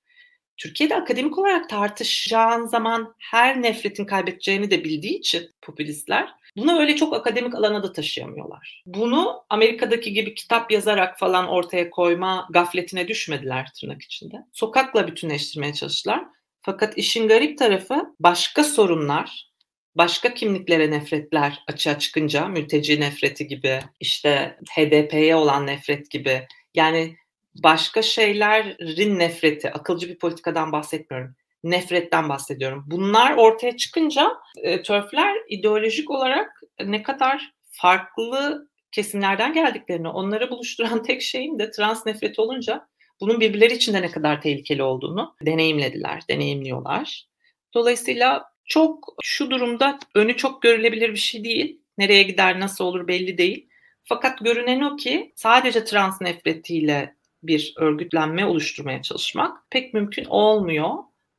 Türkiye'de 0.58 0.96
akademik 0.96 1.38
olarak 1.38 1.70
tartışacağın 1.70 2.66
zaman 2.66 3.16
her 3.20 3.62
nefretin 3.62 4.06
kaybedeceğini 4.06 4.72
de 4.72 4.84
bildiği 4.84 5.18
için 5.18 5.52
popülistler 5.62 6.30
bunu 6.58 6.80
öyle 6.80 6.96
çok 6.96 7.14
akademik 7.14 7.56
alana 7.56 7.84
da 7.84 7.94
taşıyamıyorlar. 7.94 8.84
Bunu 8.86 9.44
Amerika'daki 9.50 10.14
gibi 10.14 10.36
kitap 10.36 10.72
yazarak 10.72 11.20
falan 11.20 11.48
ortaya 11.48 11.90
koyma 11.90 12.48
gafletine 12.52 13.08
düşmediler 13.08 13.70
tırnak 13.80 14.02
içinde. 14.02 14.36
Sokakla 14.52 15.08
bütünleştirmeye 15.08 15.74
çalıştılar. 15.74 16.24
Fakat 16.62 16.98
işin 16.98 17.28
garip 17.28 17.58
tarafı 17.58 18.16
başka 18.20 18.64
sorunlar, 18.64 19.52
başka 19.96 20.34
kimliklere 20.34 20.92
nefretler 20.92 21.64
açığa 21.68 22.00
çıkınca 22.00 22.48
mülteci 22.48 23.00
nefreti 23.00 23.48
gibi 23.48 23.80
işte 24.00 24.58
HDP'ye 24.76 25.36
olan 25.36 25.68
nefret 25.68 26.12
gibi 26.12 26.48
yani 26.74 27.16
başka 27.64 28.02
şeylerin 28.02 29.20
nefreti, 29.20 29.72
akılcı 29.72 30.10
bir 30.10 30.18
politikadan 30.18 30.72
bahsetmiyorum 30.72 31.36
nefretten 31.64 32.30
bahsediyorum. 32.30 32.84
Bunlar 32.88 33.34
ortaya 33.38 33.78
çıkınca 33.78 34.32
e, 34.56 34.82
törfler 34.82 35.36
ideolojik 35.50 36.10
olarak 36.10 36.62
ne 36.86 37.04
kadar 37.04 37.54
farklı 37.72 38.68
kesimlerden 38.92 39.54
geldiklerini, 39.54 40.08
onları 40.08 40.50
buluşturan 40.50 41.04
tek 41.08 41.22
şeyin 41.22 41.60
de 41.60 41.72
trans 41.72 42.06
nefret 42.06 42.40
olunca 42.40 42.88
bunun 43.22 43.40
birbirleri 43.40 43.74
için 43.74 43.94
de 43.94 44.02
ne 44.02 44.12
kadar 44.12 44.42
tehlikeli 44.42 44.84
olduğunu 44.84 45.36
deneyimlediler, 45.42 46.22
deneyimliyorlar. 46.30 47.28
Dolayısıyla 47.74 48.46
çok 48.66 49.16
şu 49.24 49.52
durumda 49.52 50.00
önü 50.16 50.38
çok 50.38 50.62
görülebilir 50.62 51.10
bir 51.10 51.16
şey 51.18 51.44
değil. 51.44 51.80
Nereye 51.98 52.24
gider, 52.24 52.60
nasıl 52.60 52.86
olur 52.86 53.08
belli 53.08 53.38
değil. 53.38 53.68
Fakat 54.04 54.40
görünen 54.40 54.82
o 54.82 54.96
ki 54.96 55.34
sadece 55.36 55.84
trans 55.84 56.22
nefretiyle 56.22 57.16
bir 57.44 57.74
örgütlenme 57.78 58.46
oluşturmaya 58.46 59.02
çalışmak 59.02 59.72
pek 59.72 59.94
mümkün 59.94 60.26
olmuyor 60.26 60.94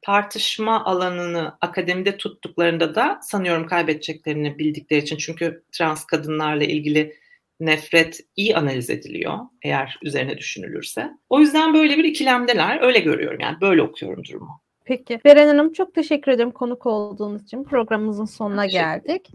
tartışma 0.05 0.85
alanını 0.85 1.57
akademide 1.61 2.17
tuttuklarında 2.17 2.95
da 2.95 3.19
sanıyorum 3.23 3.67
kaybedeceklerini 3.67 4.59
bildikleri 4.59 5.01
için. 5.01 5.17
Çünkü 5.17 5.63
trans 5.73 6.05
kadınlarla 6.05 6.65
ilgili 6.65 7.17
nefret 7.61 8.21
iyi 8.37 8.57
analiz 8.57 8.91
ediliyor 8.91 9.39
eğer 9.63 9.99
üzerine 10.03 10.39
düşünülürse. 10.39 11.11
O 11.29 11.41
yüzden 11.41 11.75
böyle 11.75 11.97
bir 11.97 12.05
ikilemdeler. 12.05 12.83
Öyle 12.83 12.99
görüyorum 12.99 13.41
yani 13.41 13.61
böyle 13.61 13.83
okuyorum 13.83 14.25
durumu. 14.25 14.61
Peki. 14.85 15.21
Beren 15.25 15.47
Hanım 15.47 15.73
çok 15.73 15.95
teşekkür 15.95 16.33
ederim 16.33 16.51
konuk 16.51 16.87
olduğunuz 16.87 17.43
için. 17.43 17.65
Programımızın 17.65 18.25
sonuna 18.25 18.67
geldik. 18.67 19.31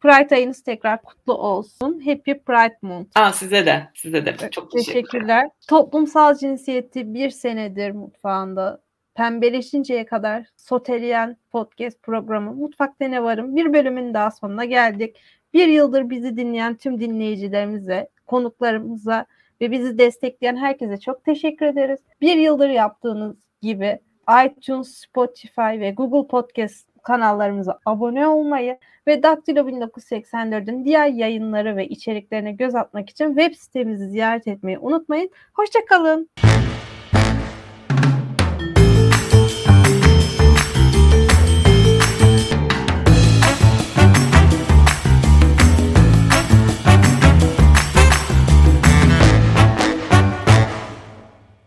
Pride 0.00 0.34
ayınız 0.34 0.62
tekrar 0.62 1.02
kutlu 1.02 1.34
olsun. 1.34 2.02
Happy 2.06 2.32
Pride 2.32 2.78
Month. 2.82 3.10
Aa, 3.14 3.32
size 3.32 3.66
de. 3.66 3.88
Size 3.94 4.26
de. 4.26 4.36
Çok 4.50 4.70
teşekkürler. 4.70 5.02
teşekkürler. 5.02 5.48
Toplumsal 5.68 6.34
cinsiyeti 6.34 7.14
bir 7.14 7.30
senedir 7.30 7.90
mutfağında 7.90 8.80
pembeleşinceye 9.20 10.06
kadar 10.06 10.46
soteleyen 10.56 11.36
podcast 11.50 12.02
programı 12.02 12.52
Mutfakta 12.52 13.08
Ne 13.08 13.22
Varım 13.22 13.56
bir 13.56 13.72
bölümün 13.72 14.14
daha 14.14 14.30
sonuna 14.30 14.64
geldik. 14.64 15.16
Bir 15.54 15.68
yıldır 15.68 16.10
bizi 16.10 16.36
dinleyen 16.36 16.76
tüm 16.76 17.00
dinleyicilerimize, 17.00 18.08
konuklarımıza 18.26 19.26
ve 19.60 19.70
bizi 19.70 19.98
destekleyen 19.98 20.56
herkese 20.56 21.00
çok 21.00 21.24
teşekkür 21.24 21.66
ederiz. 21.66 22.00
Bir 22.20 22.36
yıldır 22.36 22.68
yaptığınız 22.68 23.36
gibi 23.62 23.98
iTunes, 24.46 24.88
Spotify 24.88 25.80
ve 25.80 25.90
Google 25.90 26.28
Podcast 26.28 26.86
kanallarımıza 27.02 27.78
abone 27.86 28.26
olmayı 28.26 28.78
ve 29.06 29.22
Daktilo 29.22 29.68
1984'ün 29.68 30.84
diğer 30.84 31.06
yayınları 31.06 31.76
ve 31.76 31.88
içeriklerine 31.88 32.52
göz 32.52 32.74
atmak 32.74 33.10
için 33.10 33.26
web 33.26 33.54
sitemizi 33.54 34.08
ziyaret 34.08 34.46
etmeyi 34.46 34.78
unutmayın. 34.78 35.30
Hoşçakalın. 35.54 36.28